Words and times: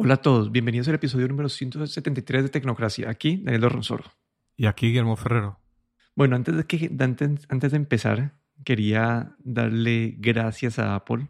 Hola 0.00 0.14
a 0.14 0.22
todos, 0.22 0.52
bienvenidos 0.52 0.86
al 0.86 0.94
episodio 0.94 1.26
número 1.26 1.48
173 1.48 2.44
de 2.44 2.48
Tecnocracia. 2.50 3.10
Aquí, 3.10 3.38
Daniel 3.42 3.68
Ronsoro. 3.68 4.04
Y 4.56 4.66
aquí, 4.66 4.86
Guillermo 4.86 5.16
Ferrero. 5.16 5.58
Bueno, 6.14 6.36
antes 6.36 6.56
de, 6.56 6.64
que, 6.66 6.88
antes, 7.00 7.46
antes 7.48 7.72
de 7.72 7.78
empezar, 7.78 8.38
quería 8.64 9.34
darle 9.40 10.14
gracias 10.18 10.78
a 10.78 10.94
Apple 10.94 11.26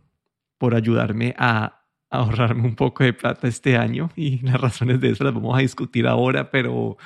por 0.59 0.75
ayudarme 0.75 1.35
a 1.39 1.87
ahorrarme 2.11 2.67
un 2.67 2.77
poco 2.77 3.05
de 3.05 3.15
plata 3.15 3.49
este 3.49 3.79
año 3.79 4.11
y 4.17 4.41
las 4.41 4.61
razones 4.61 5.01
de 5.01 5.13
eso 5.13 5.25
las 5.25 5.33
vamos 5.33 5.57
a 5.57 5.63
discutir 5.63 6.07
ahora, 6.07 6.51
pero, 6.51 6.99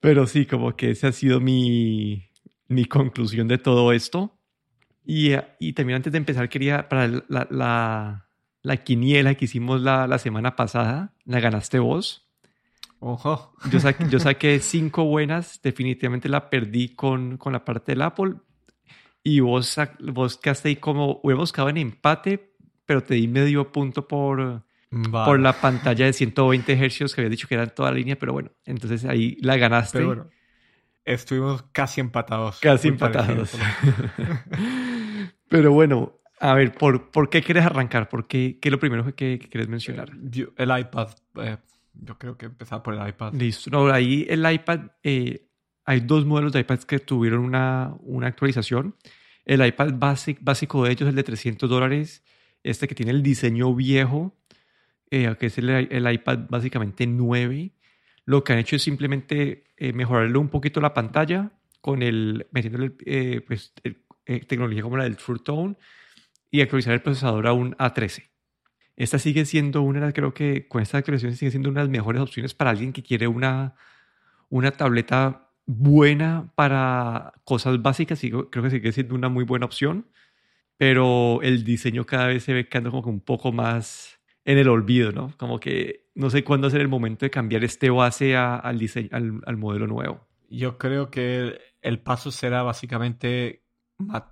pero 0.00 0.26
sí, 0.26 0.44
como 0.44 0.74
que 0.74 0.90
esa 0.90 1.06
ha 1.06 1.12
sido 1.12 1.40
mi, 1.40 2.30
mi 2.66 2.84
conclusión 2.86 3.46
de 3.46 3.58
todo 3.58 3.92
esto. 3.92 4.36
Y, 5.06 5.34
y 5.60 5.72
también 5.74 5.98
antes 5.98 6.12
de 6.12 6.18
empezar 6.18 6.48
quería, 6.48 6.88
para 6.88 7.06
la, 7.06 7.46
la 7.48 8.23
la 8.64 8.78
quiniela 8.78 9.34
que 9.34 9.44
hicimos 9.44 9.82
la, 9.82 10.06
la 10.06 10.18
semana 10.18 10.56
pasada, 10.56 11.12
la 11.26 11.38
ganaste 11.38 11.78
vos. 11.78 12.26
Ojo. 12.98 13.52
Yo 13.70 13.78
saqué, 13.78 14.08
yo 14.08 14.18
saqué 14.20 14.58
cinco 14.58 15.04
buenas, 15.04 15.60
definitivamente 15.62 16.30
la 16.30 16.48
perdí 16.48 16.94
con, 16.94 17.36
con 17.36 17.52
la 17.52 17.62
parte 17.62 17.92
del 17.92 18.00
Apple. 18.00 18.36
Y 19.22 19.40
vos, 19.40 19.76
vos 20.00 20.38
quedaste 20.38 20.70
ahí 20.70 20.76
como, 20.76 21.20
hubiéramos 21.22 21.52
quedado 21.52 21.68
en 21.68 21.76
empate, 21.76 22.56
pero 22.86 23.02
te 23.02 23.14
di 23.14 23.28
medio 23.28 23.70
punto 23.70 24.08
por, 24.08 24.64
por 25.10 25.40
la 25.40 25.52
pantalla 25.60 26.06
de 26.06 26.14
120 26.14 26.88
Hz 26.88 27.14
que 27.14 27.20
había 27.20 27.30
dicho 27.30 27.46
que 27.46 27.54
era 27.56 27.64
en 27.64 27.70
toda 27.70 27.90
la 27.90 27.98
línea, 27.98 28.16
pero 28.16 28.32
bueno, 28.32 28.50
entonces 28.64 29.04
ahí 29.04 29.36
la 29.42 29.58
ganaste. 29.58 29.98
Pero 29.98 30.06
bueno, 30.06 30.30
estuvimos 31.04 31.64
casi 31.72 32.00
empatados. 32.00 32.60
Casi 32.60 32.88
empatados. 32.88 33.58
pero 35.48 35.70
bueno, 35.72 36.18
a 36.40 36.54
ver, 36.54 36.72
¿por, 36.72 37.10
¿por 37.10 37.30
qué 37.30 37.42
quieres 37.42 37.64
arrancar? 37.64 38.08
¿Por 38.08 38.26
qué, 38.26 38.58
¿Qué 38.60 38.68
es 38.68 38.72
lo 38.72 38.78
primero 38.78 39.04
que, 39.14 39.38
quieres 39.38 39.68
mencionar? 39.68 40.10
el 40.10 40.78
iPad. 40.78 41.08
Eh, 41.36 41.56
yo 41.94 42.18
creo 42.18 42.36
que 42.36 42.46
empezar 42.46 42.82
por 42.82 42.94
el 42.94 43.08
iPad. 43.08 43.34
Listo. 43.34 43.70
No, 43.70 43.90
ahí 43.90 44.26
el 44.28 44.50
iPad, 44.50 44.90
eh, 45.02 45.46
hay 45.84 46.00
dos 46.00 46.26
modelos 46.26 46.52
de 46.52 46.60
iPads 46.60 46.86
que 46.86 46.98
tuvieron 46.98 47.40
una, 47.40 47.94
una 48.00 48.26
actualización. 48.26 48.96
El 49.44 49.64
iPad 49.64 49.92
basic, 49.94 50.38
básico 50.42 50.84
de 50.84 50.92
ellos, 50.92 51.08
el 51.08 51.14
de 51.14 51.22
300 51.22 51.68
dólares, 51.70 52.24
este 52.62 52.88
que 52.88 52.94
tiene 52.94 53.12
el 53.12 53.22
diseño 53.22 53.74
viejo, 53.74 54.34
eh, 55.10 55.36
que 55.38 55.46
es 55.46 55.58
el, 55.58 55.70
el, 55.70 56.12
iPad 56.12 56.40
básicamente 56.48 57.06
9. 57.06 57.72
Lo 58.24 58.42
que 58.42 58.54
han 58.54 58.58
hecho 58.58 58.76
es 58.76 58.82
simplemente 58.82 59.64
mejorarle 59.78 60.38
un 60.38 60.48
poquito 60.48 60.80
la 60.80 60.94
pantalla 60.94 61.52
con 61.80 62.02
el, 62.02 62.46
metiéndole 62.52 62.90
pues, 63.46 63.74
tecnología 64.24 64.82
como 64.82 64.96
la 64.96 65.04
del 65.04 65.18
True 65.18 65.40
Tone 65.44 65.76
y 66.50 66.60
actualizar 66.60 66.94
el 66.94 67.02
procesador 67.02 67.46
a 67.46 67.52
un 67.52 67.74
A13. 67.76 68.30
Esta 68.96 69.18
sigue 69.18 69.44
siendo 69.44 69.82
una, 69.82 70.12
creo 70.12 70.34
que 70.34 70.68
con 70.68 70.82
esta 70.82 70.98
actualización 70.98 71.36
sigue 71.36 71.50
siendo 71.50 71.68
una 71.68 71.80
de 71.80 71.86
las 71.86 71.90
mejores 71.90 72.22
opciones 72.22 72.54
para 72.54 72.70
alguien 72.70 72.92
que 72.92 73.02
quiere 73.02 73.26
una, 73.26 73.74
una 74.48 74.70
tableta 74.70 75.50
buena 75.66 76.52
para 76.54 77.32
cosas 77.44 77.82
básicas. 77.82 78.22
Y 78.22 78.30
creo 78.30 78.62
que 78.62 78.70
sigue 78.70 78.92
siendo 78.92 79.14
una 79.14 79.28
muy 79.28 79.44
buena 79.44 79.66
opción, 79.66 80.06
pero 80.76 81.40
el 81.42 81.64
diseño 81.64 82.06
cada 82.06 82.28
vez 82.28 82.44
se 82.44 82.52
ve 82.52 82.68
quedando 82.68 82.90
como 82.90 83.10
un 83.10 83.20
poco 83.20 83.52
más 83.52 84.20
en 84.44 84.58
el 84.58 84.68
olvido, 84.68 85.10
¿no? 85.10 85.32
Como 85.38 85.58
que 85.58 86.10
no 86.14 86.30
sé 86.30 86.44
cuándo 86.44 86.70
ser 86.70 86.80
el 86.80 86.88
momento 86.88 87.26
de 87.26 87.30
cambiar 87.30 87.64
este 87.64 87.90
base 87.90 88.36
al, 88.36 88.78
diseño, 88.78 89.08
al, 89.12 89.40
al 89.46 89.56
modelo 89.56 89.86
nuevo. 89.86 90.28
Yo 90.48 90.78
creo 90.78 91.10
que 91.10 91.58
el 91.82 91.98
paso 91.98 92.30
será 92.30 92.62
básicamente 92.62 93.64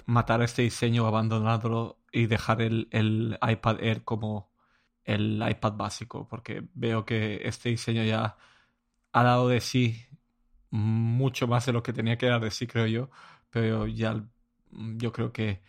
matar 0.06 0.42
este 0.42 0.62
diseño, 0.62 1.06
abandonarlo 1.06 2.01
y 2.12 2.26
dejar 2.26 2.62
el, 2.62 2.88
el, 2.90 3.38
iPad 3.42 3.82
Air 3.82 4.04
como 4.04 4.52
el 5.04 5.42
iPad 5.48 5.72
básico, 5.72 6.28
porque 6.28 6.64
veo 6.74 7.04
que 7.04 7.40
este 7.44 7.70
diseño 7.70 8.04
ya 8.04 8.36
ha 9.12 9.22
dado 9.22 9.48
de 9.48 9.60
sí 9.60 10.06
mucho 10.70 11.46
más 11.46 11.66
de 11.66 11.72
lo 11.72 11.82
que 11.82 11.92
tenía 11.92 12.16
que 12.18 12.26
dar 12.26 12.40
de 12.40 12.50
sí, 12.50 12.66
creo 12.66 12.86
yo, 12.86 13.10
pero 13.50 13.86
ya 13.86 14.24
yo 14.70 15.12
creo 15.12 15.32
que, 15.32 15.60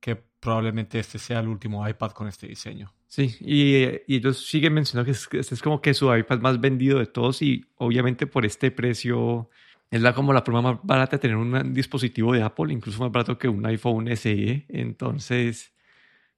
que 0.00 0.16
probablemente 0.16 0.98
este 0.98 1.18
sea 1.18 1.40
el 1.40 1.48
último 1.48 1.86
iPad 1.88 2.12
con 2.12 2.28
este 2.28 2.48
diseño. 2.48 2.92
Sí, 3.06 3.36
y, 3.40 3.84
y 4.06 4.16
ellos 4.16 4.46
siguen 4.46 4.74
mencionando 4.74 5.12
que 5.12 5.38
este 5.38 5.54
es 5.54 5.62
como 5.62 5.82
que 5.82 5.94
su 5.94 6.14
iPad 6.14 6.40
más 6.40 6.60
vendido 6.60 6.98
de 6.98 7.06
todos 7.06 7.42
y 7.42 7.66
obviamente 7.76 8.26
por 8.26 8.46
este 8.46 8.70
precio 8.70 9.50
es 9.92 10.00
la, 10.00 10.14
como 10.14 10.32
la 10.32 10.40
forma 10.40 10.62
más 10.62 10.78
barata 10.82 11.16
de 11.16 11.20
tener 11.20 11.36
un 11.36 11.74
dispositivo 11.74 12.32
de 12.32 12.42
Apple, 12.42 12.72
incluso 12.72 12.98
más 13.02 13.12
barato 13.12 13.36
que 13.36 13.46
un 13.46 13.64
iPhone 13.66 14.08
SE. 14.16 14.64
Entonces, 14.70 15.71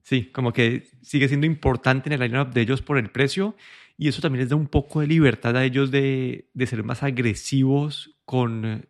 sí, 0.05 0.27
como 0.27 0.53
que 0.53 0.87
sigue 1.03 1.27
siendo 1.27 1.47
importante 1.47 2.09
en 2.09 2.13
el 2.13 2.21
lineup 2.21 2.55
de 2.55 2.61
ellos 2.61 2.81
por 2.81 2.99
el 2.99 3.11
precio 3.11 3.57
y 3.99 4.07
eso 4.07 4.23
también 4.23 4.43
les 4.43 4.51
da 4.51 4.57
un 4.57 4.69
poco 4.69 5.01
de 5.01 5.09
libertad 5.09 5.57
a 5.57 5.65
ellos 5.65 5.91
de, 5.91 6.49
de 6.55 6.67
ser 6.69 6.85
más 6.85 7.03
agresivos 7.03 8.17
con 8.25 8.87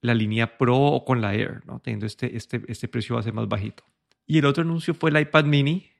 la 0.00 0.14
línea 0.14 0.58
Pro 0.58 0.78
o 0.78 1.04
con 1.04 1.20
la 1.20 1.34
Air, 1.34 1.62
¿no? 1.66 1.80
teniendo 1.80 2.06
este, 2.06 2.36
este, 2.36 2.62
este 2.68 2.88
precio 2.88 3.16
base 3.16 3.32
más 3.32 3.48
bajito. 3.48 3.84
Y 4.26 4.38
el 4.38 4.46
otro 4.46 4.62
anuncio 4.62 4.94
fue 4.94 5.10
el 5.10 5.20
iPad 5.20 5.44
mini, 5.44 5.90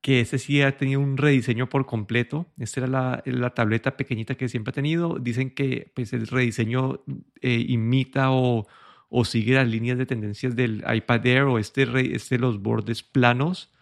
que 0.00 0.20
este 0.20 0.38
sí 0.38 0.62
ha 0.62 0.76
tenido 0.76 1.00
un 1.00 1.16
rediseño 1.16 1.68
por 1.68 1.86
completo. 1.86 2.46
Esta 2.58 2.80
era 2.80 2.88
la, 2.88 3.22
la 3.24 3.50
tableta 3.50 3.96
pequeñita 3.96 4.36
que 4.36 4.48
siempre 4.48 4.70
ha 4.70 4.74
tenido. 4.74 5.18
Dicen 5.18 5.50
que 5.50 5.90
pues, 5.94 6.12
el 6.12 6.26
rediseño 6.26 7.02
eh, 7.40 7.64
imita 7.68 8.30
o, 8.30 8.66
o, 9.08 9.24
sigue 9.24 9.54
las 9.54 9.66
líneas 9.66 9.98
de 9.98 10.06
tendencias 10.06 10.54
del 10.54 10.84
iPad 10.86 11.26
Air 11.26 11.42
o 11.44 11.58
este, 11.58 12.14
este 12.14 12.38
los 12.38 12.62
bordes 12.62 13.02
planos. 13.02 13.72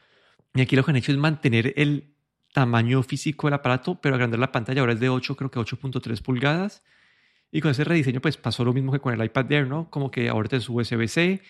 Y 0.57 0.63
aquí 0.63 0.75
lo 0.75 0.85
que 0.85 0.91
han 0.91 0.97
hecho 0.97 1.13
es 1.13 1.19
mantener 1.19 1.75
el 1.77 2.15
tamaño 2.53 3.03
físico 3.03 3.47
del 3.47 3.55
aparato, 3.55 4.01
pero 4.01 4.15
agrandar 4.15 4.41
la 4.41 4.51
pantalla. 4.51 4.81
Ahora 4.81 4.95
es 4.95 5.01
de 5.01 5.11
8, 5.11 5.37
creo 5.37 5.51
que 5.51 5.61
8.3 5.61 6.23
pulgadas. 6.23 6.83
Y 7.53 7.61
con 7.61 7.71
ese 7.71 7.85
rediseño 7.85 8.21
pues 8.21 8.37
pasó 8.37 8.65
lo 8.65 8.73
mismo 8.73 8.91
que 8.91 8.99
con 8.99 9.13
el 9.13 9.23
iPad 9.23 9.53
Air, 9.53 9.67
¿no? 9.67 9.91
Como 9.91 10.11
que 10.11 10.29
ahorita 10.29 10.57
es 10.57 10.69
USB-C, 10.69 11.43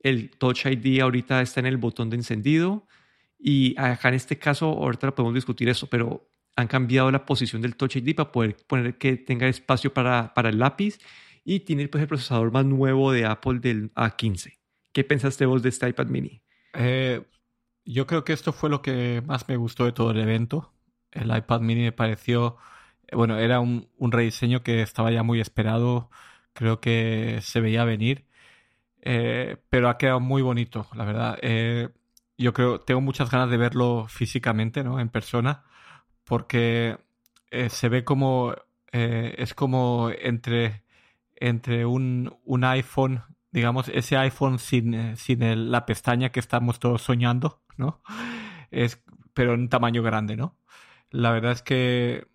el 0.00 0.30
Touch 0.30 0.66
ID 0.66 1.00
ahorita 1.00 1.42
está 1.42 1.60
en 1.60 1.66
el 1.66 1.76
botón 1.76 2.10
de 2.10 2.16
encendido 2.16 2.86
y 3.38 3.78
acá 3.78 4.08
en 4.08 4.14
este 4.14 4.38
caso, 4.38 4.66
ahorita 4.66 5.08
lo 5.08 5.14
podemos 5.14 5.34
discutir 5.34 5.68
eso, 5.68 5.86
pero 5.88 6.28
han 6.56 6.66
cambiado 6.66 7.10
la 7.10 7.26
posición 7.26 7.60
del 7.62 7.76
Touch 7.76 7.96
ID 7.96 8.14
para 8.14 8.32
poder 8.32 8.56
poner 8.66 8.96
que 8.96 9.16
tenga 9.16 9.46
espacio 9.48 9.92
para, 9.92 10.32
para 10.34 10.48
el 10.48 10.58
lápiz 10.58 10.98
y 11.44 11.60
tiene 11.60 11.88
pues, 11.88 12.00
el 12.02 12.08
procesador 12.08 12.50
más 12.52 12.64
nuevo 12.64 13.12
de 13.12 13.26
Apple 13.26 13.58
del 13.60 13.92
A15. 13.94 14.56
¿Qué 14.92 15.04
pensaste 15.04 15.44
vos 15.46 15.62
de 15.62 15.68
este 15.68 15.88
iPad 15.88 16.06
mini? 16.06 16.40
Eh, 16.74 17.22
yo 17.84 18.06
creo 18.06 18.24
que 18.24 18.32
esto 18.32 18.52
fue 18.52 18.70
lo 18.70 18.82
que 18.82 19.22
más 19.26 19.48
me 19.48 19.56
gustó 19.56 19.84
de 19.84 19.92
todo 19.92 20.10
el 20.10 20.20
evento. 20.20 20.72
El 21.12 21.36
iPad 21.36 21.60
mini 21.60 21.82
me 21.82 21.92
pareció, 21.92 22.56
bueno, 23.12 23.38
era 23.38 23.60
un, 23.60 23.88
rediseño 24.00 24.62
que 24.62 24.82
estaba 24.82 25.10
ya 25.12 25.22
muy 25.22 25.40
esperado, 25.40 26.10
creo 26.52 26.80
que 26.80 27.40
se 27.42 27.60
veía 27.60 27.84
venir, 27.84 28.26
eh, 29.02 29.58
pero 29.70 29.88
ha 29.88 29.98
quedado 29.98 30.20
muy 30.20 30.42
bonito, 30.42 30.88
la 30.94 31.04
verdad. 31.04 31.38
Eh, 31.42 31.90
yo 32.38 32.52
creo, 32.54 32.80
tengo 32.80 33.00
muchas 33.00 33.30
ganas 33.30 33.50
de 33.50 33.56
verlo 33.58 34.06
físicamente, 34.08 34.84
¿no? 34.84 35.00
En 35.00 35.08
persona, 35.10 35.64
porque 36.24 36.98
eh, 37.50 37.70
se 37.70 37.88
ve 37.88 38.04
como, 38.04 38.54
es 38.92 39.54
como 39.54 40.10
entre, 40.10 40.84
entre 41.36 41.86
un, 41.86 42.36
un 42.44 42.64
iPhone, 42.64 43.24
digamos, 43.52 43.88
ese 43.88 44.16
iPhone 44.16 44.58
sin, 44.58 45.16
sin 45.16 45.70
la 45.70 45.86
pestaña 45.86 46.30
que 46.30 46.40
estamos 46.40 46.78
todos 46.80 47.02
soñando, 47.02 47.63
¿no? 47.76 48.02
Es, 48.70 49.02
pero 49.34 49.54
en 49.54 49.68
tamaño 49.68 50.02
grande, 50.02 50.36
¿no? 50.36 50.56
La 51.10 51.30
verdad 51.32 51.52
es 51.52 51.62
que 51.62 52.26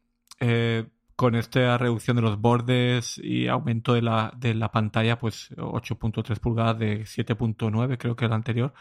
con 1.20 1.36
esta 1.36 1.78
reducción 1.78 2.16
de 2.16 2.22
los 2.22 2.40
bordes 2.40 3.18
y 3.18 3.48
aumento 3.50 3.94
de 3.94 4.02
la, 4.02 4.32
de 4.38 4.54
la 4.54 4.72
pantalla, 4.72 5.20
pues 5.20 5.52
8.3 5.58 6.40
pulgadas 6.40 6.80
de 6.80 7.02
7.9 7.02 7.98
creo 7.98 8.16
que 8.16 8.24
el 8.26 8.32
anterior, 8.32 8.74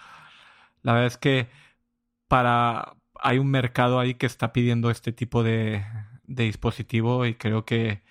la 0.83 0.93
verdad 0.93 1.09
es 1.09 1.19
que 1.19 1.49
para 2.29 2.95
hay 3.21 3.39
un 3.39 3.51
mercado 3.51 3.99
ahí 4.01 4.15
que 4.15 4.27
está 4.27 4.53
pidiendo 4.53 4.91
este 4.91 5.13
tipo 5.13 5.43
de, 5.43 5.85
dispositivo 6.27 7.27
y 7.27 7.35
creo 7.35 7.65
que, 7.65 8.03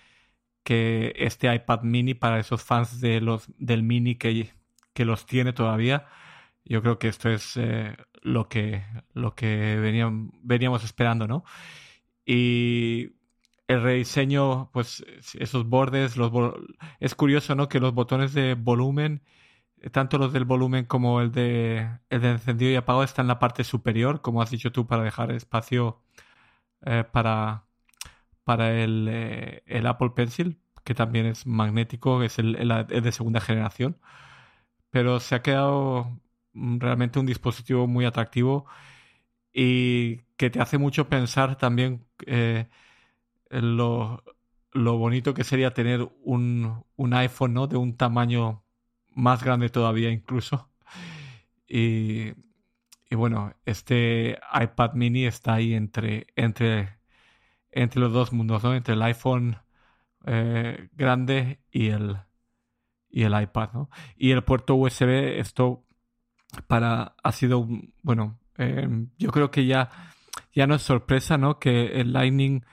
que 0.63 1.13
este 1.17 1.53
iPad 1.53 1.83
mini 1.83 2.13
para 2.13 2.39
esos 2.39 2.63
fans 2.63 2.99
de 3.01 3.21
los, 3.21 3.47
del 3.57 3.83
mini 3.83 4.15
que, 4.15 4.51
que 4.94 5.05
los 5.05 5.25
tiene 5.25 5.53
todavía, 5.53 6.07
yo 6.67 6.81
creo 6.81 6.99
que 6.99 7.07
esto 7.09 7.29
es 7.29 7.57
eh, 7.57 7.95
lo 8.21 8.49
que, 8.49 8.83
lo 9.13 9.35
que 9.35 9.77
veníamos, 10.43 10.83
esperando, 10.83 11.27
¿no? 11.27 11.43
Y 12.25 13.13
el 13.67 13.81
rediseño, 13.83 14.69
pues 14.73 15.05
esos 15.39 15.67
bordes, 15.67 16.17
los 16.17 16.31
es 16.99 17.15
curioso, 17.15 17.55
¿no? 17.55 17.69
Que 17.69 17.79
los 17.79 17.93
botones 17.93 18.33
de 18.33 18.55
volumen 18.55 19.23
tanto 19.91 20.17
los 20.17 20.33
del 20.33 20.45
volumen 20.45 20.85
como 20.85 21.21
el 21.21 21.31
de, 21.31 21.87
el 22.09 22.21
de 22.21 22.31
encendido 22.31 22.71
y 22.71 22.75
apagado 22.75 23.03
están 23.03 23.25
en 23.25 23.29
la 23.29 23.39
parte 23.39 23.63
superior, 23.63 24.21
como 24.21 24.41
has 24.41 24.49
dicho 24.51 24.71
tú, 24.71 24.87
para 24.87 25.03
dejar 25.03 25.31
espacio 25.31 26.01
eh, 26.85 27.03
para, 27.11 27.65
para 28.43 28.73
el, 28.73 29.07
eh, 29.09 29.63
el, 29.67 29.87
Apple 29.87 30.11
Pencil, 30.15 30.59
que 30.83 30.95
también 30.95 31.25
es 31.25 31.47
magnético, 31.47 32.23
es 32.23 32.39
el, 32.39 32.53
de 32.87 33.11
segunda 33.11 33.41
generación. 33.41 33.99
Pero 34.89 35.19
se 35.19 35.35
ha 35.35 35.41
quedado 35.41 36.19
realmente 36.80 37.19
un 37.19 37.25
dispositivo 37.25 37.88
muy 37.88 38.06
atractivo 38.06 38.65
y 39.54 40.18
que 40.38 40.50
te 40.50 40.62
hace 40.62 40.77
mucho 40.77 41.09
pensar 41.09 41.57
también 41.57 42.06
eh, 42.25 42.68
lo, 43.50 44.24
lo, 44.71 44.98
bonito 44.98 45.33
que 45.33 45.44
sería 45.44 45.74
tener 45.74 46.07
un, 46.24 46.83
un, 46.95 47.13
iPhone, 47.13 47.54
¿no? 47.54 47.68
De 47.68 47.77
un 47.77 47.98
tamaño 47.98 48.63
más 49.15 49.44
grande 49.44 49.69
todavía 49.69 50.12
incluso. 50.12 50.69
Y, 51.68 52.33
y 53.09 53.15
bueno, 53.15 53.54
este 53.65 54.39
iPad 54.54 54.94
mini 54.94 55.25
está 55.25 55.56
ahí 55.56 55.74
entre, 55.74 56.27
entre, 56.36 57.00
entre 57.71 58.00
los 58.01 58.13
dos 58.13 58.33
mundos, 58.33 58.63
¿no? 58.63 58.75
Entre 58.75 58.94
el 58.94 59.01
iPhone 59.01 59.57
eh, 60.25 60.89
grande 60.94 61.62
y 61.71 61.88
el, 61.88 62.18
y 63.09 63.24
el 63.24 63.42
iPad, 63.42 63.69
¿no? 63.74 63.89
Y 64.18 64.31
el 64.31 64.44
puerto 64.44 64.75
USB, 64.75 65.39
esto 65.39 65.86
para 66.67 67.15
ha 67.23 67.31
sido 67.31 67.67
bueno, 68.03 68.39
em, 68.57 69.09
yo 69.17 69.31
creo 69.31 69.51
que 69.51 69.65
ya, 69.65 69.89
ya 70.53 70.67
no 70.67 70.75
es 70.75 70.81
sorpresa, 70.81 71.38
¿no? 71.38 71.59
Que 71.59 71.99
el 72.01 72.13
Lightning 72.13 72.63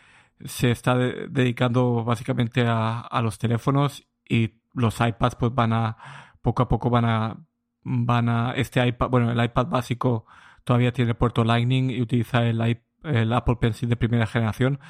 se 0.44 0.71
está 0.71 0.97
dedicando 0.97 2.05
básicamente 2.05 2.67
a, 2.67 3.00
a, 3.00 3.23
los 3.23 3.38
teléfonos 3.38 4.06
y 4.29 4.55
los 4.75 5.00
iPads 5.00 5.37
pues 5.37 5.55
van 5.55 5.73
a 5.73 5.97
poco 6.43 6.62
a 6.62 6.69
poco 6.69 6.91
van 6.91 7.05
a 7.05 7.37
van 7.85 8.29
a 8.29 8.53
este 8.53 8.87
iPad, 8.87 9.09
bueno, 9.11 9.31
el 9.31 9.44
iPad 9.44 9.67
básico 9.67 10.26
todavía 10.65 10.93
tiene 10.93 11.15
puerto 11.15 11.44
Lightning 11.44 11.91
y 11.91 12.00
utiliza 12.00 12.44
el, 12.44 12.61
el 13.05 13.32
Apple 13.32 13.56
Pencil 13.61 13.88
de 13.88 13.97
primera 13.97 14.26
generación, 14.26 14.81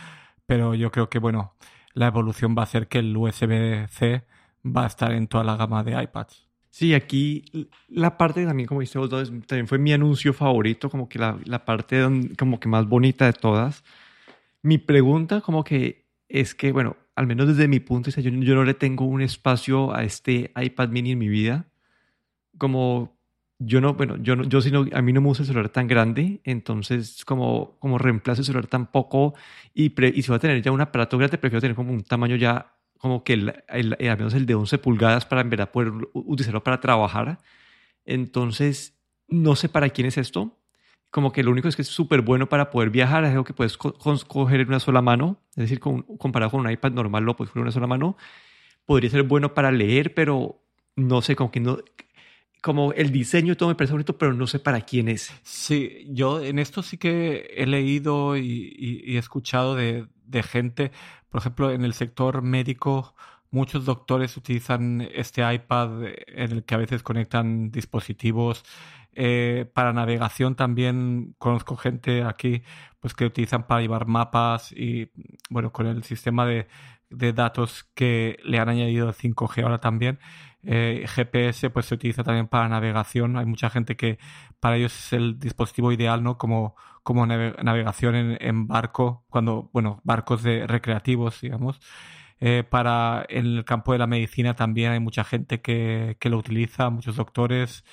pero 0.46 0.74
yo 0.74 0.90
creo 0.90 1.08
que 1.10 1.18
bueno, 1.18 1.54
la 1.92 2.06
evolución 2.06 2.54
va 2.56 2.62
a 2.62 2.66
ser 2.66 2.88
que 2.88 2.98
el 3.00 3.16
USB-C 3.16 4.24
va 4.64 4.84
a 4.84 4.86
estar 4.86 5.12
en 5.12 5.28
toda 5.28 5.44
la 5.44 5.56
gama 5.56 5.84
de 5.84 6.02
iPads. 6.02 6.43
Sí, 6.74 6.92
aquí 6.92 7.44
la 7.88 8.18
parte 8.18 8.44
también, 8.44 8.66
como 8.66 8.80
dice 8.80 8.98
vos, 8.98 9.08
también 9.46 9.68
fue 9.68 9.78
mi 9.78 9.92
anuncio 9.92 10.32
favorito, 10.32 10.90
como 10.90 11.08
que 11.08 11.20
la, 11.20 11.64
parte 11.64 12.04
como 12.36 12.58
que 12.58 12.68
más 12.68 12.88
bonita 12.88 13.26
de 13.26 13.32
todas. 13.32 13.84
Mi 14.62 14.78
pregunta 14.78 15.40
como 15.40 15.62
que 15.62 16.06
es 16.28 16.56
que, 16.56 16.72
bueno, 16.72 16.96
al 17.14 17.28
menos 17.28 17.46
desde 17.46 17.68
mi 17.68 17.78
punto 17.78 18.10
de 18.10 18.16
vista, 18.16 18.28
yo, 18.28 18.54
no 18.56 18.64
le 18.64 18.74
tengo 18.74 19.04
un 19.04 19.22
espacio 19.22 19.94
a 19.94 20.02
este 20.02 20.50
iPad 20.56 20.88
mini 20.88 21.12
en 21.12 21.18
mi 21.20 21.28
vida. 21.28 21.66
Como 22.58 23.16
yo 23.60 23.80
no, 23.80 23.94
bueno, 23.94 24.16
yo, 24.16 24.34
no, 24.36 24.42
yo 24.42 24.60
sino, 24.60 24.86
a 24.92 25.02
mí 25.02 25.12
no 25.12 25.20
me 25.20 25.28
gusta 25.28 25.44
el 25.44 25.48
celular 25.48 25.68
tan 25.68 25.86
grande, 25.86 26.40
entonces 26.44 27.24
como, 27.24 27.76
como 27.78 27.98
reemplazo 27.98 28.40
el 28.40 28.46
celular 28.46 28.66
tan 28.66 28.86
poco 28.88 29.34
y, 29.74 29.92
y 30.10 30.22
si 30.22 30.28
voy 30.28 30.36
a 30.36 30.40
tener 30.40 30.62
ya 30.62 30.72
un 30.72 30.80
aparato 30.80 31.18
grande, 31.18 31.38
prefiero 31.38 31.60
tener 31.60 31.76
como 31.76 31.92
un 31.92 32.02
tamaño 32.02 32.34
ya 32.34 32.73
como 32.98 33.24
que 33.24 33.34
el, 33.34 33.64
el, 33.68 33.96
al 34.08 34.16
menos 34.16 34.34
el 34.34 34.46
de 34.46 34.54
11 34.54 34.78
pulgadas 34.78 35.26
para 35.26 35.42
en 35.42 35.50
verdad 35.50 35.70
poder 35.70 35.92
utilizarlo 36.12 36.64
para 36.64 36.80
trabajar. 36.80 37.38
Entonces, 38.04 38.98
no 39.28 39.56
sé 39.56 39.68
para 39.68 39.90
quién 39.90 40.06
es 40.06 40.18
esto. 40.18 40.58
Como 41.10 41.32
que 41.32 41.42
lo 41.42 41.52
único 41.52 41.68
es 41.68 41.76
que 41.76 41.82
es 41.82 41.88
súper 41.88 42.22
bueno 42.22 42.48
para 42.48 42.70
poder 42.70 42.90
viajar, 42.90 43.24
es 43.24 43.30
algo 43.30 43.44
que 43.44 43.54
puedes 43.54 43.76
coger 43.76 44.60
en 44.60 44.68
una 44.68 44.80
sola 44.80 45.00
mano, 45.00 45.40
es 45.50 45.56
decir, 45.56 45.78
con, 45.78 46.02
comparado 46.02 46.50
con 46.50 46.60
un 46.60 46.70
iPad 46.70 46.90
normal 46.90 47.22
lo 47.22 47.36
puedes 47.36 47.50
coger 47.50 47.60
en 47.60 47.64
una 47.64 47.72
sola 47.72 47.86
mano. 47.86 48.16
Podría 48.84 49.10
ser 49.10 49.22
bueno 49.22 49.54
para 49.54 49.70
leer, 49.70 50.12
pero 50.12 50.60
no 50.96 51.22
sé, 51.22 51.36
como 51.36 51.50
que 51.52 51.60
no, 51.60 51.78
como 52.64 52.94
el 52.94 53.12
diseño 53.12 53.56
todo 53.56 53.68
me 53.68 53.74
parece 53.74 53.92
bonito, 53.92 54.16
pero 54.16 54.32
no 54.32 54.46
sé 54.46 54.58
para 54.58 54.80
quién 54.80 55.08
es. 55.08 55.30
Sí, 55.42 56.06
yo 56.08 56.42
en 56.42 56.58
esto 56.58 56.82
sí 56.82 56.96
que 56.96 57.52
he 57.54 57.66
leído 57.66 58.38
y, 58.38 58.74
y 59.04 59.16
he 59.16 59.18
escuchado 59.18 59.74
de, 59.74 60.06
de, 60.24 60.42
gente, 60.42 60.90
por 61.34 61.40
ejemplo, 61.40 61.72
en 61.72 61.84
el 61.84 61.94
sector 61.94 62.42
médico, 62.42 63.12
muchos 63.50 63.84
doctores 63.84 64.36
utilizan 64.36 65.00
este 65.00 65.42
iPad 65.52 66.04
en 66.28 66.52
el 66.52 66.62
que 66.62 66.76
a 66.76 66.78
veces 66.78 67.02
conectan 67.02 67.72
dispositivos. 67.72 68.64
Eh, 69.16 69.68
para 69.74 69.92
navegación 69.92 70.54
también 70.54 71.34
conozco 71.38 71.76
gente 71.76 72.22
aquí 72.22 72.62
pues 73.00 73.14
que 73.14 73.24
utilizan 73.24 73.66
para 73.66 73.80
llevar 73.80 74.06
mapas 74.06 74.70
y 74.70 75.10
bueno 75.50 75.72
con 75.72 75.88
el 75.88 76.04
sistema 76.04 76.46
de, 76.46 76.68
de 77.10 77.32
datos 77.32 77.82
que 77.94 78.38
le 78.44 78.60
han 78.60 78.68
añadido 78.68 79.12
5G 79.12 79.64
ahora 79.64 79.78
también 79.78 80.20
eh, 80.66 81.04
GPS 81.06 81.70
pues 81.70 81.86
se 81.86 81.94
utiliza 81.94 82.24
también 82.24 82.48
para 82.48 82.68
navegación 82.68 83.36
hay 83.36 83.46
mucha 83.46 83.70
gente 83.70 83.96
que 83.96 84.18
para 84.60 84.76
ellos 84.76 84.96
es 84.98 85.12
el 85.12 85.38
dispositivo 85.38 85.92
ideal 85.92 86.22
no 86.22 86.38
como 86.38 86.74
como 87.04 87.26
navegación 87.26 88.36
en, 88.40 88.66
barco, 88.66 89.24
cuando, 89.28 89.70
bueno, 89.74 90.00
barcos 90.04 90.42
de 90.42 90.66
recreativos, 90.66 91.40
digamos. 91.42 91.78
Eh, 92.40 92.64
para 92.68 93.24
en 93.28 93.46
el 93.58 93.64
campo 93.64 93.92
de 93.92 93.98
la 93.98 94.06
medicina 94.06 94.56
también 94.56 94.92
hay 94.92 95.00
mucha 95.00 95.22
gente 95.24 95.60
que, 95.60 96.16
que 96.18 96.30
lo 96.30 96.38
utiliza, 96.38 96.90
muchos 96.90 97.16
doctores. 97.16 97.84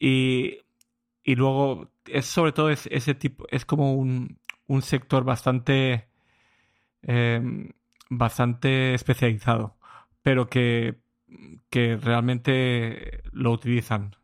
Y, 0.00 0.60
y 1.22 1.36
luego 1.36 1.90
es 2.06 2.26
sobre 2.26 2.52
todo 2.52 2.70
es, 2.70 2.86
ese 2.90 3.14
tipo, 3.14 3.46
es 3.50 3.64
como 3.66 3.94
un, 3.94 4.40
un 4.66 4.82
sector 4.82 5.24
bastante, 5.24 6.08
em, 7.02 7.72
bastante 8.10 8.94
especializado, 8.94 9.76
pero 10.22 10.48
que, 10.48 11.00
que 11.70 11.96
realmente 11.96 13.22
lo 13.32 13.52
utilizan 13.52 14.16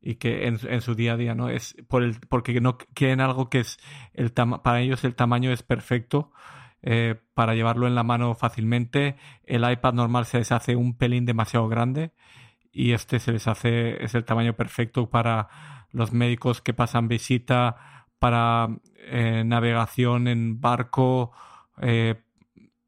y 0.00 0.16
que 0.16 0.46
en, 0.46 0.80
su 0.80 0.94
día 0.94 1.12
a 1.12 1.16
día 1.16 1.34
no 1.34 1.48
es 1.48 1.76
por 1.88 2.02
el 2.02 2.18
porque 2.28 2.60
no 2.60 2.76
quieren 2.76 3.20
algo 3.20 3.48
que 3.48 3.60
es 3.60 3.78
el 4.14 4.32
para 4.32 4.80
ellos 4.80 5.04
el 5.04 5.14
tamaño 5.14 5.52
es 5.52 5.62
perfecto 5.62 6.32
eh, 6.82 7.14
para 7.34 7.54
llevarlo 7.54 7.86
en 7.86 7.94
la 7.94 8.02
mano 8.02 8.34
fácilmente. 8.34 9.16
El 9.44 9.70
iPad 9.70 9.94
normal 9.94 10.26
se 10.26 10.38
les 10.38 10.50
hace 10.50 10.74
un 10.74 10.96
pelín 10.96 11.24
demasiado 11.24 11.68
grande 11.68 12.12
y 12.72 12.92
este 12.92 13.20
se 13.20 13.32
les 13.32 13.46
hace 13.46 14.02
es 14.02 14.14
el 14.14 14.24
tamaño 14.24 14.54
perfecto 14.54 15.08
para 15.08 15.48
los 15.90 16.12
médicos 16.12 16.60
que 16.60 16.74
pasan 16.74 17.06
visita 17.06 18.06
para 18.18 18.68
eh, 18.96 19.44
navegación 19.46 20.26
en 20.26 20.60
barco 20.60 21.32
eh, 21.80 22.22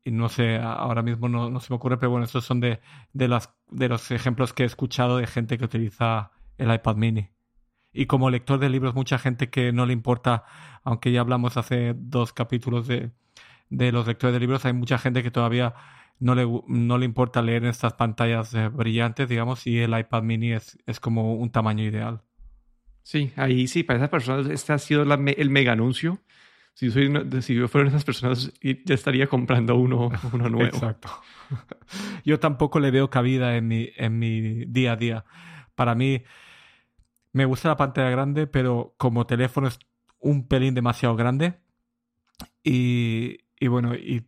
y 0.04 0.10
no 0.10 0.28
sé, 0.28 0.58
ahora 0.58 1.02
mismo 1.02 1.28
no, 1.28 1.58
se 1.60 1.72
me 1.72 1.76
ocurre, 1.76 1.96
pero 1.98 2.10
bueno, 2.10 2.26
estos 2.26 2.44
son 2.44 2.60
de, 2.60 2.80
de, 3.14 3.26
las, 3.26 3.54
de 3.70 3.88
los 3.88 4.10
ejemplos 4.10 4.52
que 4.52 4.62
he 4.62 4.66
escuchado 4.66 5.16
de 5.16 5.26
gente 5.26 5.56
que 5.56 5.64
utiliza 5.64 6.32
el 6.58 6.72
iPad 6.72 6.96
mini. 6.96 7.30
Y 7.92 8.06
como 8.06 8.28
lector 8.28 8.58
de 8.58 8.68
libros, 8.68 8.94
mucha 8.94 9.18
gente 9.18 9.48
que 9.48 9.72
no 9.72 9.86
le 9.86 9.94
importa, 9.94 10.44
aunque 10.82 11.10
ya 11.10 11.20
hablamos 11.20 11.56
hace 11.56 11.94
dos 11.96 12.32
capítulos 12.32 12.86
de, 12.86 13.12
de 13.70 13.92
los 13.92 14.06
lectores 14.06 14.34
de 14.34 14.40
libros, 14.40 14.64
hay 14.66 14.74
mucha 14.74 14.98
gente 14.98 15.22
que 15.22 15.30
todavía 15.30 15.74
no 16.18 16.34
le, 16.34 16.46
no 16.66 16.98
le 16.98 17.06
importa 17.06 17.40
leer 17.40 17.64
en 17.64 17.70
estas 17.70 17.94
pantallas 17.94 18.52
eh, 18.54 18.68
brillantes, 18.68 19.28
digamos, 19.28 19.66
y 19.66 19.78
el 19.78 19.98
iPad 19.98 20.22
mini 20.22 20.52
es, 20.52 20.78
es 20.86 21.00
como 21.00 21.34
un 21.34 21.50
tamaño 21.50 21.82
ideal. 21.82 22.22
Sí, 23.02 23.32
ahí 23.36 23.68
sí, 23.68 23.82
para 23.84 23.98
esas 23.98 24.10
personas 24.10 24.48
este 24.48 24.72
ha 24.72 24.78
sido 24.78 25.02
el 25.02 25.50
mega 25.50 25.72
anuncio. 25.72 26.20
Si, 26.74 26.90
soy, 26.90 27.08
si 27.40 27.54
yo 27.54 27.68
fuera 27.68 27.88
esas 27.88 28.04
personas, 28.04 28.52
ya 28.60 28.94
estaría 28.94 29.28
comprando 29.28 29.76
uno, 29.76 30.10
uno 30.32 30.48
nuevo. 30.48 30.66
Exacto. 30.66 31.08
Yo 32.24 32.40
tampoco 32.40 32.80
le 32.80 32.90
veo 32.90 33.10
cabida 33.10 33.56
en 33.56 33.68
mi, 33.68 33.90
en 33.96 34.18
mi 34.18 34.64
día 34.64 34.92
a 34.92 34.96
día. 34.96 35.24
Para 35.76 35.94
mí, 35.94 36.24
me 37.32 37.44
gusta 37.44 37.68
la 37.68 37.76
pantalla 37.76 38.10
grande, 38.10 38.48
pero 38.48 38.94
como 38.98 39.24
teléfono 39.24 39.68
es 39.68 39.78
un 40.18 40.48
pelín 40.48 40.74
demasiado 40.74 41.14
grande. 41.14 41.60
Y, 42.64 43.38
y 43.60 43.68
bueno, 43.68 43.94
y, 43.94 44.26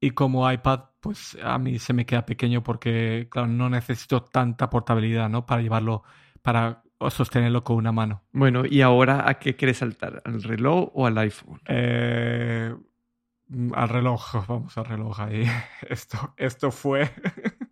y, 0.00 0.10
como 0.12 0.50
iPad, 0.50 0.80
pues 1.00 1.36
a 1.42 1.58
mí 1.58 1.78
se 1.78 1.92
me 1.92 2.06
queda 2.06 2.24
pequeño 2.24 2.62
porque, 2.62 3.28
claro, 3.30 3.48
no 3.48 3.68
necesito 3.68 4.22
tanta 4.22 4.70
portabilidad, 4.70 5.28
¿no? 5.28 5.44
Para 5.44 5.60
llevarlo, 5.60 6.04
para 6.40 6.84
sostenerlo 7.10 7.64
con 7.64 7.76
una 7.76 7.92
mano. 7.92 8.22
Bueno, 8.32 8.64
¿y 8.64 8.80
ahora 8.80 9.28
a 9.28 9.38
qué 9.38 9.56
quieres 9.56 9.78
saltar? 9.78 10.22
¿Al 10.24 10.42
reloj 10.42 10.90
o 10.94 11.06
al 11.06 11.18
iPhone? 11.18 11.60
Eh, 11.66 12.74
al 13.74 13.88
reloj, 13.88 14.46
vamos 14.48 14.76
al 14.78 14.84
reloj 14.84 15.20
ahí. 15.20 15.44
Esto, 15.88 16.34
esto 16.36 16.70
fue 16.70 17.10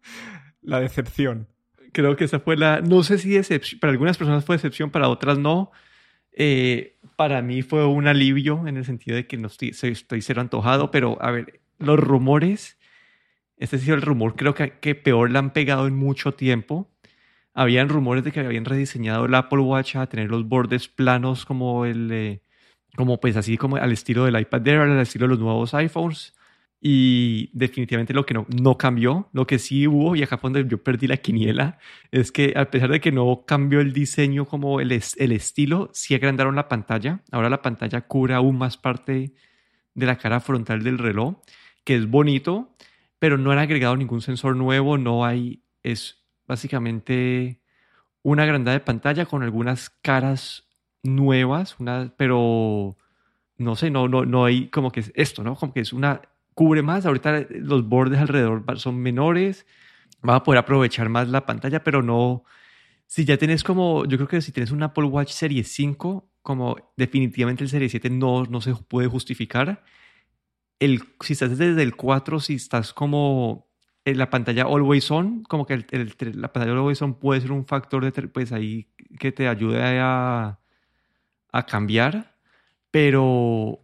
la 0.62 0.80
decepción 0.80 1.48
creo 1.94 2.16
que 2.16 2.24
esa 2.24 2.40
fue 2.40 2.56
la, 2.58 2.82
no 2.82 3.02
sé 3.02 3.16
si 3.16 3.30
decepción, 3.30 3.80
para 3.80 3.92
algunas 3.92 4.18
personas 4.18 4.44
fue 4.44 4.56
decepción, 4.56 4.90
para 4.90 5.08
otras 5.08 5.38
no. 5.38 5.70
Eh, 6.32 6.98
para 7.16 7.40
mí 7.40 7.62
fue 7.62 7.86
un 7.86 8.08
alivio 8.08 8.66
en 8.66 8.76
el 8.76 8.84
sentido 8.84 9.16
de 9.16 9.26
que 9.26 9.38
no 9.38 9.46
estoy, 9.46 9.70
estoy 9.70 10.20
cero 10.20 10.40
antojado, 10.42 10.90
pero 10.90 11.16
a 11.22 11.30
ver, 11.30 11.60
los 11.78 11.98
rumores, 11.98 12.76
este 13.56 13.76
ha 13.76 13.78
sido 13.78 13.94
el 13.94 14.02
rumor 14.02 14.34
creo 14.34 14.54
que, 14.54 14.72
que 14.80 14.94
peor 14.96 15.30
le 15.30 15.38
han 15.38 15.52
pegado 15.52 15.86
en 15.86 15.94
mucho 15.94 16.34
tiempo. 16.34 16.90
Habían 17.54 17.88
rumores 17.88 18.24
de 18.24 18.32
que 18.32 18.40
habían 18.40 18.64
rediseñado 18.64 19.26
el 19.26 19.34
Apple 19.34 19.60
Watch 19.60 19.96
a 19.96 20.06
tener 20.08 20.28
los 20.28 20.46
bordes 20.46 20.88
planos 20.88 21.44
como 21.44 21.84
el, 21.86 22.10
eh, 22.12 22.42
como 22.96 23.20
pues 23.20 23.36
así 23.36 23.56
como 23.56 23.76
al 23.76 23.92
estilo 23.92 24.24
del 24.24 24.38
iPad 24.38 24.66
Air, 24.66 24.80
al 24.80 25.00
estilo 25.00 25.26
de 25.26 25.30
los 25.30 25.38
nuevos 25.38 25.72
iPhones. 25.74 26.34
Y 26.86 27.50
definitivamente 27.54 28.12
lo 28.12 28.26
que 28.26 28.34
no, 28.34 28.46
no 28.62 28.76
cambió, 28.76 29.30
lo 29.32 29.46
que 29.46 29.58
sí 29.58 29.86
hubo, 29.86 30.16
y 30.16 30.22
acá 30.22 30.38
donde 30.42 30.66
yo 30.68 30.82
perdí 30.82 31.06
la 31.06 31.16
quiniela, 31.16 31.78
es 32.10 32.30
que 32.30 32.52
a 32.56 32.70
pesar 32.70 32.90
de 32.90 33.00
que 33.00 33.10
no 33.10 33.44
cambió 33.46 33.80
el 33.80 33.94
diseño 33.94 34.44
como 34.44 34.80
el, 34.80 34.92
el 34.92 35.32
estilo, 35.32 35.88
sí 35.94 36.14
agrandaron 36.14 36.56
la 36.56 36.68
pantalla. 36.68 37.22
Ahora 37.32 37.48
la 37.48 37.62
pantalla 37.62 38.02
cubre 38.02 38.34
aún 38.34 38.58
más 38.58 38.76
parte 38.76 39.32
de 39.94 40.06
la 40.06 40.18
cara 40.18 40.40
frontal 40.40 40.82
del 40.82 40.98
reloj, 40.98 41.36
que 41.84 41.96
es 41.96 42.06
bonito, 42.06 42.76
pero 43.18 43.38
no 43.38 43.50
han 43.50 43.58
agregado 43.58 43.96
ningún 43.96 44.20
sensor 44.20 44.54
nuevo, 44.56 44.98
no 44.98 45.24
hay, 45.24 45.62
es 45.82 46.23
básicamente 46.46 47.60
una 48.22 48.44
agrandada 48.44 48.78
de 48.78 48.84
pantalla 48.84 49.26
con 49.26 49.42
algunas 49.42 49.90
caras 49.90 50.68
nuevas, 51.02 51.76
una, 51.78 52.12
pero 52.16 52.96
no 53.58 53.76
sé, 53.76 53.90
no, 53.90 54.08
no, 54.08 54.24
no 54.24 54.44
hay 54.44 54.68
como 54.68 54.90
que 54.90 55.00
es 55.00 55.12
esto, 55.14 55.44
¿no? 55.44 55.56
Como 55.56 55.72
que 55.72 55.80
es 55.80 55.92
una, 55.92 56.22
cubre 56.54 56.82
más, 56.82 57.06
ahorita 57.06 57.46
los 57.50 57.86
bordes 57.88 58.20
alrededor 58.20 58.64
son 58.78 58.98
menores, 58.98 59.66
va 60.26 60.36
a 60.36 60.42
poder 60.42 60.58
aprovechar 60.58 61.08
más 61.08 61.28
la 61.28 61.46
pantalla, 61.46 61.84
pero 61.84 62.02
no, 62.02 62.44
si 63.06 63.24
ya 63.24 63.36
tienes 63.36 63.62
como, 63.62 64.06
yo 64.06 64.16
creo 64.16 64.28
que 64.28 64.40
si 64.40 64.52
tienes 64.52 64.70
un 64.70 64.82
Apple 64.82 65.04
Watch 65.04 65.32
Serie 65.32 65.64
5, 65.64 66.30
como 66.42 66.76
definitivamente 66.96 67.64
el 67.64 67.70
Serie 67.70 67.88
7 67.88 68.10
no, 68.10 68.44
no 68.44 68.60
se 68.60 68.74
puede 68.74 69.08
justificar. 69.08 69.84
El, 70.78 71.02
si 71.20 71.34
estás 71.34 71.56
desde 71.56 71.82
el 71.82 71.96
4, 71.96 72.40
si 72.40 72.54
estás 72.54 72.92
como 72.92 73.68
la 74.04 74.28
pantalla 74.30 74.64
Always 74.64 75.10
On, 75.10 75.42
como 75.44 75.66
que 75.66 75.74
el, 75.74 76.14
la 76.34 76.52
pantalla 76.52 76.72
Always 76.72 77.00
On 77.02 77.14
puede 77.14 77.40
ser 77.40 77.52
un 77.52 77.66
factor 77.66 78.04
de, 78.04 78.28
pues 78.28 78.52
ahí 78.52 78.88
que 79.18 79.32
te 79.32 79.48
ayude 79.48 79.80
a, 80.00 80.58
a 81.52 81.66
cambiar, 81.66 82.34
pero, 82.90 83.80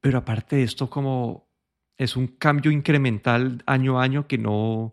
pero 0.00 0.18
aparte 0.18 0.56
de 0.56 0.64
esto, 0.64 0.90
como 0.90 1.48
es 1.96 2.16
un 2.16 2.26
cambio 2.26 2.70
incremental 2.70 3.62
año 3.66 3.98
a 3.98 4.04
año 4.04 4.26
que 4.26 4.38
no, 4.38 4.92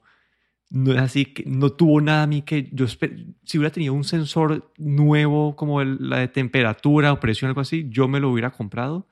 no 0.69 0.93
es 0.93 0.99
así, 0.99 1.25
que 1.25 1.43
no 1.45 1.71
tuvo 1.71 2.01
nada 2.01 2.23
a 2.23 2.27
mí 2.27 2.43
que 2.43 2.69
yo 2.71 2.87
si 2.87 3.57
hubiera 3.57 3.71
tenido 3.71 3.93
un 3.93 4.03
sensor 4.03 4.71
nuevo 4.77 5.55
como 5.55 5.83
la 5.83 6.19
de 6.19 6.27
temperatura 6.27 7.11
o 7.11 7.19
presión, 7.19 7.49
algo 7.49 7.61
así, 7.61 7.87
yo 7.89 8.07
me 8.07 8.19
lo 8.19 8.29
hubiera 8.29 8.51
comprado, 8.51 9.07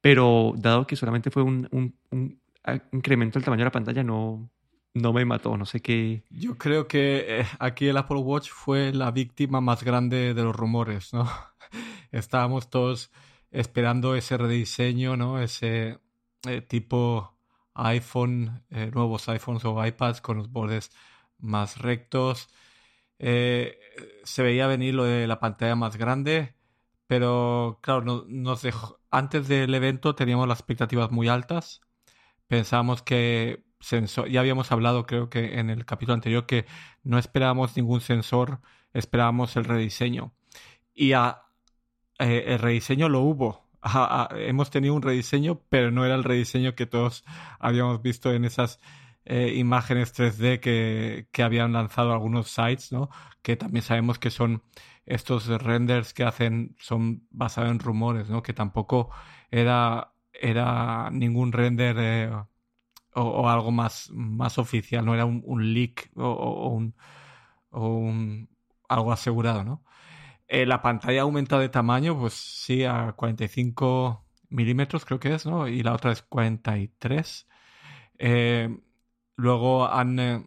pero 0.00 0.54
dado 0.56 0.86
que 0.86 0.96
solamente 0.96 1.30
fue 1.30 1.42
un, 1.42 1.68
un, 1.72 2.40
incremento 2.92 3.38
del 3.38 3.44
tamaño 3.44 3.60
de 3.60 3.64
la 3.64 3.72
pantalla, 3.72 4.02
no, 4.04 4.50
no 4.94 5.12
me 5.12 5.24
mató, 5.24 5.56
no 5.56 5.66
sé 5.66 5.80
qué. 5.80 6.24
Yo 6.30 6.58
creo 6.58 6.88
que 6.88 7.40
eh, 7.40 7.46
aquí 7.58 7.88
el 7.88 7.96
Apple 7.96 8.18
Watch 8.18 8.50
fue 8.50 8.92
la 8.92 9.10
víctima 9.10 9.60
más 9.60 9.84
grande 9.84 10.34
de 10.34 10.42
los 10.42 10.54
rumores, 10.54 11.12
¿no? 11.12 11.30
Estábamos 12.12 12.70
todos 12.70 13.10
esperando 13.50 14.14
ese 14.14 14.36
rediseño, 14.36 15.16
¿no? 15.16 15.40
Ese 15.40 16.00
eh, 16.48 16.60
tipo 16.62 17.36
iPhone, 17.74 18.64
eh, 18.70 18.90
nuevos 18.92 19.28
iPhones 19.28 19.64
o 19.64 19.84
iPads 19.84 20.20
con 20.20 20.38
los 20.38 20.50
bordes 20.50 20.90
más 21.38 21.78
rectos. 21.78 22.48
Se 23.18 24.42
veía 24.42 24.66
venir 24.66 24.94
lo 24.94 25.04
de 25.04 25.26
la 25.26 25.40
pantalla 25.40 25.76
más 25.76 25.96
grande, 25.96 26.54
pero 27.06 27.78
claro, 27.82 28.02
no, 28.02 28.24
nos 28.28 28.62
dejó, 28.62 29.00
antes 29.10 29.48
del 29.48 29.74
evento 29.74 30.14
teníamos 30.14 30.48
las 30.48 30.60
expectativas 30.60 31.10
muy 31.10 31.28
altas. 31.28 31.82
Pensábamos 32.48 33.02
que 33.02 33.64
sensor, 33.80 34.28
ya 34.28 34.40
habíamos 34.40 34.72
hablado 34.72 35.06
creo 35.06 35.30
que 35.30 35.58
en 35.58 35.70
el 35.70 35.84
capítulo 35.84 36.14
anterior 36.14 36.46
que 36.46 36.66
no 37.02 37.18
esperábamos 37.18 37.76
ningún 37.76 38.00
sensor, 38.00 38.60
esperábamos 38.92 39.56
el 39.56 39.64
rediseño. 39.64 40.32
Y 40.94 41.12
a, 41.12 41.42
eh, 42.18 42.44
el 42.48 42.58
rediseño 42.58 43.08
lo 43.08 43.20
hubo 43.20 43.70
hemos 44.36 44.70
tenido 44.70 44.94
un 44.94 45.02
rediseño, 45.02 45.62
pero 45.68 45.90
no 45.90 46.04
era 46.04 46.14
el 46.14 46.24
rediseño 46.24 46.74
que 46.74 46.86
todos 46.86 47.24
habíamos 47.58 48.02
visto 48.02 48.32
en 48.32 48.44
esas 48.44 48.80
eh, 49.24 49.54
imágenes 49.56 50.14
3D 50.18 50.60
que, 50.60 51.28
que, 51.30 51.42
habían 51.42 51.72
lanzado 51.72 52.12
algunos 52.12 52.50
sites, 52.50 52.92
¿no? 52.92 53.10
Que 53.42 53.56
también 53.56 53.82
sabemos 53.82 54.18
que 54.18 54.30
son 54.30 54.62
estos 55.06 55.46
renders 55.46 56.14
que 56.14 56.24
hacen, 56.24 56.76
son 56.78 57.26
basados 57.30 57.70
en 57.70 57.78
rumores, 57.78 58.28
¿no? 58.28 58.42
Que 58.42 58.52
tampoco 58.52 59.10
era, 59.50 60.12
era 60.32 61.10
ningún 61.10 61.52
render 61.52 61.96
eh, 61.98 62.30
o, 63.14 63.48
algo 63.48 63.70
más, 63.70 64.10
más 64.12 64.58
oficial, 64.58 65.04
no 65.04 65.14
era 65.14 65.24
un, 65.24 65.74
leak 65.74 66.10
o, 66.16 66.68
un, 66.68 66.94
o 67.70 67.88
un 67.88 68.48
algo 68.88 69.12
asegurado, 69.12 69.64
¿no? 69.64 69.84
Eh, 70.48 70.66
la 70.66 70.82
pantalla 70.82 71.22
aumenta 71.22 71.58
de 71.58 71.68
tamaño, 71.68 72.18
pues 72.18 72.34
sí, 72.34 72.84
a 72.84 73.12
45 73.12 74.24
milímetros 74.50 75.04
creo 75.04 75.20
que 75.20 75.34
es, 75.34 75.46
¿no? 75.46 75.68
Y 75.68 75.82
la 75.82 75.94
otra 75.94 76.12
es 76.12 76.22
43. 76.22 77.46
Eh, 78.18 78.76
luego 79.36 79.88
han, 79.88 80.18
eh, 80.18 80.46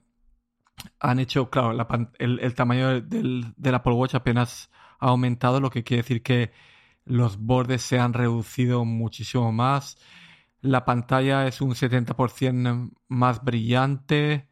han 1.00 1.20
hecho, 1.20 1.50
claro, 1.50 1.72
el, 2.20 2.56
tamaño 2.56 3.02
del, 3.02 3.54
Apple 3.74 3.94
Watch 3.94 4.16
apenas 4.16 4.70
ha 5.00 5.08
aumentado, 5.08 5.60
lo 5.62 5.70
que 5.70 5.84
quiere 5.84 6.04
decir 6.04 6.22
que 6.24 6.52
los 7.06 7.38
bordes 7.38 7.82
se 7.82 8.00
han 8.00 8.14
reducido 8.14 8.86
muchísimo 8.86 9.52
más. 9.54 9.98
La 10.64 10.86
pantalla 10.86 11.46
es 11.46 11.60
un 11.60 11.76
70% 11.76 12.92
más 13.10 13.44
brillante. 13.44 14.48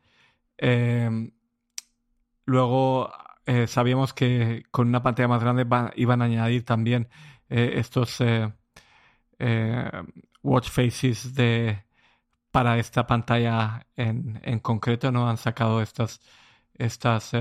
luego 2.46 3.12
eh, 3.46 3.68
sabíamos 3.68 4.14
que 4.14 4.64
con 4.72 4.90
una 4.90 5.02
pantalla 5.04 5.30
más 5.30 5.42
grande 5.42 5.66
iban 5.96 6.22
a 6.22 6.26
añadir 6.26 6.66
también 6.66 7.08
eh, 7.50 7.74
estos 7.76 8.18
eh, 8.20 8.52
watch 10.44 10.70
faces 10.70 11.34
de 11.34 11.86
para 12.52 12.78
esta 12.78 13.08
pantalla 13.08 13.88
en, 13.96 14.40
en, 14.44 14.60
concreto 14.60 15.12
no 15.12 15.30
han 15.30 15.38
sacado 15.38 15.82
estas 15.82 16.22
estas 16.74 17.32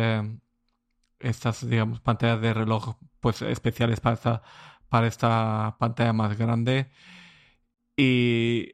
estas 1.18 1.68
digamos 1.68 2.00
pantallas 2.00 2.40
de 2.40 2.54
reloj 2.54 2.96
pues 3.20 3.42
especiales 3.42 4.00
para 4.00 4.14
esta 4.14 4.42
para 4.88 5.06
esta 5.08 5.76
pantalla 5.78 6.12
más 6.12 6.38
grande 6.38 6.90
y 8.00 8.72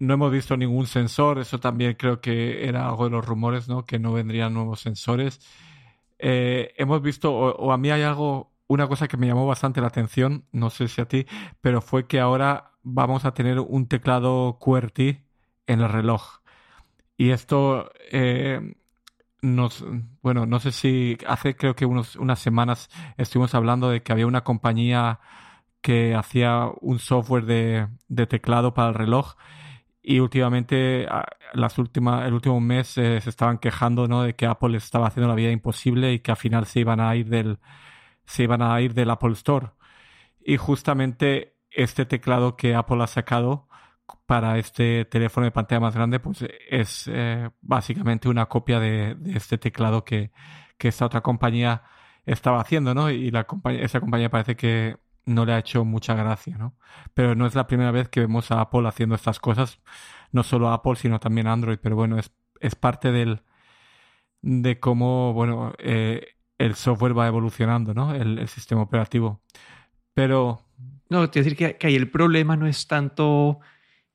no 0.00 0.14
hemos 0.14 0.32
visto 0.32 0.56
ningún 0.56 0.88
sensor. 0.88 1.38
Eso 1.38 1.60
también 1.60 1.94
creo 1.94 2.20
que 2.20 2.66
era 2.68 2.88
algo 2.88 3.04
de 3.04 3.10
los 3.10 3.24
rumores 3.24 3.68
no 3.68 3.84
que 3.84 4.00
no 4.00 4.12
vendrían 4.12 4.52
nuevos 4.52 4.80
sensores. 4.80 5.38
Eh, 6.18 6.74
hemos 6.76 7.00
visto, 7.00 7.32
o, 7.32 7.70
a 7.70 7.78
mí 7.78 7.92
hay 7.92 8.02
algo, 8.02 8.50
una 8.66 8.88
cosa 8.88 9.06
que 9.06 9.16
me 9.16 9.28
llamó 9.28 9.46
bastante 9.46 9.80
la 9.80 9.86
atención, 9.86 10.46
no 10.50 10.70
sé 10.70 10.88
si 10.88 11.00
a 11.00 11.06
ti, 11.06 11.24
pero 11.60 11.80
fue 11.80 12.08
que 12.08 12.18
ahora 12.18 12.72
vamos 12.82 13.24
a 13.24 13.32
tener 13.32 13.60
un 13.60 13.86
teclado 13.86 14.58
QWERTY 14.58 15.20
en 15.68 15.80
el 15.80 15.88
reloj. 15.88 16.40
Y 17.16 17.30
esto 17.30 17.92
eh, 18.10 18.74
nos, 19.40 19.84
bueno, 20.20 20.46
no 20.46 20.58
sé 20.58 20.72
si 20.72 21.16
hace 21.28 21.54
creo 21.54 21.76
que 21.76 21.86
unos, 21.86 22.16
unas 22.16 22.40
semanas 22.40 22.90
estuvimos 23.18 23.54
hablando 23.54 23.88
de 23.88 24.02
que 24.02 24.10
había 24.10 24.26
una 24.26 24.42
compañía 24.42 25.20
que 25.84 26.14
hacía 26.14 26.70
un 26.80 26.98
software 26.98 27.44
de, 27.44 28.26
teclado 28.26 28.72
para 28.72 28.88
el 28.88 28.94
reloj 28.94 29.34
y 30.02 30.20
últimamente, 30.20 31.06
las 31.52 31.78
últimas, 31.78 32.26
el 32.26 32.32
último 32.32 32.58
mes 32.58 32.96
eh, 32.96 33.20
se 33.20 33.28
estaban 33.28 33.58
quejando 33.58 34.08
¿no? 34.08 34.22
de 34.22 34.34
que 34.34 34.46
Apple 34.46 34.78
estaba 34.78 35.08
haciendo 35.08 35.28
la 35.28 35.34
vida 35.34 35.50
imposible 35.50 36.14
y 36.14 36.20
que 36.20 36.30
al 36.30 36.38
final 36.38 36.64
se 36.64 36.80
iban 36.80 37.00
a 37.00 37.14
ir 37.16 37.28
del, 37.28 37.58
se 38.24 38.44
iban 38.44 38.62
a 38.62 38.80
ir 38.80 38.94
del 38.94 39.10
Apple 39.10 39.32
Store. 39.32 39.72
Y 40.42 40.56
justamente 40.56 41.58
este 41.70 42.06
teclado 42.06 42.56
que 42.56 42.74
Apple 42.74 43.02
ha 43.02 43.06
sacado 43.06 43.68
para 44.24 44.58
este 44.58 45.04
teléfono 45.04 45.44
de 45.44 45.50
pantalla 45.52 45.80
más 45.80 45.94
grande, 45.94 46.18
pues 46.18 46.46
es 46.70 47.10
eh, 47.12 47.50
básicamente 47.60 48.30
una 48.30 48.46
copia 48.46 48.80
de, 48.80 49.18
este 49.34 49.58
teclado 49.58 50.02
que, 50.02 50.32
que, 50.78 50.88
esta 50.88 51.04
otra 51.04 51.20
compañía 51.20 51.82
estaba 52.24 52.60
haciendo, 52.60 52.94
¿no? 52.94 53.10
Y 53.10 53.30
la 53.30 53.46
esa 53.80 54.00
compañía 54.00 54.30
parece 54.30 54.56
que 54.56 55.03
no 55.26 55.44
le 55.44 55.52
ha 55.52 55.58
hecho 55.58 55.84
mucha 55.84 56.14
gracia, 56.14 56.56
¿no? 56.58 56.76
Pero 57.14 57.34
no 57.34 57.46
es 57.46 57.54
la 57.54 57.66
primera 57.66 57.90
vez 57.90 58.08
que 58.08 58.20
vemos 58.20 58.50
a 58.50 58.60
Apple 58.60 58.86
haciendo 58.86 59.14
estas 59.14 59.40
cosas, 59.40 59.80
no 60.32 60.42
solo 60.42 60.70
Apple, 60.70 60.96
sino 60.96 61.20
también 61.20 61.46
Android, 61.46 61.78
pero 61.82 61.96
bueno, 61.96 62.18
es, 62.18 62.32
es 62.60 62.74
parte 62.74 63.12
del 63.12 63.42
de 64.42 64.78
cómo, 64.78 65.32
bueno, 65.32 65.72
eh, 65.78 66.34
el 66.58 66.74
software 66.74 67.16
va 67.16 67.26
evolucionando, 67.26 67.94
¿no? 67.94 68.14
El, 68.14 68.46
sistema 68.48 68.82
operativo. 68.82 69.40
Pero... 70.12 70.60
No, 71.08 71.28
te 71.30 71.40
decir 71.40 71.56
que, 71.56 71.76
que 71.76 71.86
ahí 71.86 71.94
el 71.94 72.10
problema 72.10 72.56
no 72.56 72.66
es 72.66 72.86
tanto 72.86 73.60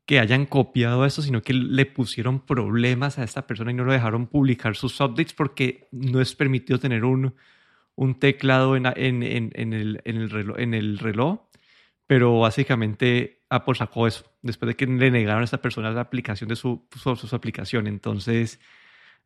que 0.06 0.20
hayan 0.20 0.46
copiado 0.46 1.06
esto, 1.06 1.22
sino 1.22 1.42
que 1.42 1.54
le 1.54 1.86
pusieron 1.86 2.40
problemas 2.46 3.20
a 3.20 3.24
esta 3.24 3.46
persona 3.46 3.72
y 3.72 3.76
no 3.76 3.84
lo 3.84 3.94
dejaron 3.94 4.28
publicar 4.28 4.76
sus 4.76 5.00
updates 5.02 5.34
porque 5.34 5.88
no 5.92 6.20
es 6.20 6.36
permitido 6.36 6.80
tener 6.80 7.06
un, 7.06 7.36
un 8.00 8.18
teclado 8.18 8.78
en, 8.78 8.86
el, 8.86 10.02
el, 10.06 11.00
reloj, 11.00 11.42
pero 12.08 12.40
básicamente 12.40 13.42
Apple 13.50 13.76
sacó 13.76 14.08
eso 14.08 14.24
después 14.42 14.68
de 14.68 14.76
que 14.78 14.88
le 14.88 15.12
negaron 15.12 15.42
a 15.42 15.44
esta 15.44 15.62
persona 15.62 15.92
la 15.92 16.00
aplicación 16.00 16.48
de 16.48 16.56
su, 16.56 16.88
su, 16.96 17.36
aplicación. 17.36 17.88
Entonces, 17.88 18.62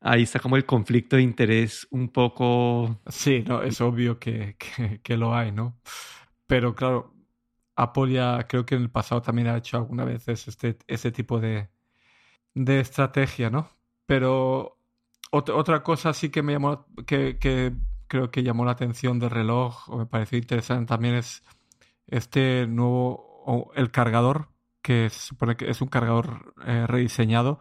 ahí 0.02 0.24
está 0.24 0.40
como 0.40 0.58
el 0.58 0.66
conflicto 0.66 1.18
de 1.18 1.22
interés 1.22 1.88
un 1.92 2.10
poco... 2.10 3.00
Sí, 3.10 3.44
no, 3.48 3.62
es 3.62 3.80
obvio 3.80 4.18
que, 4.18 4.58
que, 5.04 5.18
lo 5.18 5.36
hay, 5.36 5.52
¿no? 5.52 5.80
Pero 6.48 6.74
claro, 6.74 7.14
Apple 7.76 8.12
ya 8.14 8.48
creo 8.48 8.66
que 8.66 8.74
en 8.74 8.82
el 8.82 8.90
pasado 8.90 9.22
también 9.22 9.50
ha 9.50 9.58
hecho 9.58 9.78
alguna 9.78 10.04
vez 10.04 10.28
este, 10.28 10.80
este 10.88 11.12
tipo 11.12 11.40
de, 11.40 11.70
de 12.56 12.80
estrategia, 12.80 13.52
¿no? 13.52 13.70
Pero 14.08 14.80
otra 15.30 15.84
cosa 15.84 16.12
sí 16.14 16.30
que 16.32 16.42
me 16.42 16.54
llamó, 16.54 16.88
que 17.06 17.38
creo 18.14 18.30
que 18.30 18.44
llamó 18.44 18.64
la 18.64 18.74
atención 18.74 19.18
del 19.18 19.32
reloj 19.32 19.90
o 19.90 19.98
me 19.98 20.06
pareció 20.06 20.38
interesante 20.38 20.86
también 20.86 21.16
es 21.16 21.42
este 22.06 22.68
nuevo, 22.68 23.72
el 23.76 23.90
cargador, 23.90 24.50
que 24.84 25.10
se 25.10 25.20
supone 25.20 25.56
que 25.58 25.68
es 25.72 25.82
un 25.82 25.88
cargador 25.88 26.54
eh, 26.64 26.86
rediseñado, 26.86 27.60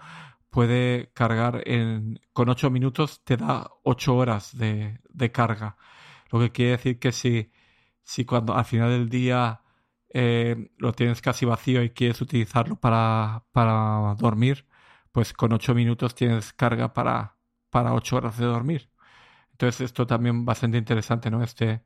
puede 0.50 1.10
cargar 1.14 1.62
en, 1.64 2.20
con 2.34 2.50
8 2.50 2.68
minutos, 2.68 3.22
te 3.24 3.38
da 3.38 3.70
8 3.82 4.14
horas 4.14 4.54
de, 4.58 5.00
de, 5.08 5.32
carga. 5.32 5.78
Lo 6.30 6.38
que 6.38 6.52
quiere 6.52 6.72
decir 6.72 6.98
que 6.98 7.12
si, 7.12 7.50
si 8.02 8.26
cuando 8.26 8.54
al 8.54 8.66
final 8.66 8.90
del 8.90 9.08
día 9.08 9.62
eh, 10.10 10.70
lo 10.76 10.92
tienes 10.92 11.22
casi 11.22 11.46
vacío 11.46 11.82
y 11.82 11.90
quieres 11.90 12.20
utilizarlo 12.20 12.76
para, 12.76 13.46
para 13.52 14.14
dormir, 14.18 14.66
pues 15.12 15.32
con 15.32 15.54
8 15.54 15.74
minutos 15.74 16.14
tienes 16.14 16.52
carga 16.52 16.92
para, 16.92 17.38
para 17.70 17.94
8 17.94 18.16
horas 18.16 18.36
de 18.36 18.44
dormir. 18.44 18.91
Entonces 19.52 19.82
esto 19.82 20.06
también 20.06 20.44
bastante 20.44 20.78
interesante, 20.78 21.30
¿no? 21.30 21.42
Este, 21.42 21.82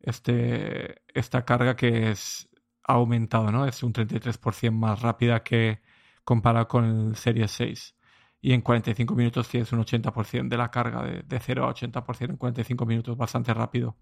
este, 0.00 1.02
esta 1.14 1.44
carga 1.44 1.76
que 1.76 2.10
es 2.10 2.48
ha 2.84 2.94
aumentado, 2.94 3.50
¿no? 3.52 3.66
Es 3.66 3.82
un 3.82 3.92
33% 3.92 4.72
más 4.72 5.00
rápida 5.02 5.42
que 5.42 5.80
comparado 6.24 6.68
con 6.68 6.84
el 6.84 7.16
Series 7.16 7.50
6. 7.52 7.96
Y 8.40 8.52
en 8.52 8.60
45 8.62 9.14
minutos 9.14 9.48
tienes 9.48 9.72
un 9.72 9.80
80% 9.80 10.48
de 10.50 10.58
la 10.58 10.70
carga, 10.70 11.02
de, 11.02 11.22
de 11.22 11.40
0 11.40 11.64
a 11.64 11.68
80% 11.74 12.30
en 12.30 12.36
45 12.36 12.86
minutos, 12.86 13.16
bastante 13.16 13.54
rápido. 13.54 13.96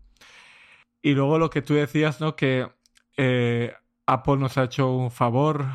Y 1.02 1.12
luego 1.14 1.38
lo 1.38 1.50
que 1.50 1.62
tú 1.62 1.74
decías, 1.74 2.20
¿no? 2.20 2.36
Que 2.36 2.68
eh, 3.16 3.74
Apple 4.06 4.36
nos 4.36 4.56
ha 4.58 4.64
hecho 4.64 4.90
un 4.92 5.10
favor. 5.10 5.66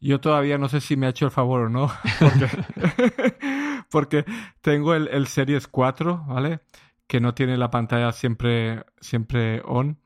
Yo 0.00 0.20
todavía 0.20 0.58
no 0.58 0.68
sé 0.68 0.80
si 0.80 0.96
me 0.96 1.06
ha 1.06 1.10
hecho 1.10 1.24
el 1.24 1.30
favor 1.30 1.62
o 1.62 1.68
no. 1.68 1.90
Porque, 3.90 4.24
tengo 4.60 4.94
el, 4.94 5.08
el, 5.08 5.26
Series 5.26 5.66
4, 5.68 6.24
¿vale? 6.28 6.60
Que 7.06 7.20
no 7.20 7.34
tiene 7.34 7.56
la 7.56 7.70
pantalla 7.70 8.12
siempre, 8.12 8.84
siempre 9.00 9.62
on. 9.64 9.98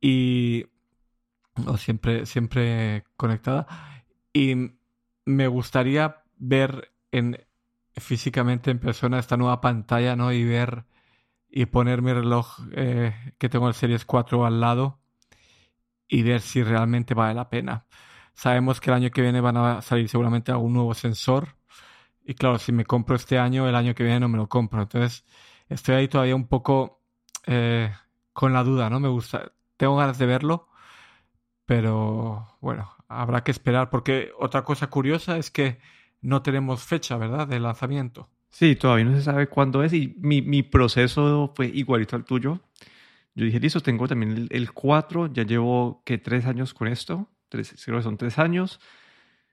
Y. 0.00 0.66
O 1.66 1.76
siempre, 1.76 2.26
siempre 2.26 3.04
conectada. 3.16 3.66
Y 4.32 4.72
me 5.24 5.46
gustaría 5.46 6.22
ver 6.36 6.92
en, 7.12 7.38
físicamente 7.96 8.70
en 8.70 8.80
persona 8.80 9.18
esta 9.18 9.36
nueva 9.36 9.60
pantalla, 9.60 10.16
¿no? 10.16 10.32
Y 10.32 10.44
ver 10.44 10.84
y 11.56 11.66
poner 11.66 12.02
mi 12.02 12.12
reloj 12.12 12.58
eh, 12.72 13.14
que 13.38 13.48
tengo 13.48 13.68
el 13.68 13.74
Series 13.74 14.04
4 14.04 14.44
al 14.44 14.60
lado 14.60 14.98
y 16.08 16.22
ver 16.22 16.40
si 16.40 16.64
realmente 16.64 17.14
vale 17.14 17.34
la 17.34 17.48
pena. 17.48 17.86
Sabemos 18.34 18.80
que 18.80 18.90
el 18.90 18.96
año 18.96 19.10
que 19.10 19.22
viene 19.22 19.40
van 19.40 19.56
a 19.56 19.82
salir 19.82 20.08
seguramente 20.08 20.52
algún 20.52 20.72
nuevo 20.72 20.94
sensor. 20.94 21.56
Y 22.24 22.34
claro, 22.34 22.58
si 22.58 22.72
me 22.72 22.84
compro 22.84 23.16
este 23.16 23.38
año, 23.38 23.68
el 23.68 23.74
año 23.74 23.94
que 23.94 24.02
viene 24.02 24.20
no 24.20 24.28
me 24.28 24.38
lo 24.38 24.48
compro. 24.48 24.82
Entonces, 24.82 25.24
estoy 25.68 25.94
ahí 25.96 26.08
todavía 26.08 26.34
un 26.34 26.48
poco 26.48 27.02
eh, 27.46 27.92
con 28.32 28.52
la 28.52 28.64
duda, 28.64 28.90
¿no? 28.90 29.00
Me 29.00 29.08
gusta. 29.08 29.52
Tengo 29.76 29.96
ganas 29.96 30.18
de 30.18 30.26
verlo. 30.26 30.68
Pero 31.66 32.56
bueno, 32.60 32.90
habrá 33.08 33.44
que 33.44 33.50
esperar. 33.50 33.90
Porque 33.90 34.32
otra 34.38 34.64
cosa 34.64 34.88
curiosa 34.88 35.38
es 35.38 35.50
que 35.50 35.78
no 36.20 36.42
tenemos 36.42 36.82
fecha, 36.82 37.16
¿verdad? 37.16 37.46
De 37.46 37.60
lanzamiento. 37.60 38.28
Sí, 38.50 38.76
todavía 38.76 39.04
no 39.04 39.16
se 39.16 39.22
sabe 39.22 39.48
cuándo 39.48 39.82
es. 39.82 39.92
Y 39.92 40.16
mi, 40.18 40.42
mi 40.42 40.62
proceso 40.62 41.52
fue 41.54 41.66
igualito 41.66 42.16
al 42.16 42.24
tuyo. 42.24 42.60
Yo 43.34 43.44
dije, 43.44 43.58
listo, 43.58 43.80
tengo 43.80 44.06
también 44.06 44.46
el, 44.50 44.72
4, 44.72 45.32
ya 45.32 45.42
llevo 45.42 46.02
que 46.04 46.18
tres 46.18 46.46
años 46.46 46.72
con 46.72 46.86
esto, 46.86 47.28
tres, 47.54 47.84
creo 47.84 47.98
que 47.98 48.02
son 48.02 48.16
tres 48.16 48.38
años. 48.38 48.80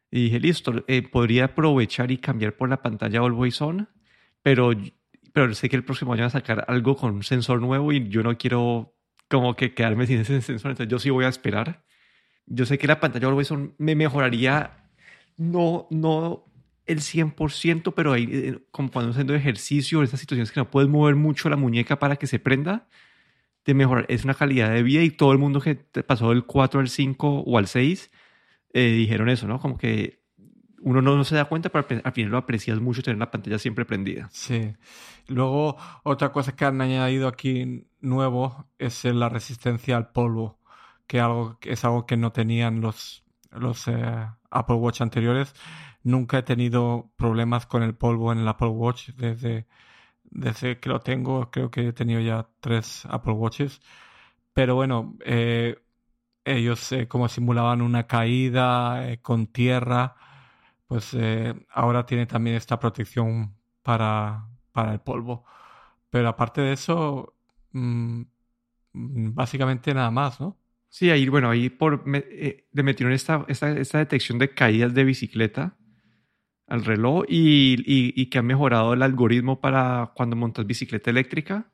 Y 0.09 0.23
dije, 0.25 0.39
listo, 0.39 0.83
eh, 0.87 1.03
podría 1.03 1.45
aprovechar 1.45 2.11
y 2.11 2.17
cambiar 2.17 2.57
por 2.57 2.69
la 2.69 2.81
pantalla 2.81 3.19
Always 3.19 3.61
On, 3.61 3.87
pero, 4.41 4.71
pero 5.33 5.53
sé 5.53 5.69
que 5.69 5.75
el 5.75 5.85
próximo 5.85 6.13
año 6.13 6.23
van 6.23 6.27
a 6.27 6.31
sacar 6.31 6.65
algo 6.67 6.95
con 6.97 7.15
un 7.15 7.23
sensor 7.23 7.61
nuevo 7.61 7.93
y 7.93 8.09
yo 8.09 8.21
no 8.23 8.37
quiero 8.37 8.93
como 9.29 9.55
que 9.55 9.73
quedarme 9.73 10.07
sin 10.07 10.19
ese 10.19 10.41
sensor, 10.41 10.71
entonces 10.71 10.91
yo 10.91 10.99
sí 10.99 11.09
voy 11.09 11.25
a 11.25 11.29
esperar. 11.29 11.85
Yo 12.45 12.65
sé 12.65 12.77
que 12.77 12.87
la 12.87 12.99
pantalla 12.99 13.27
Always 13.27 13.51
On 13.51 13.73
me 13.77 13.95
mejoraría, 13.95 14.89
no, 15.37 15.87
no 15.91 16.45
el 16.85 16.99
100%, 16.99 17.93
pero 17.95 18.11
ahí, 18.11 18.27
eh, 18.29 18.59
como 18.71 18.91
cuando 18.91 19.11
haciendo 19.11 19.33
ejercicio, 19.33 19.99
en 19.99 20.05
estas 20.05 20.19
situaciones 20.19 20.51
que 20.51 20.59
no 20.59 20.69
puedes 20.69 20.89
mover 20.89 21.15
mucho 21.15 21.49
la 21.49 21.55
muñeca 21.55 21.99
para 21.99 22.17
que 22.17 22.27
se 22.27 22.39
prenda, 22.39 22.87
de 23.65 23.73
mejorar, 23.73 24.05
es 24.09 24.23
una 24.23 24.33
calidad 24.33 24.71
de 24.71 24.83
vida 24.83 25.03
y 25.03 25.11
todo 25.11 25.31
el 25.31 25.37
mundo 25.37 25.61
que 25.61 25.75
pasó 25.75 26.29
del 26.29 26.45
4 26.45 26.79
al 26.79 26.89
5 26.89 27.43
o 27.45 27.57
al 27.57 27.67
6 27.67 28.11
eh, 28.73 28.91
dijeron 28.91 29.29
eso, 29.29 29.47
¿no? 29.47 29.59
Como 29.59 29.77
que 29.77 30.21
uno 30.81 31.01
no, 31.01 31.23
se 31.23 31.35
da 31.35 31.45
cuenta, 31.45 31.69
pero 31.69 32.01
al 32.03 32.11
final 32.11 32.31
lo 32.31 32.37
aprecias 32.37 32.79
mucho 32.79 33.03
tener 33.03 33.19
la 33.19 33.29
pantalla 33.29 33.59
siempre 33.59 33.85
prendida. 33.85 34.29
Sí. 34.31 34.73
Luego, 35.27 35.77
otra 36.03 36.31
cosa 36.31 36.55
que 36.55 36.65
han 36.65 36.81
añadido 36.81 37.27
aquí 37.27 37.85
nuevo 37.99 38.67
es 38.79 39.05
la 39.05 39.29
resistencia 39.29 39.95
al 39.95 40.11
polvo, 40.11 40.59
que 41.05 41.19
algo, 41.19 41.59
es 41.61 41.85
algo 41.85 42.05
que 42.05 42.17
no 42.17 42.31
tenían 42.31 42.81
los, 42.81 43.23
los 43.51 43.87
eh, 43.87 44.27
Apple 44.49 44.75
Watch 44.77 45.01
anteriores. 45.01 45.53
Nunca 46.03 46.39
he 46.39 46.43
tenido 46.43 47.11
problemas 47.15 47.67
con 47.67 47.83
el 47.83 47.93
polvo 47.93 48.31
en 48.31 48.39
el 48.39 48.47
Apple 48.47 48.69
Watch 48.69 49.09
desde 49.09 49.67
desde 50.31 50.79
que 50.79 50.89
lo 50.89 51.01
tengo, 51.01 51.51
creo 51.51 51.69
que 51.71 51.89
he 51.89 51.93
tenido 51.93 52.21
ya 52.21 52.47
tres 52.61 53.05
Apple 53.05 53.33
Watches. 53.33 53.81
Pero 54.53 54.75
bueno, 54.75 55.17
eh, 55.25 55.77
ellos 56.45 56.91
eh, 56.93 57.07
como 57.07 57.27
simulaban 57.29 57.81
una 57.81 58.07
caída 58.07 59.09
eh, 59.11 59.21
con 59.21 59.47
tierra, 59.47 60.15
pues 60.87 61.15
ahora 61.69 62.05
tiene 62.05 62.25
también 62.27 62.57
esta 62.57 62.79
protección 62.79 63.55
para, 63.83 64.47
para 64.73 64.93
el 64.93 65.01
polvo. 65.01 65.45
Pero 66.09 66.29
aparte 66.29 66.61
de 66.61 66.73
eso, 66.73 67.35
mm, 67.73 68.23
básicamente 68.93 69.93
nada 69.93 70.11
más, 70.11 70.41
¿no? 70.41 70.57
Sí, 70.89 71.09
ahí, 71.11 71.27
bueno, 71.29 71.49
ahí 71.49 71.69
por, 71.69 72.05
le 72.07 72.83
metieron 72.83 73.13
esta, 73.13 73.45
esta, 73.47 73.71
esta 73.71 73.99
detección 73.99 74.39
de 74.39 74.53
caídas 74.53 74.93
de 74.93 75.05
bicicleta 75.05 75.77
al 76.71 76.85
reloj 76.85 77.25
y, 77.27 78.25
que 78.27 78.37
ha 78.37 78.41
mejorado 78.41 78.93
el 78.93 79.01
algoritmo 79.01 79.59
para 79.59 80.13
cuando 80.15 80.37
montas 80.37 80.65
bicicleta 80.65 81.09
eléctrica. 81.09 81.69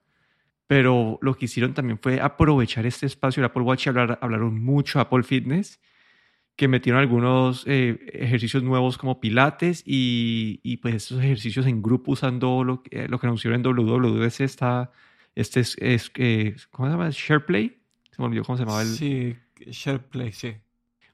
Pero 0.65 1.19
lo 1.21 1.35
que 1.35 1.45
hicieron 1.45 1.73
también 1.73 1.99
fue 1.99 2.19
aprovechar 2.19 2.85
este 2.85 3.05
espacio 3.05 3.41
de 3.41 3.45
Apple 3.45 3.61
Watch 3.61 3.85
y 3.85 3.89
hablar, 3.89 4.17
hablaron 4.21 4.61
mucho 4.61 4.99
Apple 4.99 5.23
Fitness, 5.23 5.79
que 6.55 6.67
metieron 6.67 6.99
algunos 6.99 7.63
eh, 7.67 7.99
ejercicios 8.11 8.63
nuevos 8.63 8.97
como 8.97 9.19
pilates 9.21 9.83
y, 9.85 10.77
pues 10.81 10.95
estos 10.95 11.19
ejercicios 11.19 11.67
en 11.67 11.83
grupo 11.83 12.13
usando 12.13 12.63
lo, 12.63 12.81
eh, 12.89 13.07
lo 13.07 13.19
que 13.19 13.27
anunciaron 13.27 13.61
en 13.61 13.67
WWDC 13.67 14.41
está, 14.41 14.91
este 15.35 15.59
es, 15.59 15.77
es 15.79 16.11
eh, 16.15 16.55
¿cómo 16.71 16.89
se 16.89 16.93
llama? 16.93 17.09
SharePlay. 17.11 17.77
Se 18.11 18.21
me 18.21 18.25
olvidó 18.25 18.43
cómo 18.43 18.57
se 18.57 18.63
llamaba 18.63 18.81
el... 18.81 18.87
Sí, 18.87 19.35
SharePlay, 19.59 20.31
sí. 20.31 20.55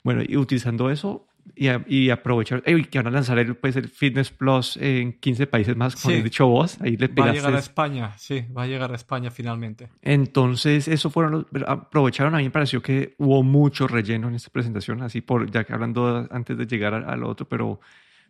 Bueno, 0.03 0.23
y 0.25 0.37
utilizando 0.37 0.89
eso, 0.89 1.27
y, 1.55 2.09
aprovechar, 2.09 2.63
y 2.65 2.83
que 2.85 2.99
van 2.99 3.07
a 3.07 3.11
lanzar 3.11 3.37
el, 3.37 3.55
pues, 3.55 3.75
el 3.75 3.87
Fitness 3.87 4.31
Plus 4.31 4.77
en 4.77 5.13
15 5.13 5.47
países 5.47 5.75
más, 5.75 5.95
como 5.95 6.15
sí. 6.15 6.21
dicho 6.21 6.47
vos. 6.47 6.79
Ahí 6.81 6.97
le 6.97 7.07
va 7.07 7.29
a 7.29 7.33
llegar 7.33 7.55
a 7.55 7.59
España, 7.59 8.13
sí, 8.17 8.45
va 8.55 8.63
a 8.63 8.67
llegar 8.67 8.91
a 8.91 8.95
España 8.95 9.29
finalmente. 9.29 9.89
Entonces, 10.01 10.87
eso 10.87 11.09
fueron 11.09 11.45
los, 11.51 11.63
aprovecharon, 11.67 12.33
a 12.35 12.37
mí 12.37 12.45
me 12.45 12.51
pareció 12.51 12.81
que 12.81 13.15
hubo 13.17 13.43
mucho 13.43 13.87
relleno 13.87 14.27
en 14.29 14.35
esta 14.35 14.49
presentación, 14.49 15.01
así 15.03 15.21
por, 15.21 15.49
ya 15.51 15.63
que 15.63 15.73
hablando 15.73 16.27
antes 16.31 16.57
de 16.57 16.65
llegar 16.65 16.93
al, 16.93 17.23
otro, 17.23 17.47
pero 17.47 17.79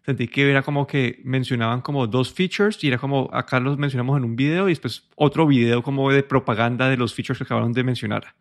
sentí 0.06 0.28
que 0.28 0.50
era 0.50 0.62
como 0.62 0.86
que 0.86 1.22
mencionaban 1.24 1.82
como 1.82 2.06
dos 2.08 2.34
features 2.34 2.84
y 2.84 2.90
era 2.90 2.98
como 2.98 3.30
acá 3.32 3.60
los 3.60 3.78
mencionamos 3.78 4.18
en 4.18 4.26
un 4.26 4.36
video 4.36 4.68
y 4.68 4.72
después 4.72 5.08
otro 5.16 5.48
video 5.48 5.82
como 5.82 6.12
de 6.12 6.24
propaganda 6.24 6.90
de 6.90 6.98
los 6.98 7.14
features 7.14 7.38
que 7.38 7.46
acabaron 7.46 7.72
de 7.72 7.84
mencionar. 7.84 8.36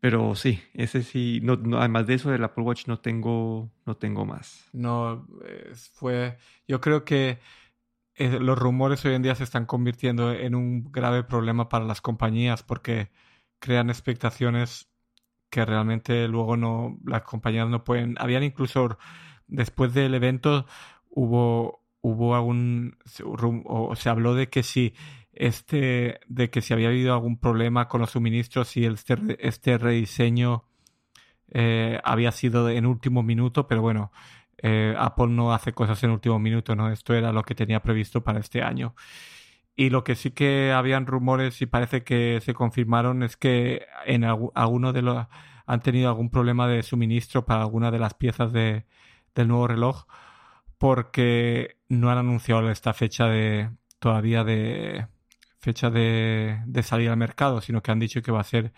Pero 0.00 0.36
sí, 0.36 0.62
ese 0.74 1.02
sí, 1.02 1.40
no, 1.42 1.78
además 1.78 2.06
de 2.06 2.14
eso 2.14 2.30
del 2.30 2.44
Apple 2.44 2.62
Watch 2.62 2.86
no 2.86 3.00
tengo, 3.00 3.70
no 3.84 3.96
tengo 3.96 4.24
más. 4.24 4.68
No, 4.72 5.26
fue, 5.94 6.38
yo 6.68 6.80
creo 6.80 7.04
que 7.04 7.40
eh, 8.14 8.38
los 8.40 8.58
rumores 8.58 9.04
hoy 9.04 9.14
en 9.14 9.22
día 9.22 9.34
se 9.34 9.44
están 9.44 9.66
convirtiendo 9.66 10.32
en 10.32 10.54
un 10.54 10.92
grave 10.92 11.24
problema 11.24 11.68
para 11.68 11.84
las 11.84 12.00
compañías 12.00 12.62
porque 12.62 13.10
crean 13.58 13.90
expectaciones 13.90 14.88
que 15.50 15.64
realmente 15.64 16.28
luego 16.28 16.56
no, 16.56 16.98
las 17.04 17.22
compañías 17.22 17.68
no 17.68 17.82
pueden, 17.82 18.14
habían 18.18 18.44
incluso, 18.44 18.98
después 19.48 19.94
del 19.94 20.14
evento 20.14 20.66
hubo, 21.10 21.82
hubo 22.02 22.36
algún, 22.36 22.98
o 23.24 23.96
se 23.96 24.08
habló 24.08 24.34
de 24.34 24.48
que 24.48 24.62
si 24.62 24.94
este 25.38 26.20
de 26.26 26.50
que 26.50 26.60
si 26.60 26.74
había 26.74 26.88
habido 26.88 27.14
algún 27.14 27.38
problema 27.38 27.88
con 27.88 28.00
los 28.00 28.10
suministros 28.10 28.76
y 28.76 28.84
este, 28.86 29.16
este 29.46 29.78
rediseño 29.78 30.64
eh, 31.50 32.00
había 32.04 32.32
sido 32.32 32.68
en 32.68 32.86
último 32.86 33.22
minuto, 33.22 33.66
pero 33.68 33.80
bueno, 33.80 34.12
eh, 34.58 34.94
Apple 34.98 35.28
no 35.28 35.52
hace 35.54 35.72
cosas 35.72 36.02
en 36.04 36.10
último 36.10 36.38
minuto, 36.38 36.74
¿no? 36.76 36.90
Esto 36.90 37.14
era 37.14 37.32
lo 37.32 37.42
que 37.44 37.54
tenía 37.54 37.80
previsto 37.80 38.22
para 38.24 38.40
este 38.40 38.62
año. 38.62 38.94
Y 39.76 39.90
lo 39.90 40.04
que 40.04 40.16
sí 40.16 40.32
que 40.32 40.72
habían 40.72 41.06
rumores 41.06 41.62
y 41.62 41.66
parece 41.66 42.02
que 42.02 42.40
se 42.42 42.54
confirmaron 42.54 43.22
es 43.22 43.36
que 43.36 43.86
en 44.06 44.24
alguno 44.24 44.92
de 44.92 45.02
los 45.02 45.26
han 45.66 45.80
tenido 45.82 46.08
algún 46.08 46.30
problema 46.30 46.66
de 46.66 46.82
suministro 46.82 47.44
para 47.46 47.62
alguna 47.62 47.90
de 47.90 47.98
las 47.98 48.14
piezas 48.14 48.52
de, 48.52 48.86
del 49.34 49.48
nuevo 49.48 49.68
reloj 49.68 50.06
porque 50.78 51.76
no 51.88 52.10
han 52.10 52.18
anunciado 52.18 52.70
esta 52.70 52.94
fecha 52.94 53.26
de 53.26 53.70
todavía 53.98 54.44
de, 54.44 55.06
fecha 55.68 55.90
de, 55.90 56.62
de 56.64 56.82
salir 56.82 57.10
al 57.10 57.18
mercado, 57.18 57.60
sino 57.60 57.82
que 57.82 57.90
han 57.90 57.98
dicho 57.98 58.22
que 58.22 58.32
va 58.32 58.40
a 58.40 58.44
ser, 58.44 58.72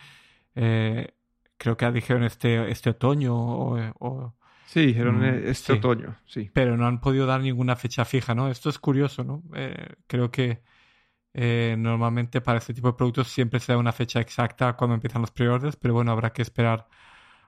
eh, 0.56 1.14
creo 1.56 1.76
que 1.76 1.88
dijeron 1.92 2.24
este, 2.24 2.68
este 2.68 2.90
otoño 2.90 3.32
o, 3.36 4.34
Sí, 4.66 4.86
dijeron 4.86 5.20
mm, 5.20 5.24
eh, 5.24 5.42
este 5.46 5.74
otoño, 5.74 6.16
sí. 6.26 6.50
Pero 6.52 6.76
no 6.76 6.88
han 6.88 7.00
podido 7.00 7.26
dar 7.26 7.42
ninguna 7.42 7.76
fecha 7.76 8.04
fija, 8.04 8.34
¿no? 8.34 8.48
Esto 8.48 8.70
es 8.70 8.80
curioso, 8.80 9.22
¿no? 9.22 9.44
Eh, 9.54 9.94
creo 10.08 10.32
que 10.32 10.62
normalmente 11.32 12.40
para 12.40 12.58
este 12.58 12.74
tipo 12.74 12.88
de 12.88 12.94
productos 12.94 13.28
siempre 13.28 13.60
se 13.60 13.70
da 13.70 13.78
una 13.78 13.92
fecha 13.92 14.20
exacta 14.20 14.72
cuando 14.72 14.94
empiezan 14.94 15.22
los 15.22 15.30
preorders, 15.30 15.76
pero 15.76 15.94
bueno, 15.94 16.10
habrá 16.10 16.32
que 16.32 16.42
esperar 16.42 16.88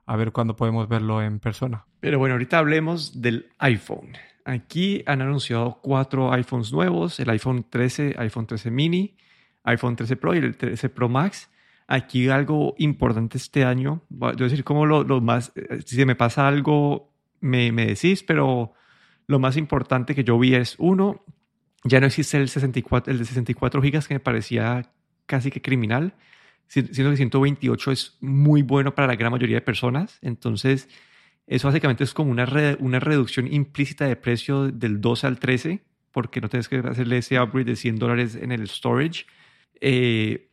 a 0.07 0.15
ver 0.15 0.31
cuándo 0.31 0.55
podemos 0.55 0.89
verlo 0.89 1.21
en 1.21 1.41
persona. 1.41 1.85
Pero 1.99 2.21
bueno, 2.21 2.35
ahorita 2.35 2.59
hablemos 2.59 3.21
del 3.21 3.51
iPhone. 3.59 4.13
Aquí 4.45 5.03
han 5.07 5.21
anunciado 5.21 5.81
cuatro 5.83 6.33
iPhones 6.33 6.73
nuevos, 6.73 7.19
el 7.19 7.29
iPhone 7.31 7.67
13, 7.69 8.15
iPhone 8.19 8.47
13 8.47 8.71
mini, 8.71 9.17
iPhone 9.65 9.97
13 9.97 10.17
Pro 10.17 10.35
y 10.35 10.39
el 10.39 10.57
13 10.57 10.89
Pro 10.89 11.09
Max. 11.09 11.51
Aquí 11.87 12.29
algo 12.29 12.75
importante 12.79 13.37
este 13.37 13.65
año, 13.65 14.03
voy 14.09 14.31
a 14.33 14.35
decir 14.35 14.65
como 14.65 14.87
lo, 14.87 15.05
lo 15.05 15.21
más, 15.21 15.53
eh, 15.57 15.81
si 15.85 15.97
se 15.97 16.07
me 16.07 16.15
pasa 16.15 16.49
algo, 16.49 17.13
me, 17.41 17.73
me 17.73 17.87
decís, 17.87 18.23
pero 18.23 18.73
lo 19.27 19.39
más 19.39 19.57
importante 19.57 20.15
que 20.15 20.25
yo 20.25 20.39
vi 20.39 20.55
es, 20.55 20.77
uno, 20.79 21.25
ya 21.85 22.01
no 22.01 22.07
existe 22.07 22.39
el, 22.39 22.49
64, 22.49 23.13
el 23.13 23.19
de 23.19 23.25
64 23.25 23.83
gigas 23.83 24.09
que 24.09 24.15
me 24.15 24.21
parecía 24.21 24.93
casi 25.27 25.51
que 25.51 25.61
criminal, 25.61 26.15
siendo 26.67 27.11
que 27.11 27.17
128 27.17 27.93
es 27.93 28.17
muy 28.21 28.63
bueno 28.63 28.95
para 28.95 29.09
la 29.09 29.17
gran 29.17 29.33
mayoría 29.33 29.57
de 29.57 29.63
personas. 29.63 30.19
Entonces, 30.23 30.89
eso 31.47 31.69
básicamente 31.69 32.05
es 32.05 32.15
como 32.15 32.31
una, 32.31 32.47
una 32.79 33.01
reducción 33.01 33.53
implícita 33.53 34.07
de 34.07 34.17
precio 34.17 34.69
del 34.69 35.01
12 35.01 35.27
al 35.27 35.39
13, 35.39 35.83
porque 36.13 36.41
no 36.41 36.49
tienes 36.49 36.69
que 36.69 36.77
hacerle 36.79 37.19
ese 37.19 37.41
upgrade 37.41 37.65
de 37.65 37.77
100 37.77 37.97
dólares 37.97 38.35
en 38.37 38.53
el 38.53 38.69
storage. 38.69 39.27
Eh, 39.85 40.49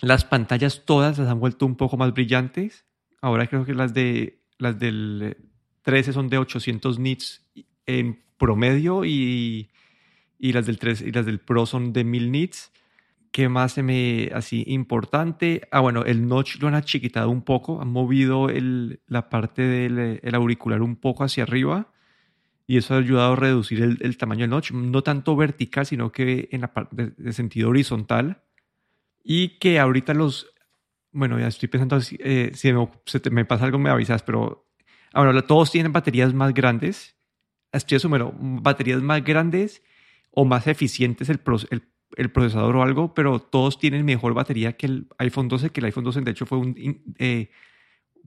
las 0.00 0.24
pantallas 0.24 0.82
todas 0.84 1.18
las 1.18 1.28
han 1.28 1.38
vuelto 1.38 1.64
un 1.64 1.76
poco 1.76 1.96
más 1.96 2.12
brillantes. 2.12 2.84
Ahora 3.22 3.46
creo 3.46 3.64
que 3.64 3.72
las, 3.72 3.94
de, 3.94 4.40
las 4.58 4.78
del 4.78 5.36
13 5.82 6.12
son 6.12 6.28
de 6.28 6.38
800 6.38 6.98
nits 6.98 7.46
en 7.86 8.20
promedio 8.36 9.04
y, 9.04 9.70
y, 10.38 10.52
las, 10.52 10.66
del 10.66 10.78
3, 10.78 11.02
y 11.02 11.12
las 11.12 11.24
del 11.24 11.38
Pro 11.38 11.66
son 11.66 11.92
de 11.92 12.02
1000 12.02 12.32
nits. 12.32 12.72
¿Qué 13.30 13.48
más 13.48 13.72
se 13.72 13.82
me 13.82 14.30
así 14.34 14.64
importante? 14.66 15.62
Ah, 15.70 15.80
bueno, 15.80 16.04
el 16.04 16.26
notch 16.26 16.60
lo 16.60 16.68
han 16.68 16.74
achiquitado 16.74 17.30
un 17.30 17.42
poco, 17.42 17.80
han 17.80 17.90
movido 17.90 18.48
el, 18.48 19.00
la 19.06 19.28
parte 19.28 19.62
del 19.62 20.20
el 20.22 20.34
auricular 20.34 20.82
un 20.82 20.96
poco 20.96 21.24
hacia 21.24 21.44
arriba 21.44 21.94
y 22.66 22.78
eso 22.78 22.94
ha 22.94 22.98
ayudado 22.98 23.34
a 23.34 23.36
reducir 23.36 23.82
el, 23.82 24.16
tamaño 24.16 24.42
del 24.42 24.50
notch, 24.50 24.72
no 24.72 25.02
tanto 25.02 25.36
vertical, 25.36 25.84
sino 25.84 26.12
que 26.12 26.48
en 26.50 26.62
la 26.62 26.72
parte 26.72 27.12
de, 27.16 27.32
sentido 27.32 27.68
horizontal. 27.68 28.42
Y 29.24 29.58
que 29.58 29.80
ahorita 29.80 30.14
los, 30.14 30.54
bueno, 31.10 31.40
ya 31.40 31.48
estoy 31.48 31.68
pensando, 31.68 31.98
eh, 32.20 32.52
si 32.54 32.72
me, 32.72 32.88
se 33.06 33.18
te, 33.18 33.30
me 33.30 33.44
pasa 33.44 33.64
algo 33.64 33.78
me 33.78 33.90
avisas, 33.90 34.22
pero 34.22 34.68
ahora 35.12 35.42
todos 35.42 35.72
tienen 35.72 35.92
baterías 35.92 36.32
más 36.32 36.54
grandes. 36.54 37.16
Estoy 37.72 37.96
asumiendo, 37.96 38.32
baterías 38.38 39.02
más 39.02 39.24
grandes 39.24 39.82
o 40.30 40.44
más 40.44 40.66
eficientes 40.68 41.28
el, 41.28 41.40
el 41.70 41.82
el 42.16 42.30
procesador 42.30 42.76
o 42.76 42.82
algo, 42.82 43.14
pero 43.14 43.40
todos 43.40 43.78
tienen 43.78 44.04
mejor 44.04 44.34
batería 44.34 44.74
que 44.74 44.86
el 44.86 45.08
iPhone 45.18 45.48
12, 45.48 45.70
que 45.70 45.80
el 45.80 45.86
iPhone 45.86 46.04
12 46.04 46.20
de 46.20 46.30
hecho 46.30 46.46
fue 46.46 46.58
un... 46.58 47.14
Eh, 47.18 47.50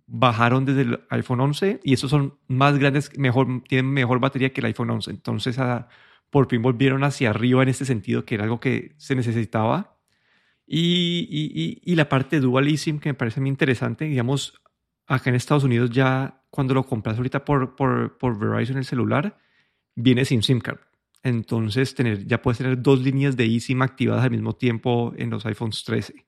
bajaron 0.10 0.64
desde 0.64 0.84
el 0.84 1.02
iPhone 1.10 1.42
11 1.42 1.82
y 1.84 1.94
esos 1.94 2.10
son 2.10 2.38
más 2.48 2.78
grandes, 2.78 3.12
mejor, 3.18 3.62
tienen 3.68 3.92
mejor 3.92 4.20
batería 4.20 4.54
que 4.54 4.62
el 4.62 4.68
iPhone 4.68 4.90
11. 4.90 5.12
Entonces 5.12 5.60
ah, 5.60 5.90
por 6.30 6.48
fin 6.48 6.62
volvieron 6.62 7.04
hacia 7.04 7.30
arriba 7.30 7.62
en 7.64 7.70
este 7.70 7.84
sentido, 7.84 8.24
que 8.24 8.36
era 8.36 8.46
algo 8.46 8.60
que 8.60 8.94
se 8.98 9.16
necesitaba. 9.16 9.97
Y, 10.68 11.28
y, 11.32 11.82
y, 11.82 11.96
la 11.96 12.10
parte 12.10 12.42
Dual 12.42 12.68
eSIM 12.68 13.00
que 13.00 13.10
me 13.10 13.14
parece 13.14 13.40
muy 13.40 13.50
interesante, 13.50 14.04
digamos, 14.04 14.62
acá 15.08 15.30
en 15.30 15.38
Estados 15.38 15.64
Unidos 15.64 15.92
ya 15.92 16.44
cuando 16.50 16.74
lo 16.74 16.86
compras 16.86 17.16
ahorita 17.18 17.46
por, 17.46 17.76
por, 17.76 18.18
por 18.18 18.38
Verizon 18.38 18.78
el 18.78 18.84
celular, 18.84 19.38
viene 19.96 20.26
sin 20.26 20.44
SIM 20.44 20.60
card. 20.60 20.80
Entonces, 21.24 21.96
tener, 21.96 22.26
ya 22.26 22.42
puedes 22.42 22.58
tener 22.58 22.82
dos 22.82 23.02
líneas 23.02 23.38
de 23.38 23.46
eSIM 23.46 23.82
activadas 23.82 24.26
al 24.26 24.32
mismo 24.32 24.54
tiempo 24.54 25.14
en 25.18 25.30
los 25.30 25.46
iPhones 25.46 25.84
13. 25.86 26.28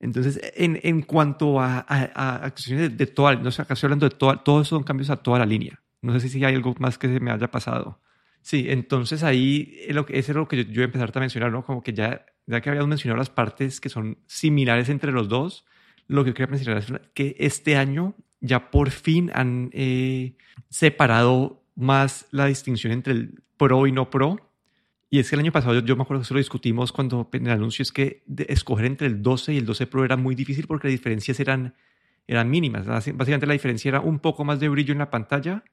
Entonces, 0.00 0.40
en, 0.54 0.78
en 0.82 1.02
cuanto 1.02 1.60
a, 1.60 1.84
a, 1.88 2.52
de, 2.66 2.88
de, 2.88 3.06
toda, 3.06 3.34
no 3.36 3.50
sé, 3.50 3.62
acá 3.62 3.74
estoy 3.74 3.88
hablando 3.88 4.08
de 4.08 4.14
toda, 4.14 4.36
todos 4.44 4.68
son 4.68 4.84
cambios 4.84 5.10
a 5.10 5.16
toda 5.16 5.38
la 5.40 5.46
línea. 5.46 5.82
No 6.02 6.18
sé 6.18 6.28
si 6.28 6.44
hay 6.44 6.54
algo 6.54 6.74
más 6.78 6.98
que 6.98 7.08
se 7.08 7.20
me 7.20 7.30
haya 7.30 7.50
pasado. 7.50 8.00
Sí, 8.42 8.66
entonces 8.68 9.24
ahí 9.24 9.74
ese 10.08 10.32
es 10.32 10.36
lo 10.36 10.46
que 10.46 10.58
yo, 10.58 10.62
yo 10.62 10.74
voy 10.74 10.82
a 10.82 10.84
empezar 10.84 11.10
a 11.12 11.20
mencionar, 11.20 11.50
¿no? 11.50 11.64
Como 11.64 11.82
que 11.82 11.92
ya, 11.92 12.24
ya 12.48 12.62
que 12.62 12.70
habíamos 12.70 12.88
mencionado 12.88 13.18
las 13.18 13.30
partes 13.30 13.80
que 13.80 13.90
son 13.90 14.18
similares 14.26 14.88
entre 14.88 15.12
los 15.12 15.28
dos, 15.28 15.66
lo 16.06 16.24
que 16.24 16.32
quería 16.32 16.50
mencionar 16.50 16.78
es 16.78 16.92
que 17.12 17.36
este 17.38 17.76
año 17.76 18.14
ya 18.40 18.70
por 18.70 18.90
fin 18.90 19.30
han 19.34 19.68
eh, 19.72 20.34
separado 20.70 21.62
más 21.74 22.26
la 22.30 22.46
distinción 22.46 22.92
entre 22.92 23.12
el 23.12 23.42
Pro 23.58 23.86
y 23.86 23.92
no 23.92 24.08
Pro. 24.08 24.50
Y 25.10 25.18
es 25.18 25.28
que 25.28 25.36
el 25.36 25.40
año 25.40 25.52
pasado 25.52 25.78
yo, 25.80 25.96
me 25.96 26.02
acuerdo 26.02 26.22
que 26.22 26.24
eso 26.24 26.34
lo 26.34 26.38
discutimos 26.38 26.90
cuando 26.92 27.28
en 27.32 27.46
el 27.46 27.52
anuncio 27.52 27.82
es 27.82 27.92
que 27.92 28.22
escoger 28.48 28.86
entre 28.86 29.06
el 29.06 29.22
12 29.22 29.54
y 29.54 29.58
el 29.58 29.66
12 29.66 29.86
Pro 29.86 30.04
era 30.04 30.16
muy 30.16 30.34
difícil 30.34 30.66
porque 30.66 30.88
las 30.88 30.92
diferencias 30.92 31.38
eran, 31.40 31.74
eran 32.26 32.48
mínimas. 32.48 32.86
Básicamente 32.86 33.46
la 33.46 33.52
diferencia 33.52 33.90
era 33.90 34.00
un 34.00 34.20
poco 34.20 34.44
más 34.44 34.58
de 34.58 34.68
brillo 34.70 34.92
en 34.92 34.98
la 34.98 35.10
pantalla 35.10 35.64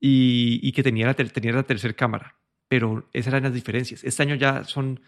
y, 0.00 0.58
y 0.62 0.72
que 0.72 0.82
tenía 0.82 1.06
la, 1.06 1.14
tenía 1.14 1.52
la 1.52 1.62
tercera 1.62 1.94
cámara. 1.94 2.36
Pero 2.66 3.08
esas 3.12 3.32
eran 3.32 3.44
las 3.44 3.54
diferencias. 3.54 4.02
Este 4.02 4.22
año 4.22 4.34
ya 4.34 4.64
son 4.64 5.00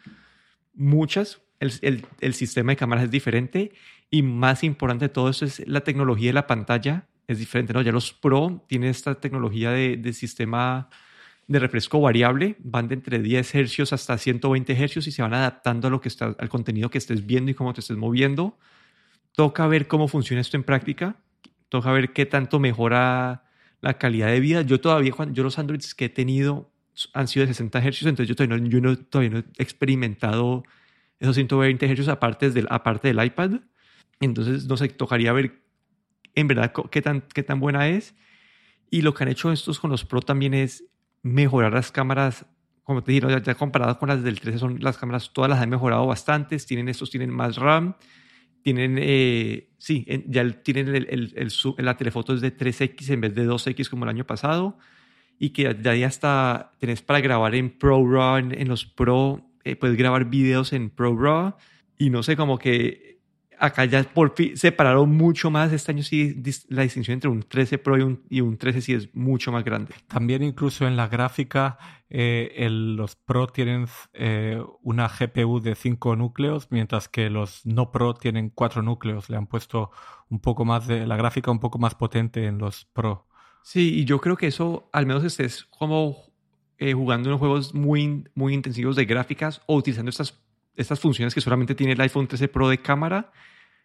muchas. 0.75 1.43
El, 1.61 2.05
el, 2.21 2.35
sistema 2.35 2.73
de 2.73 2.77
cámaras 2.77 3.05
es 3.05 3.11
diferente 3.11 3.73
y 4.11 4.23
más 4.23 4.65
importante 4.65 5.05
de 5.05 5.09
todo 5.11 5.29
eso 5.29 5.45
es 5.45 5.67
la 5.69 5.83
tecnología 5.83 6.31
de 6.31 6.35
la 6.35 6.49
pantalla 6.49 7.07
es 7.29 7.39
diferente. 7.39 7.73
¿no? 7.73 7.83
Ya 7.83 7.93
los 7.93 8.13
Pro 8.13 8.65
tienen 8.67 8.91
esta 8.91 9.15
tecnología 9.15 9.71
de, 9.71 9.97
de 9.97 10.13
sistema 10.13 10.89
de 11.47 11.59
refresco 11.59 12.01
variable, 12.01 12.57
van 12.61 12.89
de 12.89 12.95
entre 12.95 13.19
10 13.19 13.55
hercios 13.55 13.93
hasta 13.93 14.17
120 14.17 14.73
hercios 14.73 15.07
y 15.07 15.13
se 15.13 15.23
van 15.23 15.35
adaptando 15.35 15.89
a 15.89 15.91
lo 15.91 16.01
que 16.01 16.09
está, 16.09 16.35
al 16.39 16.49
contenido 16.49 16.91
que 16.91 16.99
estés 16.99 17.27
viendo 17.27 17.51
y 17.51 17.55
cómo 17.55 17.73
te 17.75 17.81
estés 17.81 17.97
moviendo. 17.97 18.59
Toca 19.33 19.67
ver 19.67 19.87
cómo 19.87 20.09
funciona 20.09 20.41
esto 20.41 20.57
en 20.57 20.65
práctica, 20.65 21.17
toca 21.69 21.93
ver 21.93 22.13
qué 22.13 22.27
tanto 22.27 22.59
mejora 22.59 23.45
la 23.81 23.99
calidad 23.99 24.29
de 24.29 24.41
vida. 24.41 24.63
Yo 24.63 24.81
todavía, 24.81 25.13
yo 25.33 25.43
los 25.43 25.59
Androids 25.59 25.95
que 25.95 26.07
he 26.07 26.09
tenido 26.09 26.72
han 27.15 27.29
sido 27.29 27.47
de 27.47 27.55
60 27.55 27.79
hercios, 27.79 28.09
entonces 28.09 28.29
yo 28.29 28.35
todavía 28.35 28.59
no, 28.59 28.69
yo 28.69 28.81
no, 28.81 28.97
todavía 28.97 29.31
no 29.31 29.39
he 29.39 29.63
experimentado 29.63 30.65
esos 31.19 31.35
120 31.37 31.87
hercios 31.87 32.09
aparte 32.09 32.51
del, 32.51 32.67
aparte 32.71 33.09
del 33.09 33.25
iPad. 33.25 33.61
Entonces, 34.21 34.67
no 34.67 34.77
sé, 34.77 34.89
tocaría 34.89 35.33
ver 35.33 35.63
en 36.35 36.49
verdad 36.49 36.73
qué 36.91 37.03
tan, 37.03 37.23
qué 37.23 37.43
tan 37.43 37.61
buena 37.61 37.89
es. 37.89 38.15
Y 38.91 39.03
lo 39.03 39.15
que 39.15 39.25
han 39.25 39.31
hecho 39.31 39.53
estos 39.53 39.81
con 39.81 39.91
los 39.91 40.05
Pro 40.05 40.21
también 40.21 40.53
es 40.53 40.85
mejorar 41.23 41.73
las 41.73 41.93
cámaras, 41.93 42.47
como 42.83 43.03
te 43.03 43.13
digo, 43.13 43.31
ya, 43.31 43.41
ya 43.41 43.55
comparadas 43.55 43.97
con 43.97 44.09
las 44.09 44.23
del 44.23 44.41
13, 44.41 44.59
son 44.59 44.79
las 44.81 44.99
cámaras, 44.99 45.33
todas 45.33 45.49
las 45.49 45.61
han 45.61 45.71
mejorado 45.71 46.07
bastante, 46.07 46.57
tienen 46.59 46.89
estos, 46.89 47.11
tienen 47.11 47.31
más 47.31 47.57
RAM, 47.57 47.97
tienen, 48.63 48.99
eh, 49.01 49.71
sí, 49.79 50.07
ya 50.27 50.49
tienen 50.63 50.89
el, 50.89 51.07
el, 51.09 51.33
el, 51.37 51.85
la 51.85 51.97
telefoto 51.97 52.35
es 52.35 52.41
de 52.41 52.57
3X 52.57 53.11
en 53.11 53.21
vez 53.21 53.35
de 53.35 53.49
2X 53.49 53.89
como 53.89 54.05
el 54.05 54.11
año 54.11 54.27
pasado, 54.27 54.79
y 55.43 55.51
que 55.51 55.75
de 55.75 55.91
ahí 55.91 56.05
hasta 56.05 56.71
tenés 56.79 57.03
para 57.03 57.19
grabar 57.19 57.57
en 57.57 57.69
ProRAW, 57.77 58.37
en, 58.37 58.57
en 58.57 58.69
los 58.69 58.87
Pro, 58.87 59.41
eh, 59.65 59.75
puedes 59.75 59.97
grabar 59.97 60.27
videos 60.27 60.73
en 60.73 60.89
ProRAW, 60.89 61.57
y 61.99 62.11
no 62.11 62.23
sé, 62.23 62.37
como 62.37 62.59
que 62.59 63.19
acá 63.59 63.85
ya 63.87 64.05
por 64.05 64.37
fin 64.37 64.57
separaron 64.57 65.11
mucho 65.11 65.51
más. 65.51 65.73
Este 65.73 65.91
año 65.91 66.05
sí 66.05 66.41
la 66.69 66.83
distinción 66.83 67.15
entre 67.15 67.29
un 67.29 67.43
13 67.43 67.79
Pro 67.79 67.99
y 67.99 68.03
un, 68.03 68.23
y 68.31 68.41
un 68.41 68.57
13 68.57 68.83
sí 68.83 68.95
es 68.95 69.13
mucho 69.17 69.51
más 69.51 69.65
grande. 69.65 69.93
También 70.07 70.45
incluso 70.45 70.87
en 70.87 70.97
la 70.97 71.09
gráfica 71.09 71.77
eh, 72.09 72.69
los 72.71 73.17
Pro 73.17 73.49
tienen 73.49 73.87
eh, 74.13 74.63
una 74.81 75.09
GPU 75.09 75.59
de 75.59 75.75
5 75.75 76.15
núcleos, 76.15 76.69
mientras 76.71 77.09
que 77.09 77.31
los 77.31 77.67
no 77.67 77.91
Pro 77.91 78.15
tienen 78.15 78.51
4 78.51 78.83
núcleos. 78.83 79.29
Le 79.29 79.39
han 79.39 79.49
puesto 79.49 79.91
un 80.29 80.39
poco 80.39 80.65
más 80.65 80.87
de 80.87 81.05
la 81.05 81.17
gráfica 81.17 81.51
un 81.51 81.59
poco 81.59 81.81
más 81.81 81.97
potente 81.97 82.47
en 82.47 82.59
los 82.59 82.85
Pro. 82.93 83.27
Sí, 83.63 84.01
y 84.01 84.05
yo 84.05 84.21
creo 84.21 84.37
que 84.37 84.49
eso 84.49 84.89
al 84.93 85.07
menos 85.07 85.25
estés 85.25 85.65
como 85.65 86.33
eh, 86.79 86.95
jugando 86.95 87.29
unos 87.29 87.39
juegos 87.39 87.75
muy, 87.75 88.25
muy 88.35 88.55
intensivos 88.55 88.97
de 88.97 89.05
gráficas 89.05 89.63
o 89.67 89.77
utilizando 89.77 90.11
estas, 90.11 90.41
estas 90.75 91.01
funciones 91.01 91.35
que 91.35 91.41
solamente 91.41 91.75
tiene 91.75 91.93
el 91.93 92.01
iPhone 92.01 92.27
13 92.27 92.49
Pro 92.49 92.69
de 92.69 92.79
cámara 92.79 93.33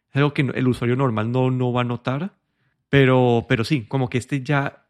es 0.09 0.15
algo 0.15 0.33
que 0.33 0.41
el 0.41 0.67
usuario 0.67 0.95
normal 0.95 1.31
no, 1.31 1.51
no 1.51 1.71
va 1.71 1.81
a 1.81 1.83
notar, 1.83 2.33
pero, 2.89 3.45
pero 3.47 3.63
sí, 3.63 3.85
como 3.85 4.09
que 4.09 4.17
este 4.17 4.41
ya, 4.41 4.87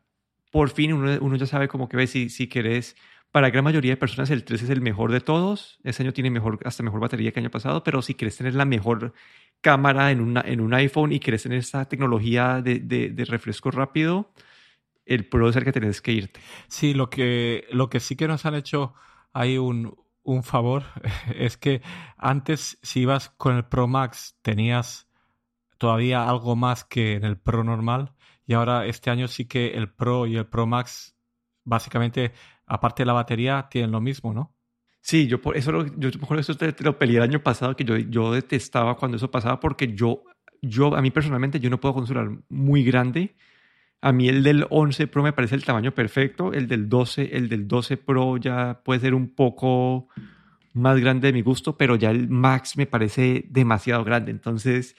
por 0.51 0.69
fin 0.69 0.93
uno, 0.93 1.17
uno 1.21 1.35
ya 1.35 1.45
sabe 1.45 1.67
como 1.67 1.89
que 1.89 1.97
ve 1.97 2.07
si, 2.07 2.29
si 2.29 2.47
querés, 2.47 2.95
para 3.31 3.47
la 3.47 3.51
gran 3.51 3.63
mayoría 3.63 3.93
de 3.93 3.97
personas 3.97 4.29
el 4.29 4.43
3 4.43 4.63
es 4.63 4.69
el 4.69 4.81
mejor 4.81 5.11
de 5.11 5.19
todos, 5.19 5.79
este 5.83 6.03
año 6.03 6.13
tiene 6.13 6.29
mejor, 6.29 6.59
hasta 6.65 6.83
mejor 6.83 6.99
batería 6.99 7.31
que 7.31 7.39
el 7.39 7.45
año 7.45 7.51
pasado, 7.51 7.83
pero 7.83 8.01
si 8.01 8.13
quieres 8.13 8.37
tener 8.37 8.55
la 8.55 8.65
mejor 8.65 9.13
cámara 9.61 10.11
en, 10.11 10.21
una, 10.21 10.41
en 10.41 10.61
un 10.61 10.73
iPhone 10.73 11.11
y 11.11 11.19
quieres 11.19 11.43
tener 11.43 11.57
esta 11.57 11.85
tecnología 11.85 12.61
de, 12.61 12.79
de, 12.79 13.09
de 13.09 13.25
refresco 13.25 13.71
rápido, 13.71 14.31
el 15.07 15.27
Pro 15.27 15.49
es 15.49 15.55
el 15.55 15.63
que 15.63 15.71
tienes 15.71 16.01
que 16.01 16.11
irte. 16.11 16.39
Sí, 16.67 16.93
lo 16.93 17.09
que, 17.09 17.65
lo 17.71 17.89
que 17.89 17.99
sí 17.99 18.15
que 18.15 18.27
nos 18.27 18.45
han 18.45 18.55
hecho, 18.55 18.93
hay 19.33 19.57
un, 19.57 19.95
un 20.23 20.43
favor, 20.43 20.83
es 21.35 21.57
que 21.57 21.81
antes 22.17 22.77
si 22.81 23.01
ibas 23.01 23.29
con 23.29 23.55
el 23.55 23.65
Pro 23.65 23.87
Max 23.87 24.37
tenías 24.41 25.07
todavía 25.77 26.27
algo 26.27 26.55
más 26.55 26.83
que 26.83 27.13
en 27.13 27.23
el 27.23 27.37
Pro 27.37 27.63
normal. 27.63 28.13
Y 28.45 28.53
ahora 28.53 28.85
este 28.85 29.09
año 29.09 29.27
sí 29.27 29.45
que 29.45 29.71
el 29.71 29.89
Pro 29.89 30.25
y 30.25 30.37
el 30.37 30.45
Pro 30.45 30.65
Max, 30.65 31.15
básicamente, 31.63 32.33
aparte 32.65 33.03
de 33.03 33.07
la 33.07 33.13
batería, 33.13 33.67
tienen 33.69 33.91
lo 33.91 34.01
mismo, 34.01 34.33
¿no? 34.33 34.53
Sí, 35.01 35.27
yo 35.27 35.41
por 35.41 35.55
eso 35.55 35.71
lo, 35.71 35.85
yo 35.97 36.09
mejor 36.19 36.39
eso 36.39 36.55
te, 36.55 36.75
lo 36.83 36.97
peleé 36.97 37.17
el 37.17 37.23
año 37.23 37.41
pasado, 37.41 37.75
que 37.75 37.85
yo, 37.85 37.97
yo 37.97 38.33
detestaba 38.33 38.97
cuando 38.97 39.17
eso 39.17 39.31
pasaba, 39.31 39.59
porque 39.59 39.93
yo, 39.93 40.23
yo, 40.61 40.95
a 40.95 41.01
mí 41.01 41.11
personalmente, 41.11 41.59
yo 41.59 41.69
no 41.69 41.79
puedo 41.79 41.95
con 41.95 42.45
muy 42.49 42.83
grande, 42.83 43.35
A 44.01 44.11
mí 44.11 44.29
el 44.29 44.43
del 44.43 44.65
11 44.69 45.07
Pro 45.07 45.23
me 45.23 45.33
parece 45.33 45.55
el 45.55 45.65
tamaño 45.65 45.93
perfecto, 45.93 46.53
el 46.53 46.67
del 46.67 46.87
12, 46.87 47.35
el 47.35 47.49
del 47.49 47.67
12 47.67 47.97
Pro 47.97 48.37
ya 48.37 48.81
puede 48.83 48.99
ser 48.99 49.13
un 49.13 49.33
poco 49.33 50.07
más 50.73 50.99
grande 50.99 51.27
de 51.27 51.33
mi 51.33 51.41
gusto, 51.41 51.77
pero 51.77 51.95
ya 51.95 52.11
el 52.11 52.29
Max 52.29 52.77
me 52.77 52.85
parece 52.85 53.45
demasiado 53.49 54.03
grande. 54.03 54.31
Entonces, 54.31 54.95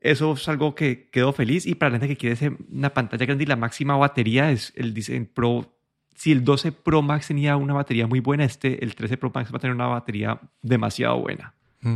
eso 0.00 0.34
es 0.34 0.48
algo 0.48 0.74
que 0.74 1.08
quedo 1.10 1.32
feliz. 1.32 1.66
Y 1.66 1.74
para 1.74 1.92
la 1.92 1.98
gente 1.98 2.14
que 2.14 2.34
quiere 2.34 2.56
una 2.70 2.90
pantalla 2.90 3.24
grande 3.24 3.44
y 3.44 3.46
la 3.46 3.56
máxima 3.56 3.96
batería 3.96 4.50
es 4.50 4.72
el 4.76 4.94
Design 4.94 5.26
Pro. 5.26 5.74
Si 6.14 6.30
el 6.30 6.44
12 6.44 6.72
Pro 6.72 7.00
Max 7.00 7.28
tenía 7.28 7.56
una 7.56 7.74
batería 7.74 8.06
muy 8.06 8.20
buena, 8.20 8.44
este, 8.44 8.84
el 8.84 8.94
13 8.94 9.16
Pro 9.16 9.32
Max 9.34 9.52
va 9.52 9.56
a 9.56 9.60
tener 9.60 9.74
una 9.74 9.86
batería 9.86 10.40
demasiado 10.62 11.18
buena. 11.20 11.54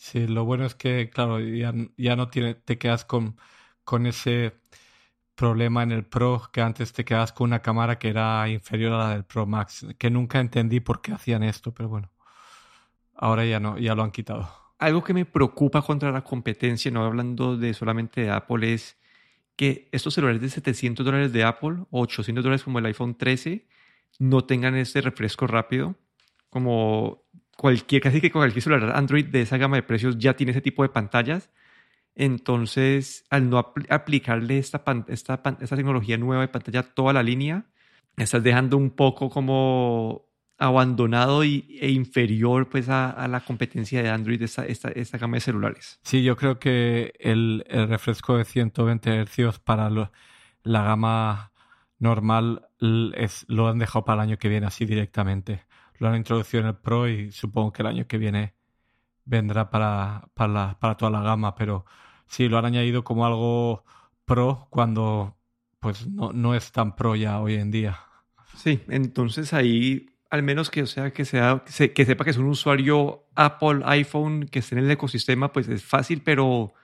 Sí, 0.00 0.28
lo 0.28 0.44
bueno 0.44 0.64
es 0.64 0.76
que, 0.76 1.10
claro, 1.10 1.40
ya, 1.40 1.74
ya 1.96 2.14
no 2.14 2.28
tiene, 2.28 2.54
te 2.54 2.78
quedas 2.78 3.04
con, 3.04 3.36
con 3.88 4.04
ese 4.04 4.52
problema 5.34 5.82
en 5.82 5.92
el 5.92 6.04
Pro 6.04 6.42
que 6.52 6.60
antes 6.60 6.92
te 6.92 7.06
quedabas 7.06 7.32
con 7.32 7.46
una 7.46 7.62
cámara 7.62 7.98
que 7.98 8.10
era 8.10 8.46
inferior 8.46 8.92
a 8.92 8.98
la 8.98 9.10
del 9.14 9.24
Pro 9.24 9.46
Max, 9.46 9.86
que 9.96 10.10
nunca 10.10 10.40
entendí 10.40 10.80
por 10.80 11.00
qué 11.00 11.12
hacían 11.12 11.42
esto, 11.42 11.72
pero 11.72 11.88
bueno, 11.88 12.10
ahora 13.14 13.46
ya 13.46 13.60
no, 13.60 13.78
ya 13.78 13.94
lo 13.94 14.02
han 14.02 14.10
quitado. 14.10 14.46
Algo 14.78 15.02
que 15.02 15.14
me 15.14 15.24
preocupa 15.24 15.80
contra 15.80 16.12
la 16.12 16.22
competencia, 16.22 16.90
no 16.90 17.02
hablando 17.02 17.56
de 17.56 17.72
solamente 17.72 18.20
de 18.20 18.30
Apple, 18.30 18.74
es 18.74 18.98
que 19.56 19.88
estos 19.90 20.12
celulares 20.12 20.42
de 20.42 20.50
700 20.50 21.06
dólares 21.06 21.32
de 21.32 21.44
Apple 21.44 21.86
o 21.90 22.02
800 22.02 22.44
dólares 22.44 22.64
como 22.64 22.80
el 22.80 22.84
iPhone 22.84 23.16
13 23.16 23.66
no 24.18 24.44
tengan 24.44 24.74
este 24.76 25.00
refresco 25.00 25.46
rápido, 25.46 25.94
como 26.50 27.24
cualquier, 27.56 28.02
casi 28.02 28.20
que 28.20 28.30
cualquier 28.30 28.62
celular 28.62 28.94
Android 28.94 29.24
de 29.24 29.40
esa 29.40 29.56
gama 29.56 29.76
de 29.76 29.82
precios 29.82 30.18
ya 30.18 30.36
tiene 30.36 30.52
ese 30.52 30.60
tipo 30.60 30.82
de 30.82 30.90
pantallas 30.90 31.48
entonces, 32.18 33.24
al 33.30 33.48
no 33.48 33.58
aplicarle 33.88 34.58
esta, 34.58 34.82
esta, 35.06 35.40
tecnología 35.40 36.18
nueva 36.18 36.42
de 36.42 36.48
pantalla 36.48 36.80
a 36.80 36.82
toda 36.82 37.12
la 37.12 37.22
línea, 37.22 37.66
estás 38.16 38.42
dejando 38.42 38.76
un 38.76 38.90
poco 38.90 39.30
como 39.30 40.26
abandonado 40.58 41.44
y, 41.44 41.78
e 41.80 41.90
inferior 41.90 42.68
pues 42.68 42.88
a, 42.88 43.28
la 43.28 43.38
competencia 43.38 44.02
de 44.02 44.10
Android, 44.10 44.42
esta, 44.42 44.66
esta, 44.66 45.16
gama 45.16 45.36
de 45.36 45.42
celulares. 45.42 46.00
Sí, 46.02 46.24
yo 46.24 46.36
creo 46.36 46.58
que 46.58 47.12
el, 47.20 47.64
refresco 47.68 48.36
de 48.36 48.44
120 48.44 49.24
Hz 49.24 49.60
para 49.60 49.88
la 49.88 50.82
gama 50.82 51.52
normal 52.00 52.66
lo 52.80 53.68
han 53.68 53.78
dejado 53.78 54.04
para 54.04 54.24
el 54.24 54.28
año 54.30 54.38
que 54.38 54.48
viene 54.48 54.66
así 54.66 54.86
directamente. 54.86 55.62
Lo 55.98 56.08
han 56.08 56.16
introducido 56.16 56.62
en 56.62 56.70
el 56.70 56.76
Pro 56.76 57.06
y 57.06 57.30
supongo 57.30 57.72
que 57.72 57.82
el 57.82 57.88
año 57.88 58.08
que 58.08 58.18
viene 58.18 58.54
vendrá 59.24 59.70
para, 59.70 60.28
para, 60.34 60.76
para 60.80 60.96
toda 60.96 61.12
la 61.12 61.20
gama, 61.20 61.54
pero 61.54 61.84
sí 62.28 62.48
lo 62.48 62.58
han 62.58 62.66
añadido 62.66 63.04
como 63.04 63.26
algo 63.26 63.84
pro 64.24 64.66
cuando 64.70 65.36
pues 65.80 66.06
no, 66.06 66.32
no 66.32 66.54
es 66.54 66.72
tan 66.72 66.96
pro 66.96 67.14
ya 67.14 67.40
hoy 67.40 67.54
en 67.54 67.70
día. 67.70 67.98
Sí, 68.56 68.80
entonces 68.88 69.52
ahí 69.52 70.06
al 70.30 70.42
menos 70.42 70.70
que, 70.70 70.86
sea, 70.86 71.12
que, 71.12 71.24
sea, 71.24 71.64
que 71.64 72.04
sepa 72.04 72.24
que 72.24 72.30
es 72.30 72.36
un 72.36 72.46
usuario 72.46 73.24
Apple, 73.34 73.80
iPhone, 73.84 74.46
que 74.46 74.58
esté 74.58 74.76
en 74.76 74.84
el 74.84 74.90
ecosistema, 74.90 75.52
pues 75.52 75.68
es 75.68 75.82
fácil, 75.82 76.22
pero 76.22 76.74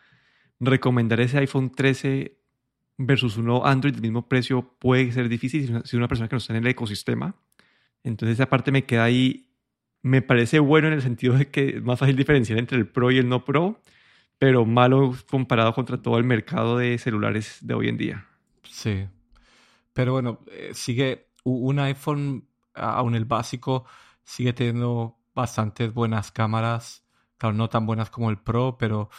recomendar 0.60 1.20
ese 1.20 1.38
iPhone 1.38 1.70
13 1.70 2.38
versus 2.96 3.36
uno 3.36 3.66
Android 3.66 3.92
del 3.92 4.02
mismo 4.02 4.28
precio 4.28 4.76
puede 4.78 5.10
ser 5.12 5.28
difícil 5.28 5.82
si 5.84 5.96
una 5.96 6.08
persona 6.08 6.28
que 6.28 6.36
no 6.36 6.38
está 6.38 6.54
en 6.54 6.64
el 6.64 6.70
ecosistema. 6.70 7.34
Entonces 8.02 8.38
esa 8.38 8.48
parte 8.48 8.70
me 8.70 8.84
queda 8.84 9.04
ahí, 9.04 9.50
me 10.00 10.22
parece 10.22 10.58
bueno 10.58 10.88
en 10.88 10.94
el 10.94 11.02
sentido 11.02 11.36
de 11.36 11.50
que 11.50 11.76
es 11.76 11.82
más 11.82 11.98
fácil 11.98 12.16
diferenciar 12.16 12.58
entre 12.58 12.78
el 12.78 12.86
Pro 12.86 13.10
y 13.10 13.18
el 13.18 13.28
no 13.28 13.44
Pro, 13.44 13.80
pero 14.38 14.64
malo 14.66 15.14
comparado 15.30 15.72
contra 15.74 16.00
todo 16.02 16.18
el 16.18 16.24
mercado 16.24 16.78
de 16.78 16.98
celulares 16.98 17.58
de 17.62 17.74
hoy 17.74 17.88
en 17.88 17.96
día. 17.96 18.26
Sí. 18.62 19.06
Pero 19.92 20.12
bueno, 20.12 20.40
eh, 20.50 20.70
sigue 20.74 21.28
un 21.44 21.78
iPhone, 21.78 22.48
aún 22.74 23.14
el 23.14 23.24
básico, 23.24 23.84
sigue 24.24 24.52
teniendo 24.52 25.16
bastantes 25.34 25.92
buenas 25.92 26.32
cámaras. 26.32 27.04
Claro, 27.38 27.54
no 27.54 27.68
tan 27.68 27.86
buenas 27.86 28.10
como 28.10 28.30
el 28.30 28.38
Pro, 28.38 28.76
pero 28.78 29.10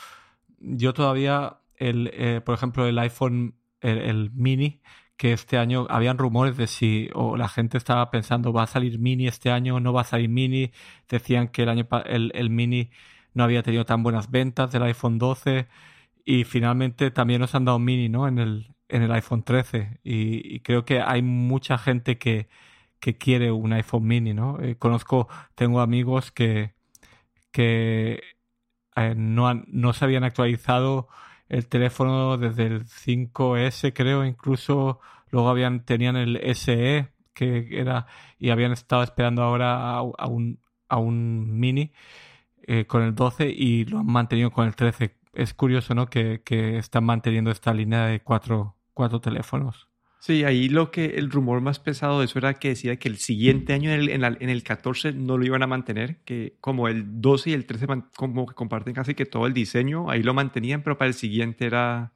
yo 0.59 0.93
todavía, 0.93 1.59
el, 1.75 2.09
eh, 2.13 2.41
por 2.43 2.55
ejemplo, 2.55 2.85
el 2.87 2.97
iPhone, 2.99 3.55
el, 3.81 4.31
mini, 4.31 4.81
que 5.15 5.31
este 5.33 5.57
año 5.57 5.85
habían 5.89 6.17
rumores 6.17 6.57
de 6.57 6.67
si 6.67 7.09
o 7.13 7.37
la 7.37 7.47
gente 7.47 7.77
estaba 7.77 8.09
pensando 8.09 8.51
va 8.51 8.63
a 8.63 8.67
salir 8.67 8.99
mini 8.99 9.27
este 9.27 9.51
año 9.51 9.79
no 9.79 9.93
va 9.93 10.01
a 10.01 10.05
salir 10.05 10.29
mini. 10.29 10.71
Decían 11.07 11.49
que 11.49 11.63
el 11.63 11.69
año 11.69 11.87
el, 12.05 12.31
el 12.35 12.49
mini 12.49 12.89
no 13.35 13.43
había 13.43 13.61
tenido 13.63 13.85
tan 13.85 14.01
buenas 14.01 14.31
ventas 14.31 14.71
del 14.71 14.83
iPhone 14.83 15.19
12 15.19 15.67
y 16.25 16.45
finalmente 16.45 17.11
también 17.11 17.41
nos 17.41 17.53
han 17.53 17.65
dado 17.65 17.77
mini 17.79 18.09
¿no? 18.09 18.27
en, 18.27 18.39
el, 18.39 18.73
en 18.89 19.03
el 19.03 19.11
iPhone 19.11 19.43
13 19.43 19.99
y, 20.03 20.61
creo 20.61 20.85
que 20.85 21.01
hay 21.01 21.21
mucha 21.21 21.77
gente 21.77 22.17
que, 22.17 22.49
que 22.99 23.17
quiere 23.17 23.51
un 23.51 23.73
iPhone 23.73 24.07
mini. 24.07 24.33
¿no? 24.33 24.59
Eh, 24.61 24.77
conozco, 24.77 25.27
tengo 25.53 25.81
amigos 25.81 26.31
que, 26.31 26.73
que 27.51 28.21
eh, 28.95 29.13
no, 29.15 29.47
han, 29.47 29.65
no 29.67 29.93
se 29.93 30.05
habían 30.05 30.23
actualizado 30.23 31.07
el 31.49 31.67
teléfono 31.67 32.37
desde 32.37 32.65
el 32.65 32.85
5S 32.85 33.93
creo 33.93 34.25
incluso 34.25 34.99
luego 35.29 35.49
habían 35.49 35.85
tenían 35.85 36.15
el 36.15 36.37
SE 36.55 37.09
que 37.33 37.67
era 37.71 38.07
y 38.39 38.49
habían 38.49 38.71
estado 38.71 39.03
esperando 39.03 39.43
ahora 39.43 39.97
a 39.97 40.27
un 40.27 40.59
a 40.89 40.97
un 40.97 41.59
mini 41.59 41.91
eh, 42.67 42.85
con 42.85 43.03
el 43.03 43.13
12 43.13 43.49
y 43.49 43.85
lo 43.85 43.99
han 43.99 44.07
mantenido 44.07 44.51
con 44.51 44.67
el 44.67 44.75
13. 44.75 45.15
Es 45.33 45.53
curioso, 45.53 45.93
¿no? 45.93 46.07
Que, 46.07 46.41
que 46.43 46.77
están 46.77 47.03
manteniendo 47.03 47.51
esta 47.51 47.73
línea 47.73 48.07
de 48.07 48.21
cuatro, 48.21 48.75
cuatro 48.93 49.21
teléfonos. 49.21 49.87
Sí, 50.19 50.43
ahí 50.43 50.69
lo 50.69 50.89
que 50.89 51.05
el 51.17 51.29
rumor 51.29 51.61
más 51.61 51.77
pesado 51.79 52.17
de 52.17 52.25
eso 52.25 52.39
era 52.39 52.55
que 52.55 52.69
decía 52.69 52.97
que 52.97 53.07
el 53.07 53.17
siguiente 53.17 53.73
año 53.73 53.91
en 53.91 53.99
el, 53.99 54.37
en, 54.39 54.49
el 54.49 54.63
14 54.63 55.13
no 55.13 55.37
lo 55.37 55.45
iban 55.45 55.61
a 55.61 55.67
mantener, 55.67 56.23
que 56.23 56.57
como 56.61 56.87
el 56.87 57.21
12 57.21 57.51
y 57.51 57.53
el 57.53 57.67
13 57.67 57.85
como 58.15 58.47
que 58.47 58.55
comparten 58.55 58.95
casi 58.95 59.13
que 59.13 59.27
todo 59.27 59.45
el 59.45 59.53
diseño, 59.53 60.09
ahí 60.09 60.23
lo 60.23 60.33
mantenían, 60.33 60.81
pero 60.81 60.97
para 60.97 61.09
el 61.09 61.13
siguiente 61.13 61.67
era 61.67 62.13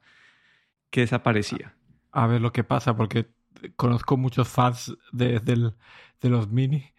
que 0.90 1.02
desaparecía. 1.02 1.76
A 2.10 2.26
ver 2.26 2.40
lo 2.40 2.52
que 2.52 2.64
pasa, 2.64 2.96
porque 2.96 3.28
conozco 3.76 4.16
muchos 4.16 4.48
fans 4.48 4.96
de, 5.12 5.38
de 5.38 6.28
los 6.28 6.48
mini 6.48 6.92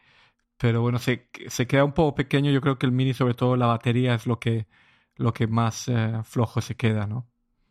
pero 0.62 0.82
bueno, 0.82 1.00
se, 1.00 1.28
se, 1.48 1.66
queda 1.66 1.84
un 1.84 1.94
poco 1.94 2.14
pequeño. 2.14 2.52
Yo 2.52 2.62
creo 2.62 2.78
que 2.78 2.86
el 2.86 2.92
Mini, 2.92 3.16
sobre 3.16 3.34
todo 3.34 3.56
la 3.56 3.66
batería, 3.66 4.14
es 4.14 4.28
lo 4.28 4.40
que, 4.40 4.68
lo 5.16 5.34
que 5.34 5.48
más 5.48 5.88
eh, 5.88 6.20
flojo 6.24 6.62
se 6.62 6.76
queda, 6.76 7.08
¿no? 7.08 7.28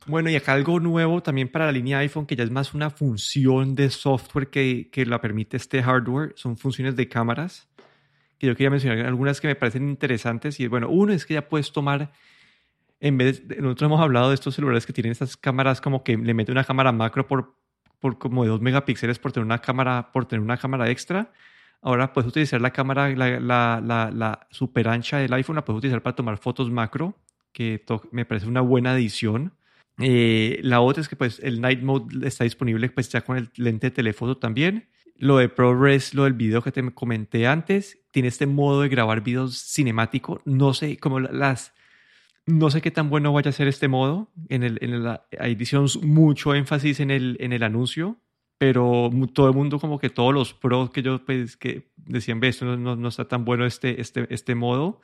Bueno, 0.07 0.29
y 0.29 0.35
acá 0.35 0.55
algo 0.55 0.81
nuevo 0.81 1.23
también 1.23 1.49
para 1.49 1.67
la 1.67 1.73
línea 1.73 1.99
iPhone, 1.99 2.27
que 2.27 2.35
ya 2.35 2.43
es 2.43 2.51
más 2.51 2.75
una 2.75 2.91
función 2.91 3.77
de 3.77 3.91
software 3.91 4.51
que, 4.51 4.91
que 4.91 5.07
la 5.07 5.21
permite 5.21 5.57
este 5.57 5.81
hardware, 5.85 6.33
son 6.35 6.57
funciones 6.57 6.97
de 6.97 7.09
cámaras, 7.09 7.69
que 8.39 8.49
yo 8.49 8.57
quería 8.57 8.71
mencionar 8.71 9.07
algunas 9.07 9.41
que 9.41 9.47
me 9.47 9.55
parecen 9.55 9.89
interesantes. 9.89 10.59
Y 10.59 10.67
bueno, 10.67 10.89
uno 10.89 11.13
es 11.13 11.27
que 11.27 11.35
ya 11.35 11.49
puedes 11.49 11.71
tomar, 11.71 12.11
en 12.99 13.19
vez 13.19 13.47
de, 13.47 13.57
nosotros 13.57 13.87
hemos 13.87 14.01
hablado 14.01 14.31
de 14.31 14.35
estos 14.35 14.57
celulares 14.57 14.85
que 14.85 14.93
tienen 14.93 15.13
estas 15.13 15.37
cámaras 15.37 15.81
como 15.81 16.03
que 16.03 16.17
le 16.17 16.35
mete 16.35 16.51
una 16.51 16.65
cámara 16.65 16.91
macro 16.91 17.29
por, 17.29 17.55
por 18.01 18.19
como 18.19 18.43
de 18.43 18.49
2 18.51 18.61
megapíxeles 18.61 19.21
por 19.21 19.31
tener 19.31 19.45
una 19.45 19.61
cámara, 19.61 20.11
por 20.11 20.27
tener 20.27 20.43
una 20.43 20.57
cámara 20.57 20.91
extra 20.91 21.31
Ahora 21.83 22.13
puedes 22.13 22.29
utilizar 22.29 22.61
la 22.61 22.73
cámara, 22.73 23.09
la, 23.11 23.41
la, 23.41 24.11
la, 24.13 24.47
super 24.51 24.89
ancha 24.89 25.19
del 25.19 25.33
iPhone, 25.33 25.57
la 25.57 25.65
puedes 25.65 25.79
utilizar 25.79 26.03
para 26.03 26.15
tomar 26.15 26.37
fotos 26.37 26.71
macro, 26.71 27.17
que 27.53 27.85
me 28.13 28.27
parece 28.27 28.47
una 28.47 28.61
buena 28.61 28.93
adición. 28.93 29.55
Eh, 29.99 30.61
la 30.63 30.81
otra 30.81 31.01
es 31.01 31.09
que 31.09 31.17
pues 31.17 31.41
el 31.43 31.61
Night 31.61 31.83
Mode 31.83 32.27
está 32.27 32.45
disponible 32.45 32.89
pues 32.91 33.09
ya 33.09 33.23
con 33.23 33.37
el 33.37 33.51
lente 33.57 33.89
de 33.89 33.91
telefoto 33.93 34.37
también. 34.37 34.89
Lo 35.17 35.39
de 35.39 35.49
ProRes, 35.49 36.15
lo 36.15 36.25
del 36.25 36.35
video 36.35 36.63
que 36.63 36.73
te 36.73 36.83
comenté 36.93 37.47
antes, 37.47 37.99
tiene 38.11 38.29
este 38.29 38.47
modo 38.47 38.83
de 38.83 38.89
grabar 38.89 39.23
videos 39.23 39.59
cinemático. 39.59 40.43
No 40.45 40.75
sé 40.75 40.99
cómo 40.99 41.21
las... 41.21 41.75
No 42.47 42.71
sé 42.71 42.81
qué 42.81 42.91
tan 42.91 43.11
bueno 43.11 43.33
vaya 43.33 43.51
a 43.51 43.53
ser 43.53 43.69
este 43.69 43.87
modo. 43.89 44.33
En, 44.49 44.63
el, 44.63 44.79
en 44.81 45.05
la 45.05 45.27
mucho 46.03 46.55
énfasis 46.55 47.01
en 47.01 47.11
el, 47.11 47.37
en 47.41 47.53
el 47.53 47.63
anuncio 47.63 48.19
pero 48.61 49.11
todo 49.33 49.49
el 49.49 49.55
mundo 49.55 49.81
como 49.81 49.99
que 49.99 50.11
todos 50.11 50.35
los 50.35 50.53
pros 50.53 50.91
que 50.91 51.01
yo 51.01 51.25
pues 51.25 51.57
que 51.57 51.89
decían, 51.97 52.41
ve, 52.41 52.55
no, 52.61 53.09
está 53.09 53.27
tan 53.27 53.47
bueno 53.47 53.65
este, 53.65 54.03
este, 54.03 54.27
este 54.29 54.55
modo, 54.55 55.01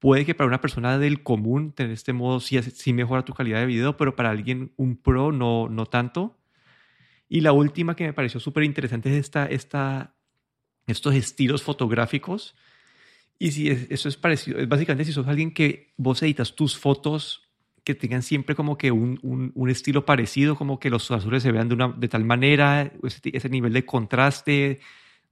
puede 0.00 0.24
que 0.24 0.34
para 0.34 0.48
una 0.48 0.60
persona 0.60 0.98
del 0.98 1.22
común 1.22 1.70
tener 1.70 1.92
este 1.92 2.12
modo 2.12 2.40
sí, 2.40 2.60
sí 2.62 2.92
mejora 2.92 3.24
tu 3.24 3.32
calidad 3.32 3.60
de 3.60 3.66
video, 3.66 3.96
pero 3.96 4.16
para 4.16 4.30
alguien 4.30 4.72
un 4.74 4.96
pro 4.96 5.30
no, 5.30 5.68
no 5.68 5.86
tanto. 5.86 6.36
Y 7.28 7.42
la 7.42 7.52
última 7.52 7.94
que 7.94 8.06
me 8.06 8.12
pareció 8.12 8.40
súper 8.40 8.64
interesante 8.64 9.08
es 9.10 9.18
esta, 9.18 9.46
esta, 9.46 10.16
estos 10.88 11.14
estilos 11.14 11.62
fotográficos. 11.62 12.56
Y 13.38 13.52
si 13.52 13.68
eso 13.68 14.08
es 14.08 14.16
parecido, 14.16 14.58
es 14.58 14.66
básicamente 14.66 15.04
si 15.04 15.12
sos 15.12 15.28
alguien 15.28 15.54
que 15.54 15.94
vos 15.96 16.20
editas 16.24 16.56
tus 16.56 16.76
fotos 16.76 17.45
que 17.86 17.94
tengan 17.94 18.24
siempre 18.24 18.56
como 18.56 18.76
que 18.76 18.90
un, 18.90 19.20
un, 19.22 19.70
estilo 19.70 20.04
parecido, 20.04 20.56
como 20.56 20.80
que 20.80 20.90
los 20.90 21.08
azules 21.12 21.44
se 21.44 21.52
vean 21.52 21.68
de, 21.68 21.74
una, 21.76 21.86
de 21.86 22.08
tal 22.08 22.24
manera, 22.24 22.92
ese, 23.04 23.48
nivel 23.48 23.72
de 23.72 23.86
contraste, 23.86 24.80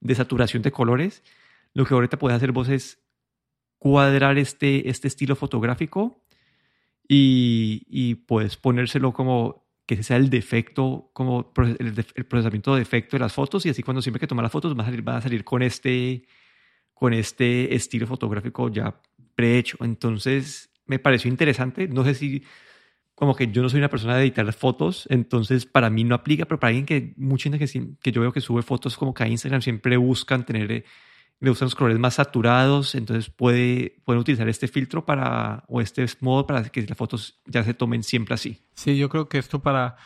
de 0.01 0.14
saturación 0.14 0.62
de 0.62 0.71
colores. 0.71 1.25
Lo 1.73 1.85
que 1.85 1.95
ahorita 1.95 2.17
puedes 2.17 2.37
hacer 2.37 2.53
vos 2.53 2.69
es 2.69 3.03
cuadrar 3.79 4.38
este, 4.38 4.88
este 4.88 5.09
estilo 5.09 5.35
fotográfico 5.35 6.23
y, 7.09 7.83
y 7.88 8.14
puedes 8.14 8.57
ponérselo 8.57 9.12
como 9.12 9.67
que 9.85 9.95
ese 9.95 10.05
sea 10.05 10.17
el 10.17 10.31
defecto, 10.31 11.11
como 11.12 11.53
el, 11.57 12.25
procesamiento 12.29 12.75
de 12.75 12.79
defecto 12.79 13.17
de 13.17 13.21
las 13.21 13.33
fotos 13.33 13.67
y 13.67 13.71
así 13.71 13.83
cuando 13.83 14.01
siempre 14.01 14.21
que 14.21 14.29
toma 14.29 14.43
las 14.43 14.53
fotos 14.53 14.79
va 14.79 14.85
a 14.85 14.87
salir, 14.87 15.07
va 15.07 15.17
a 15.17 15.23
salir 15.23 15.43
con, 15.43 15.61
este, 15.61 16.25
con 16.95 17.12
este 17.14 17.75
estilo 17.75 18.07
fotográfico 18.07 18.69
ya 18.69 18.95
prehecho. 19.35 19.77
Entonces 19.81 20.71
me 20.87 20.99
pareció 20.99 21.31
interesante, 21.31 21.88
no 21.88 22.05
sé 22.05 22.14
si 22.14 22.44
como 23.14 23.37
que 23.37 23.51
yo 23.51 23.62
no 23.62 23.68
soy 23.68 23.79
una 23.79 23.88
persona 23.88 24.16
de 24.16 24.23
editar 24.23 24.51
fotos, 24.53 25.07
entonces 25.09 25.66
para 25.66 25.88
mí 25.88 26.05
no 26.05 26.14
aplica, 26.14 26.47
pero 26.47 26.59
para 26.59 26.70
alguien 26.70 26.87
que, 26.87 27.14
mucha 27.16 27.44
gente 27.44 27.59
que, 27.59 27.94
que 28.01 28.12
yo 28.12 28.20
veo 28.20 28.33
que 28.33 28.40
sube 28.40 28.62
fotos 28.62 28.97
como 28.97 29.14
que 29.14 29.23
a 29.23 29.29
Instagram 29.29 29.62
siempre 29.62 29.97
buscan 29.97 30.44
tener, 30.44 30.70
eh, 30.73 30.85
le 31.40 31.51
gustan 31.51 31.66
los 31.66 31.75
colores 31.75 31.99
más 31.99 32.14
saturados, 32.14 32.94
entonces 32.94 33.31
puede, 33.31 34.01
pueden 34.05 34.20
utilizar 34.20 34.49
este 34.49 34.66
filtro 34.66 35.05
para, 35.05 35.64
o 35.68 35.81
este 35.81 36.05
modo 36.20 36.47
para 36.47 36.64
que 36.64 36.83
las 36.83 36.99
fotos 36.99 37.40
ya 37.47 37.62
se 37.62 37.75
tomen 37.75 38.03
siempre 38.03 38.35
así. 38.35 38.61
Sí, 38.75 38.97
yo 38.97 39.09
creo 39.09 39.29
que 39.29 39.38
esto 39.38 39.61
para, 39.61 39.97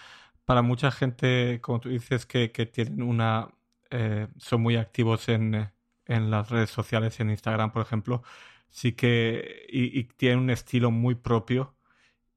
para 0.45 0.63
mucha 0.63 0.91
gente, 0.91 1.61
como 1.63 1.81
tú 1.81 1.89
dices, 1.89 2.27
que, 2.27 2.51
que 2.51 2.67
tienen 2.67 3.03
una, 3.03 3.49
eh, 3.91 4.27
son 4.37 4.61
muy 4.61 4.77
activos 4.77 5.29
en, 5.29 5.71
en 6.07 6.31
las 6.31 6.51
redes 6.51 6.71
sociales, 6.71 7.19
en 7.21 7.31
Instagram, 7.31 7.73
por 7.73 7.83
ejemplo, 7.83 8.23
sí 8.71 8.93
que, 8.93 9.67
y, 9.69 9.99
y 9.99 10.05
tienen 10.05 10.41
un 10.41 10.51
estilo 10.51 10.91
muy 10.91 11.15
propio 11.15 11.77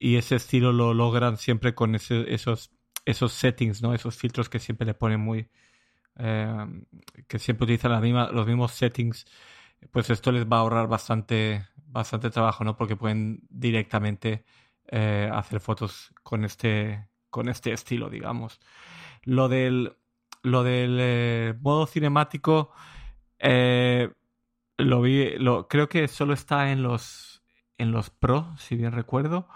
y 0.04 0.16
ese 0.18 0.36
estilo 0.36 0.72
lo 0.74 0.96
logran 0.96 1.38
siempre 1.38 1.76
con 1.76 1.94
esos, 1.94 2.72
esos 3.06 3.32
settings, 3.34 3.84
¿no? 3.84 3.94
Esos 3.94 4.16
filtros 4.16 4.50
que 4.50 4.58
siempre 4.58 4.88
le 4.88 4.96
ponen 4.96 5.20
muy... 5.20 5.48
Eh, 6.18 6.66
que 7.28 7.38
siempre 7.38 7.66
utilizan 7.66 8.02
los 8.34 8.48
mismos 8.48 8.72
settings, 8.72 9.26
pues 9.92 10.10
esto 10.10 10.32
les 10.32 10.46
va 10.46 10.58
a 10.58 10.60
ahorrar 10.62 10.88
bastante, 10.88 11.68
bastante 11.86 12.32
trabajo, 12.32 12.64
¿no? 12.64 12.76
Porque 12.76 12.96
pueden 12.96 13.42
directamente 13.50 14.44
eh, 14.88 15.30
hacer 15.32 15.60
fotos 15.60 16.12
con 16.24 16.46
este, 16.46 17.08
con 17.30 17.48
este 17.48 17.72
estilo, 17.72 18.10
digamos. 18.10 18.60
Lo 19.24 19.50
del, 19.50 19.96
lo 20.42 20.64
del 20.64 20.98
eh, 21.00 21.54
modo 21.62 21.86
cinemático, 21.86 22.72
lo 24.84 25.02
vi, 25.02 25.38
lo, 25.38 25.68
creo 25.68 25.90
que 25.90 26.08
solo 26.08 26.34
está 26.34 26.72
en 26.72 26.84
los, 26.84 27.44
en 27.78 27.92
los 27.92 28.10
Pro, 28.10 28.54
si 28.58 28.76
bien 28.76 28.92
recuerdo. 28.92 29.48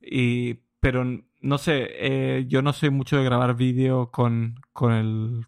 Y, 0.00 0.60
pero 0.80 1.04
no 1.40 1.58
sé, 1.58 1.88
eh, 1.90 2.44
yo 2.48 2.62
no 2.62 2.72
soy 2.72 2.90
mucho 2.90 3.16
de 3.16 3.24
grabar 3.24 3.56
vídeo 3.56 4.10
con, 4.10 4.60
con, 4.72 4.92
el, 4.92 5.46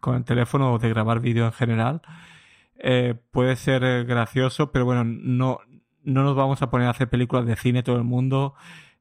con 0.00 0.16
el 0.16 0.24
teléfono 0.24 0.72
o 0.72 0.78
de 0.78 0.88
grabar 0.88 1.20
vídeo 1.20 1.46
en 1.46 1.52
general. 1.52 2.02
Eh, 2.78 3.14
puede 3.30 3.56
ser 3.56 3.84
eh, 3.84 4.04
gracioso, 4.04 4.72
pero 4.72 4.84
bueno, 4.84 5.04
no, 5.04 5.60
no 6.02 6.24
nos 6.24 6.36
vamos 6.36 6.62
a 6.62 6.70
poner 6.70 6.88
a 6.88 6.90
hacer 6.90 7.10
películas 7.10 7.46
de 7.46 7.56
cine 7.56 7.82
todo 7.82 7.96
el 7.96 8.04
mundo. 8.04 8.54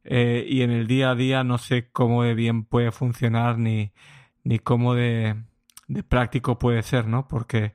y 0.03 0.61
en 0.61 0.71
el 0.71 0.87
día 0.87 1.11
a 1.11 1.15
día 1.15 1.43
no 1.43 1.57
sé 1.57 1.89
cómo 1.91 2.23
de 2.23 2.33
bien 2.33 2.63
puede 2.65 2.91
funcionar 2.91 3.57
ni, 3.59 3.91
ni 4.43 4.59
cómo 4.59 4.95
de 4.95 5.35
práctico 6.07 6.59
puede 6.59 6.83
ser, 6.83 7.07
¿no? 7.07 7.27
Porque 7.27 7.73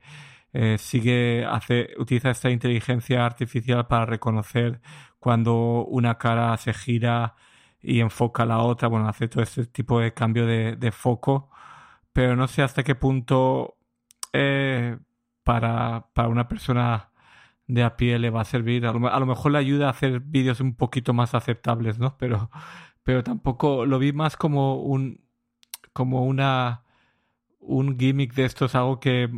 sigue, 0.77 1.45
hace, 1.45 1.89
utiliza 1.97 2.29
esta 2.31 2.49
inteligencia 2.49 3.25
artificial 3.25 3.87
para 3.87 4.05
reconocer 4.05 4.81
cuando 5.19 5.85
una 5.85 6.17
cara 6.17 6.55
se 6.57 6.73
gira 6.73 7.35
y 7.81 7.99
enfoca 7.99 8.43
a 8.43 8.45
la 8.45 8.59
otra, 8.59 8.87
bueno, 8.87 9.07
hace 9.07 9.27
todo 9.27 9.43
este 9.43 9.65
tipo 9.67 9.99
de 9.99 10.13
cambio 10.13 10.45
de, 10.45 10.91
foco, 10.91 11.49
pero 12.13 12.35
no 12.35 12.47
sé 12.47 12.63
hasta 12.63 12.83
qué 12.83 12.95
punto 12.95 13.77
eh, 14.33 14.97
para, 15.43 16.07
para, 16.13 16.27
una 16.29 16.47
persona 16.47 17.11
de 17.67 17.83
a 17.83 17.95
pie 17.97 18.19
le 18.19 18.29
va 18.29 18.41
a 18.41 18.45
servir. 18.45 18.85
A 18.85 18.93
lo, 18.93 19.25
mejor 19.25 19.51
le 19.51 19.59
ayuda 19.59 19.87
a 19.87 19.91
hacer 19.91 20.19
vídeos 20.19 20.59
un 20.61 20.75
poquito 20.75 21.13
más 21.13 21.35
aceptables, 21.35 21.99
¿no? 21.99 22.17
Pero, 22.17 22.49
pero 23.03 23.23
tampoco 23.23 23.85
lo 23.85 23.99
vi 23.99 24.13
más 24.13 24.37
como 24.37 24.77
un 24.77 25.25
como 25.93 26.25
una 26.25 26.83
un 27.59 27.97
gimmick 27.97 28.33
de 28.35 28.45
estos, 28.45 28.75
algo 28.75 28.99
que 28.99 29.29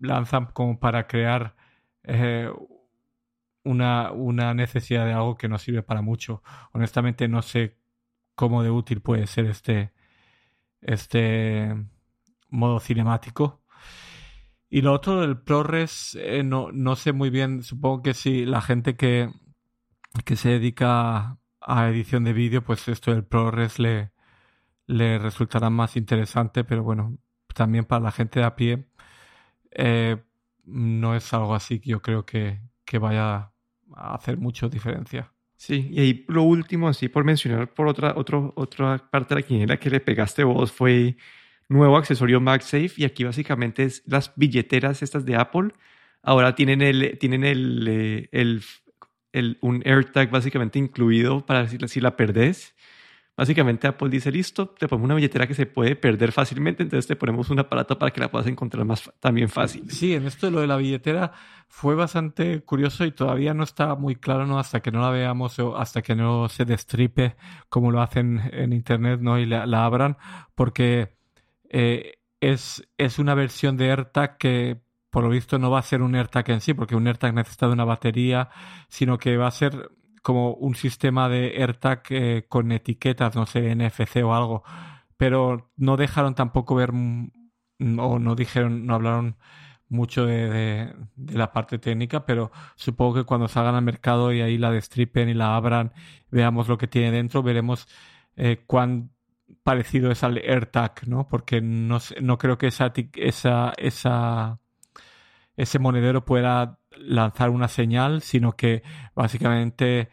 lanzan 0.00 0.46
como 0.46 0.78
para 0.78 1.06
crear 1.06 1.56
eh, 2.04 2.50
una, 3.64 4.12
una 4.12 4.54
necesidad 4.54 5.04
de 5.06 5.12
algo 5.12 5.36
que 5.36 5.48
no 5.48 5.58
sirve 5.58 5.82
para 5.82 6.02
mucho. 6.02 6.42
Honestamente 6.72 7.28
no 7.28 7.42
sé 7.42 7.76
cómo 8.34 8.62
de 8.62 8.70
útil 8.70 9.00
puede 9.00 9.26
ser 9.26 9.46
este, 9.46 9.92
este 10.80 11.74
modo 12.48 12.80
cinemático. 12.80 13.62
Y 14.68 14.82
lo 14.82 14.92
otro 14.92 15.20
del 15.20 15.38
ProRes, 15.38 16.16
eh, 16.20 16.42
no, 16.42 16.70
no 16.72 16.96
sé 16.96 17.12
muy 17.12 17.30
bien, 17.30 17.62
supongo 17.62 18.02
que 18.02 18.14
si 18.14 18.44
la 18.44 18.60
gente 18.60 18.96
que, 18.96 19.30
que 20.24 20.36
se 20.36 20.50
dedica 20.50 21.38
a 21.60 21.88
edición 21.88 22.24
de 22.24 22.32
vídeo, 22.32 22.62
pues 22.62 22.86
esto 22.88 23.12
del 23.12 23.24
ProRes 23.24 23.78
le, 23.78 24.12
le 24.86 25.18
resultará 25.18 25.70
más 25.70 25.96
interesante, 25.96 26.64
pero 26.64 26.82
bueno, 26.82 27.18
también 27.54 27.84
para 27.84 28.02
la 28.02 28.12
gente 28.12 28.40
de 28.40 28.46
a 28.46 28.56
pie 28.56 28.88
eh, 29.76 30.16
no 30.64 31.14
es 31.14 31.32
algo 31.32 31.54
así 31.54 31.78
que 31.78 31.90
yo 31.90 32.02
creo 32.02 32.24
que, 32.24 32.60
que 32.84 32.98
vaya 32.98 33.52
hacer 33.94 34.36
mucha 34.36 34.68
diferencia. 34.68 35.32
Sí, 35.56 35.88
y 35.90 36.00
ahí 36.00 36.24
lo 36.28 36.42
último, 36.42 36.88
así 36.88 37.08
por 37.08 37.24
mencionar 37.24 37.72
por 37.72 37.88
otra, 37.88 38.14
otro, 38.16 38.52
otra 38.56 38.98
parte 39.10 39.34
de 39.34 39.40
la 39.40 39.46
quiniela 39.46 39.76
que 39.78 39.90
le 39.90 40.00
pegaste 40.00 40.44
vos 40.44 40.70
fue 40.70 41.16
nuevo 41.68 41.96
accesorio 41.96 42.40
MagSafe 42.40 42.92
y 42.96 43.04
aquí 43.04 43.24
básicamente 43.24 43.84
es 43.84 44.02
las 44.06 44.32
billeteras 44.36 45.02
estas 45.02 45.24
de 45.24 45.36
Apple. 45.36 45.70
Ahora 46.22 46.54
tienen 46.54 46.82
el, 46.82 47.16
tienen 47.18 47.44
el, 47.44 47.86
eh, 47.88 48.28
el 48.32 49.58
un 49.60 49.82
AirTag 49.84 50.30
básicamente 50.30 50.78
incluido 50.78 51.44
para 51.44 51.68
si, 51.68 51.78
si 51.88 52.00
la 52.00 52.16
perdés 52.16 52.74
Básicamente 53.36 53.86
Apple 53.86 54.08
dice, 54.08 54.32
listo, 54.32 54.70
te 54.70 54.88
ponemos 54.88 55.04
una 55.04 55.14
billetera 55.14 55.46
que 55.46 55.52
se 55.52 55.66
puede 55.66 55.94
perder 55.94 56.32
fácilmente, 56.32 56.82
entonces 56.82 57.06
te 57.06 57.16
ponemos 57.16 57.50
un 57.50 57.58
aparato 57.58 57.98
para 57.98 58.10
que 58.10 58.20
la 58.20 58.30
puedas 58.30 58.46
encontrar 58.46 58.86
más 58.86 59.12
también 59.20 59.50
fácil. 59.50 59.90
Sí, 59.90 60.14
en 60.14 60.26
esto 60.26 60.46
de 60.46 60.52
lo 60.52 60.60
de 60.60 60.66
la 60.66 60.78
billetera 60.78 61.32
fue 61.68 61.94
bastante 61.94 62.62
curioso 62.62 63.04
y 63.04 63.12
todavía 63.12 63.52
no 63.52 63.64
está 63.64 63.94
muy 63.94 64.16
claro, 64.16 64.46
¿no? 64.46 64.58
Hasta 64.58 64.80
que 64.80 64.90
no 64.90 65.00
la 65.00 65.10
veamos 65.10 65.58
o 65.58 65.76
hasta 65.76 66.00
que 66.00 66.14
no 66.14 66.48
se 66.48 66.64
destripe 66.64 67.36
como 67.68 67.90
lo 67.90 68.00
hacen 68.00 68.40
en 68.52 68.72
Internet, 68.72 69.20
¿no? 69.20 69.38
Y 69.38 69.44
la, 69.44 69.64
abran, 69.84 70.16
porque 70.54 71.14
eh, 71.68 72.14
es, 72.40 72.88
es 72.96 73.18
una 73.18 73.34
versión 73.34 73.76
de 73.76 73.90
AirTag 73.90 74.38
que 74.38 74.80
por 75.10 75.24
lo 75.24 75.30
visto 75.30 75.58
no 75.58 75.70
va 75.70 75.78
a 75.78 75.82
ser 75.82 76.02
un 76.02 76.14
AirTag 76.14 76.50
en 76.50 76.60
sí, 76.60 76.74
porque 76.74 76.96
un 76.96 77.06
AirTag 77.06 77.34
necesita 77.34 77.66
de 77.66 77.72
una 77.72 77.84
batería, 77.84 78.48
sino 78.88 79.18
que 79.18 79.36
va 79.36 79.46
a 79.46 79.50
ser 79.50 79.90
como 80.26 80.54
un 80.54 80.74
sistema 80.74 81.28
de 81.28 81.54
AirTag 81.56 82.02
eh, 82.10 82.46
con 82.48 82.72
etiquetas, 82.72 83.36
no 83.36 83.46
sé, 83.46 83.72
NFC 83.76 84.24
o 84.24 84.34
algo, 84.34 84.64
pero 85.16 85.70
no 85.76 85.96
dejaron 85.96 86.34
tampoco 86.34 86.74
ver 86.74 86.90
o 86.90 88.18
no 88.18 88.34
dijeron, 88.34 88.86
no 88.86 88.96
hablaron 88.96 89.36
mucho 89.88 90.26
de, 90.26 90.92
la 91.14 91.52
parte 91.52 91.78
técnica, 91.78 92.26
pero 92.26 92.50
supongo 92.74 93.14
que 93.14 93.24
cuando 93.24 93.46
salgan 93.46 93.76
al 93.76 93.84
mercado 93.84 94.32
y 94.32 94.40
ahí 94.40 94.58
la 94.58 94.72
destripen 94.72 95.28
y 95.28 95.34
la 95.34 95.54
abran, 95.54 95.92
veamos 96.32 96.66
lo 96.66 96.76
que 96.76 96.88
tiene 96.88 97.12
dentro, 97.12 97.44
veremos 97.44 97.86
eh, 98.34 98.64
cuán 98.66 99.10
parecido 99.62 100.10
es 100.10 100.24
al 100.24 100.38
AirTag, 100.38 101.06
¿no? 101.06 101.28
Porque 101.28 101.60
no, 101.60 101.98
no 102.20 102.38
creo 102.38 102.58
que 102.58 102.66
esa, 102.66 102.92
esa, 103.14 103.72
esa, 103.76 104.58
ese 105.56 105.78
monedero 105.78 106.24
pueda 106.24 106.80
lanzar 106.98 107.50
una 107.50 107.68
señal, 107.68 108.22
sino 108.22 108.52
que 108.52 108.82
básicamente 109.14 110.10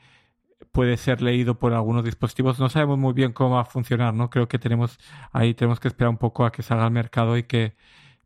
puede 0.71 0.97
ser 0.97 1.21
leído 1.21 1.57
por 1.59 1.73
algunos 1.73 2.03
dispositivos. 2.03 2.59
No 2.59 2.69
sabemos 2.69 2.97
muy 2.97 3.13
bien 3.13 3.31
cómo 3.31 3.55
va 3.55 3.61
a 3.61 3.65
funcionar, 3.65 4.13
¿no? 4.13 4.29
Creo 4.29 4.47
que 4.47 4.59
tenemos 4.59 4.99
ahí 5.31 5.53
tenemos 5.53 5.79
que 5.79 5.87
esperar 5.87 6.09
un 6.09 6.17
poco 6.17 6.45
a 6.45 6.51
que 6.51 6.63
salga 6.63 6.85
al 6.85 6.91
mercado 6.91 7.37
y 7.37 7.43
que, 7.43 7.75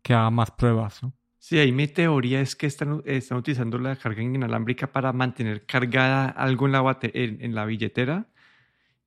que 0.01 0.13
haga 0.13 0.31
más 0.31 0.51
pruebas, 0.51 1.03
¿no? 1.03 1.13
Sí, 1.39 1.59
ahí 1.59 1.71
mi 1.71 1.87
teoría 1.87 2.41
es 2.41 2.55
que 2.55 2.65
están, 2.65 3.01
están 3.05 3.37
utilizando 3.37 3.77
la 3.77 3.95
carga 3.95 4.21
inalámbrica 4.21 4.91
para 4.91 5.13
mantener 5.13 5.65
cargada 5.65 6.27
algo 6.29 6.65
en 6.65 6.71
la, 6.73 6.99
en, 7.01 7.55
la 7.55 7.65
billetera. 7.65 8.27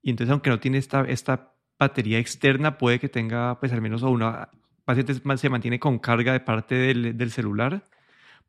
Y 0.03 0.11
entonces, 0.11 0.33
aunque 0.33 0.49
no 0.51 0.61
tiene 0.61 0.79
esta, 0.79 1.03
esta 1.03 1.53
batería 1.79 2.19
externa, 2.19 2.79
puede 2.79 2.99
que 2.99 3.09
tenga, 3.11 3.59
pues 3.61 3.73
al 3.73 3.83
menos 3.83 4.03
una, 4.03 4.49
paciente 4.87 5.15
se 5.37 5.51
mantiene 5.51 5.79
con 5.79 5.99
carga 5.99 6.33
de 6.33 6.41
parte 6.41 6.77
del, 6.77 7.17
del 7.19 7.31
celular 7.31 7.90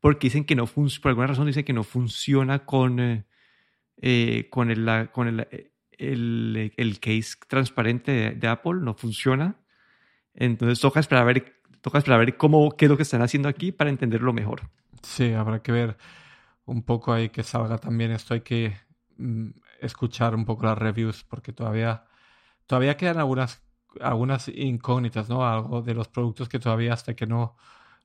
porque 0.02 0.26
dicen 0.26 0.44
que 0.44 0.56
no 0.56 0.66
por 0.66 0.90
alguna 1.04 1.28
razón 1.28 1.46
dicen 1.46 1.64
que 1.64 1.72
no 1.72 1.84
funciona 1.84 2.66
con, 2.66 2.98
eh, 2.98 3.24
eh, 3.98 4.48
con, 4.50 4.68
el, 4.72 5.10
con 5.12 5.28
el, 5.28 5.46
el, 5.92 6.72
el, 6.76 6.98
case 6.98 7.36
transparente 7.46 8.34
de, 8.34 8.48
Apple, 8.48 8.80
no 8.80 8.94
funciona. 8.94 9.60
Entonces 10.34 10.80
toca 10.80 10.98
esperar 10.98 11.22
a 11.22 11.26
ver, 11.26 11.54
toca 11.82 11.98
esperar 11.98 12.16
a 12.20 12.24
ver 12.24 12.36
cómo, 12.36 12.72
qué 12.72 12.86
es 12.86 12.90
lo 12.90 12.96
que 12.96 13.04
están 13.04 13.22
haciendo 13.22 13.48
aquí 13.48 13.70
para 13.70 13.90
entenderlo 13.90 14.32
mejor. 14.32 14.62
Sí, 15.02 15.32
habrá 15.34 15.62
que 15.62 15.70
ver 15.70 15.96
un 16.64 16.82
poco 16.82 17.12
ahí 17.12 17.28
que 17.28 17.44
salga 17.44 17.78
también 17.78 18.10
esto. 18.10 18.34
Hay 18.34 18.40
que 18.40 18.76
mm, 19.18 19.50
escuchar 19.80 20.34
un 20.34 20.44
poco 20.44 20.66
las 20.66 20.78
reviews 20.78 21.22
porque 21.22 21.52
todavía, 21.52 22.06
todavía 22.66 22.96
quedan 22.96 23.18
algunas, 23.18 23.62
algunas 24.00 24.48
incógnitas, 24.48 25.28
¿no? 25.28 25.46
Algo 25.46 25.80
de 25.80 25.94
los 25.94 26.08
productos 26.08 26.48
que 26.48 26.58
todavía 26.58 26.92
hasta 26.92 27.14
que 27.14 27.26
no 27.28 27.56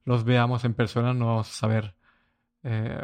los 0.08 0.24
veamos 0.24 0.66
en 0.66 0.74
persona, 0.74 1.14
no 1.14 1.28
vamos 1.28 1.50
a 1.50 1.54
saber 1.54 1.94
eh, 2.64 3.00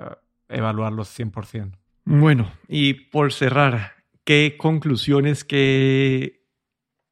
evaluarlos 0.49 1.15
100%. 1.19 1.77
Bueno, 2.05 2.51
y 2.67 2.95
por 2.95 3.31
cerrar, 3.31 3.93
¿qué 4.23 4.55
conclusiones, 4.57 5.43
qué 5.43 6.43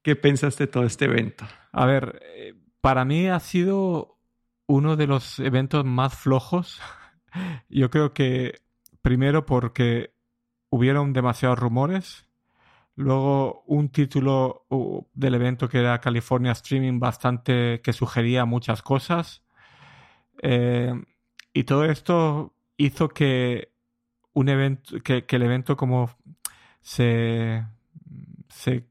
¿Qué 0.03 0.15
pensaste 0.15 0.65
de 0.65 0.71
todo 0.71 0.83
este 0.83 1.05
evento? 1.05 1.45
A 1.71 1.85
ver, 1.85 2.19
eh, 2.23 2.55
para 2.81 3.05
mí 3.05 3.27
ha 3.27 3.39
sido 3.39 4.17
uno 4.65 4.95
de 4.95 5.05
los 5.05 5.39
eventos 5.39 5.85
más 5.85 6.15
flojos. 6.15 6.81
Yo 7.69 7.91
creo 7.91 8.13
que 8.13 8.61
primero 9.01 9.45
porque 9.45 10.15
hubieron 10.69 11.13
demasiados 11.13 11.59
rumores. 11.59 12.25
Luego 12.95 13.63
un 13.67 13.89
título 13.89 14.65
del 15.13 15.35
evento 15.35 15.69
que 15.69 15.79
era 15.79 16.01
California 16.01 16.51
Streaming 16.51 16.99
bastante 16.99 17.81
que 17.81 17.93
sugería 17.93 18.45
muchas 18.45 18.81
cosas. 18.81 19.43
Eh, 20.41 20.93
y 21.53 21.63
todo 21.63 21.85
esto 21.85 22.53
hizo 22.77 23.09
que 23.09 23.71
un 24.33 24.49
evento, 24.49 24.99
que, 25.03 25.25
el 25.29 25.41
evento 25.43 25.75
como 25.77 26.09
se, 26.81 27.65
se, 28.49 28.87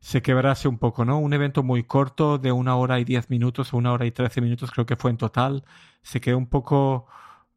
se, 0.00 0.22
quebrase 0.22 0.68
un 0.68 0.78
poco, 0.78 1.04
¿no? 1.04 1.18
Un 1.18 1.32
evento 1.32 1.62
muy 1.62 1.84
corto 1.84 2.38
de 2.38 2.52
una 2.52 2.76
hora 2.76 3.00
y 3.00 3.04
diez 3.04 3.30
minutos 3.30 3.72
o 3.72 3.76
una 3.78 3.92
hora 3.92 4.06
y 4.06 4.12
trece 4.12 4.40
minutos 4.40 4.70
creo 4.70 4.86
que 4.86 4.96
fue 4.96 5.10
en 5.10 5.16
total. 5.16 5.64
Se 6.02 6.20
quedó 6.20 6.38
un 6.38 6.48
poco... 6.48 7.06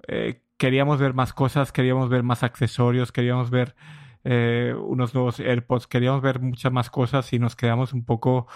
Eh, 0.07 0.41
queríamos 0.57 0.99
ver 0.99 1.13
más 1.13 1.33
cosas, 1.33 1.71
queríamos 1.71 2.09
ver 2.09 2.23
más 2.23 2.43
accesorios, 2.43 3.11
queríamos 3.11 3.49
ver 3.49 3.75
eh, 4.23 4.73
unos 4.77 5.13
nuevos 5.13 5.39
AirPods, 5.39 5.87
queríamos 5.87 6.21
ver 6.21 6.39
muchas 6.39 6.71
más 6.71 6.89
cosas 6.89 7.31
y 7.33 7.39
nos 7.39 7.55
quedamos 7.55 7.93
un 7.93 8.05
poco... 8.05 8.47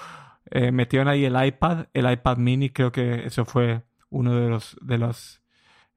Eh, 0.52 0.72
metieron 0.72 1.08
ahí 1.08 1.26
el 1.26 1.36
iPad, 1.46 1.88
el 1.94 2.12
iPad 2.12 2.38
mini, 2.38 2.72
creo 2.72 2.92
que 2.92 3.26
eso 3.26 3.46
fue 3.46 3.84
uno 4.10 4.36
de 4.36 4.50
los, 4.50 4.78
de 4.82 4.98
los 4.98 5.42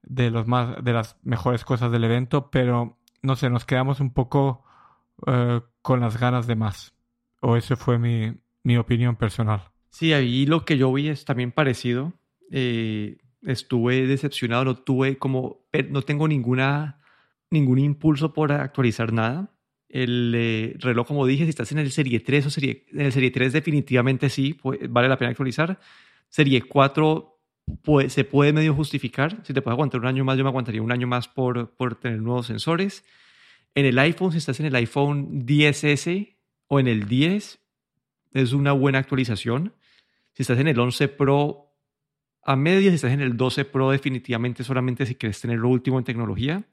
de 0.03 0.29
los 0.29 0.47
más 0.47 0.83
de 0.83 0.93
las 0.93 1.17
mejores 1.23 1.63
cosas 1.63 1.91
del 1.91 2.03
evento, 2.03 2.51
pero 2.51 2.97
no 3.21 3.35
sé, 3.35 3.49
nos 3.49 3.65
quedamos 3.65 3.99
un 3.99 4.13
poco 4.13 4.63
eh, 5.25 5.61
con 5.81 6.01
las 6.01 6.19
ganas 6.19 6.45
de 6.45 6.55
más. 6.55 6.93
O 7.39 7.55
eso 7.55 7.75
fue 7.75 7.97
mi, 7.97 8.33
mi, 8.63 8.77
opinión 8.77 9.15
personal. 9.15 9.61
Sí, 9.89 10.13
ahí 10.13 10.45
lo 10.45 10.65
que 10.65 10.77
yo 10.77 10.91
vi 10.93 11.09
es 11.09 11.25
también 11.25 11.51
parecido. 11.51 12.13
Eh, 12.51 13.17
estuve 13.41 14.07
decepcionado, 14.07 14.65
no 14.65 14.75
tuve 14.75 15.17
como, 15.17 15.65
no 15.89 16.01
tengo 16.03 16.27
ninguna, 16.27 16.99
ningún 17.49 17.79
impulso 17.79 18.33
por 18.33 18.51
actualizar 18.51 19.11
nada. 19.11 19.51
El 19.89 20.33
eh, 20.35 20.75
reloj, 20.79 21.07
como 21.07 21.25
dije, 21.25 21.43
si 21.43 21.49
estás 21.49 21.71
en 21.71 21.79
el 21.79 21.91
Serie 21.91 22.19
3 22.19 22.45
o 22.47 22.49
serie, 22.49 22.85
en 22.91 23.01
el 23.01 23.11
Serie 23.11 23.31
3 23.31 23.53
definitivamente 23.53 24.29
sí, 24.29 24.53
pues, 24.53 24.79
vale 24.89 25.07
la 25.07 25.17
pena 25.17 25.31
actualizar. 25.31 25.79
Serie 26.29 26.63
4 26.63 27.32
se 28.07 28.23
puede 28.23 28.53
medio 28.53 28.73
justificar. 28.73 29.41
Si 29.43 29.53
te 29.53 29.61
puedes 29.61 29.75
aguantar 29.75 30.01
un 30.01 30.07
año 30.07 30.23
más, 30.23 30.37
yo 30.37 30.43
me 30.43 30.49
aguantaría 30.49 30.81
un 30.81 30.91
año 30.91 31.07
más 31.07 31.27
por, 31.27 31.75
por 31.75 31.95
tener 31.95 32.19
nuevos 32.21 32.47
sensores. 32.47 33.05
En 33.75 33.85
el 33.85 33.97
iPhone, 33.99 34.31
si 34.31 34.37
estás 34.37 34.59
en 34.59 34.67
el 34.67 34.75
iPhone 34.75 35.45
10S 35.45 36.35
o 36.67 36.79
en 36.79 36.87
el 36.87 37.07
10, 37.07 37.59
es 38.33 38.53
una 38.53 38.71
buena 38.71 38.99
actualización. 38.99 39.73
Si 40.33 40.43
estás 40.43 40.59
en 40.59 40.67
el 40.67 40.79
11 40.79 41.07
Pro, 41.09 41.73
a 42.43 42.55
media, 42.55 42.89
si 42.89 42.95
estás 42.95 43.11
en 43.11 43.21
el 43.21 43.37
12 43.37 43.65
Pro, 43.65 43.91
definitivamente 43.91 44.63
solamente 44.63 45.05
si 45.05 45.15
quieres 45.15 45.39
tener 45.39 45.59
lo 45.59 45.69
último 45.69 45.97
en 45.97 46.05
tecnología. 46.05 46.63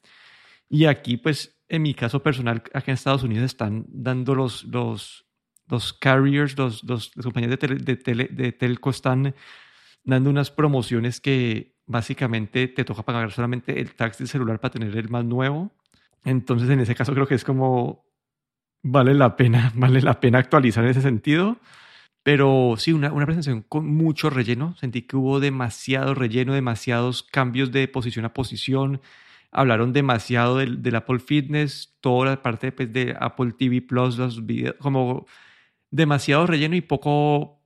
Y 0.68 0.86
aquí, 0.86 1.16
pues, 1.16 1.60
en 1.68 1.82
mi 1.82 1.94
caso 1.94 2.22
personal, 2.22 2.62
aquí 2.74 2.90
en 2.90 2.94
Estados 2.94 3.22
Unidos 3.22 3.44
están 3.44 3.86
dando 3.88 4.34
los, 4.34 4.64
los, 4.64 5.26
los 5.68 5.92
carriers, 5.92 6.56
los, 6.58 6.84
los, 6.84 7.16
las 7.16 7.24
compañías 7.24 7.58
de, 7.58 7.96
de, 7.96 8.28
de 8.30 8.52
telco 8.52 8.90
están 8.90 9.34
dando 10.04 10.30
unas 10.30 10.50
promociones 10.50 11.20
que 11.20 11.76
básicamente 11.86 12.68
te 12.68 12.84
toca 12.84 13.02
pagar 13.02 13.32
solamente 13.32 13.80
el 13.80 13.94
tax 13.94 14.18
del 14.18 14.28
celular 14.28 14.60
para 14.60 14.72
tener 14.72 14.96
el 14.96 15.08
más 15.08 15.24
nuevo. 15.24 15.72
Entonces, 16.24 16.70
en 16.70 16.80
ese 16.80 16.94
caso 16.94 17.14
creo 17.14 17.26
que 17.26 17.34
es 17.34 17.44
como 17.44 18.04
vale 18.82 19.14
la 19.14 19.36
pena, 19.36 19.72
vale 19.76 20.00
la 20.02 20.20
pena 20.20 20.38
actualizar 20.38 20.84
en 20.84 20.90
ese 20.90 21.02
sentido. 21.02 21.58
Pero 22.22 22.74
sí, 22.76 22.92
una, 22.92 23.12
una 23.12 23.24
presentación 23.24 23.62
con 23.62 23.86
mucho 23.86 24.28
relleno. 24.30 24.76
Sentí 24.76 25.02
que 25.02 25.16
hubo 25.16 25.40
demasiado 25.40 26.14
relleno, 26.14 26.52
demasiados 26.52 27.22
cambios 27.22 27.72
de 27.72 27.88
posición 27.88 28.26
a 28.26 28.34
posición. 28.34 29.00
Hablaron 29.50 29.92
demasiado 29.92 30.58
del, 30.58 30.82
del 30.82 30.96
Apple 30.96 31.18
Fitness, 31.18 31.96
toda 32.00 32.26
la 32.30 32.42
parte 32.42 32.72
pues, 32.72 32.92
de 32.92 33.16
Apple 33.18 33.52
TV 33.58 33.82
Plus, 33.82 34.18
los 34.18 34.46
videos, 34.46 34.76
como 34.78 35.26
demasiado 35.90 36.46
relleno 36.46 36.76
y 36.76 36.82
poco, 36.82 37.59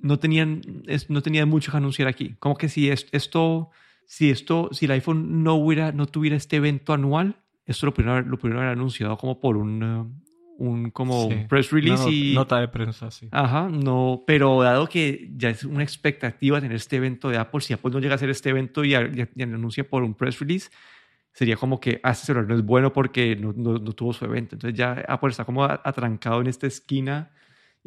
no 0.00 0.18
tenían, 0.18 0.62
no 1.08 1.22
tenían 1.22 1.48
mucho 1.48 1.70
que 1.70 1.76
anunciar 1.76 2.08
aquí. 2.08 2.34
Como 2.38 2.56
que 2.56 2.68
si 2.68 2.90
esto, 2.90 3.70
si 4.06 4.30
esto, 4.30 4.68
si 4.72 4.86
el 4.86 4.92
iPhone 4.92 5.42
no 5.42 5.54
hubiera, 5.54 5.92
no 5.92 6.06
tuviera 6.06 6.36
este 6.36 6.56
evento 6.56 6.92
anual, 6.92 7.36
esto 7.66 7.86
lo 7.86 7.94
pudieron, 7.94 8.30
lo 8.30 8.38
pudieron 8.38 8.62
haber 8.62 8.72
anunciado 8.72 9.16
como 9.16 9.38
por 9.40 9.56
un, 9.56 9.82
uh, 9.82 10.10
un 10.58 10.90
como 10.90 11.28
press 11.48 11.70
release 11.70 12.10
y 12.10 12.34
nota 12.34 12.58
de 12.58 12.68
prensa, 12.68 13.10
sí. 13.10 13.28
Ajá, 13.30 13.68
no, 13.68 14.24
pero 14.26 14.62
dado 14.62 14.88
que 14.88 15.30
ya 15.36 15.50
es 15.50 15.64
una 15.64 15.82
expectativa 15.82 16.60
tener 16.60 16.76
este 16.76 16.96
evento 16.96 17.28
de 17.28 17.36
Apple, 17.36 17.60
si 17.60 17.74
Apple 17.74 17.90
no 17.92 18.00
llega 18.00 18.14
a 18.14 18.16
hacer 18.16 18.30
este 18.30 18.50
evento 18.50 18.84
y, 18.84 18.94
y, 18.94 19.42
anuncia 19.42 19.88
por 19.88 20.02
un 20.02 20.14
press 20.14 20.38
release, 20.40 20.70
sería 21.32 21.56
como 21.56 21.78
que 21.78 22.00
ah, 22.02 22.10
este 22.10 22.26
celular 22.26 22.48
no 22.48 22.54
es 22.56 22.64
bueno 22.64 22.92
porque 22.92 23.36
no, 23.36 23.52
no, 23.52 23.78
tuvo 23.92 24.12
su 24.12 24.24
evento. 24.24 24.56
Entonces 24.56 24.76
ya 24.76 25.04
Apple 25.06 25.30
está 25.30 25.44
como 25.44 25.62
atrancado 25.62 26.40
en 26.40 26.48
esta 26.48 26.66
esquina 26.66 27.30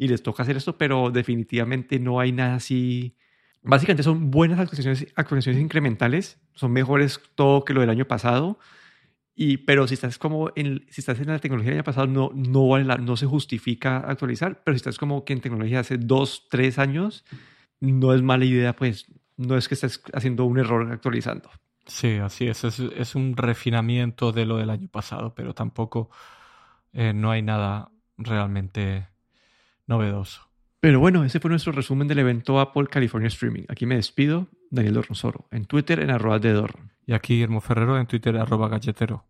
y 0.02 0.08
les 0.08 0.20
toca 0.24 0.42
hacer 0.42 0.56
esto, 0.56 0.76
pero 0.76 1.12
definitivamente 1.12 2.00
no 2.00 2.18
hay 2.18 2.32
nada 2.32 2.56
así. 2.56 3.16
Básicamente 3.62 4.02
son 4.02 4.32
buenas 4.32 4.58
actualizaciones, 4.58 5.06
actualizaciones 5.14 5.62
incrementales, 5.62 6.40
son 6.54 6.72
mejores 6.72 7.20
todo 7.36 7.64
que 7.64 7.72
lo 7.72 7.82
del 7.82 7.90
año 7.90 8.04
pasado. 8.04 8.58
Y, 9.36 9.58
pero 9.58 9.86
si 9.86 9.94
estás 9.94 10.18
como 10.18 10.50
en, 10.56 10.84
si 10.90 11.02
estás 11.02 11.20
en 11.20 11.28
la 11.28 11.38
tecnología 11.38 11.70
del 11.70 11.78
año 11.78 11.84
pasado, 11.84 12.08
no, 12.08 12.32
no, 12.34 12.66
vale 12.66 12.84
no 12.84 13.16
se 13.16 13.26
justifica 13.26 13.98
actualizar, 13.98 14.64
pero 14.64 14.74
si 14.76 14.78
estás 14.78 14.98
como 14.98 15.24
que 15.24 15.34
en 15.34 15.40
tecnología 15.40 15.78
hace 15.78 15.98
dos, 15.98 16.48
tres 16.50 16.80
años, 16.80 17.24
no 17.78 18.12
es 18.12 18.22
mala 18.22 18.44
idea, 18.44 18.74
pues 18.74 19.06
no 19.36 19.56
es 19.56 19.68
que 19.68 19.74
estés 19.74 20.02
haciendo 20.14 20.46
un 20.46 20.58
error 20.58 20.90
actualizando. 20.90 21.48
Sí, 21.86 22.16
así 22.16 22.48
es, 22.48 22.64
es, 22.64 22.80
es 22.80 23.14
un 23.14 23.36
refinamiento 23.36 24.32
de 24.32 24.46
lo 24.46 24.56
del 24.56 24.70
año 24.70 24.88
pasado, 24.88 25.32
pero 25.36 25.54
tampoco 25.54 26.10
eh, 26.92 27.12
no 27.12 27.30
hay 27.30 27.42
nada 27.42 27.92
realmente 28.16 29.11
novedoso. 29.86 30.52
Pero 30.80 30.98
bueno, 30.98 31.24
ese 31.24 31.38
fue 31.38 31.50
nuestro 31.50 31.72
resumen 31.72 32.08
del 32.08 32.18
evento 32.18 32.58
Apple 32.58 32.88
California 32.88 33.28
Streaming. 33.28 33.62
Aquí 33.68 33.86
me 33.86 33.94
despido, 33.94 34.48
Daniel 34.70 34.94
Dorronsoro, 34.94 35.46
en 35.52 35.64
Twitter 35.64 36.00
en 36.00 36.10
arroba 36.10 36.40
de 36.40 36.52
Dorron. 36.52 36.92
Y 37.06 37.12
aquí 37.12 37.34
Guillermo 37.34 37.60
Ferrero 37.60 37.98
en 37.98 38.06
Twitter 38.06 38.36
arroba 38.36 38.68
galletero. 38.68 39.24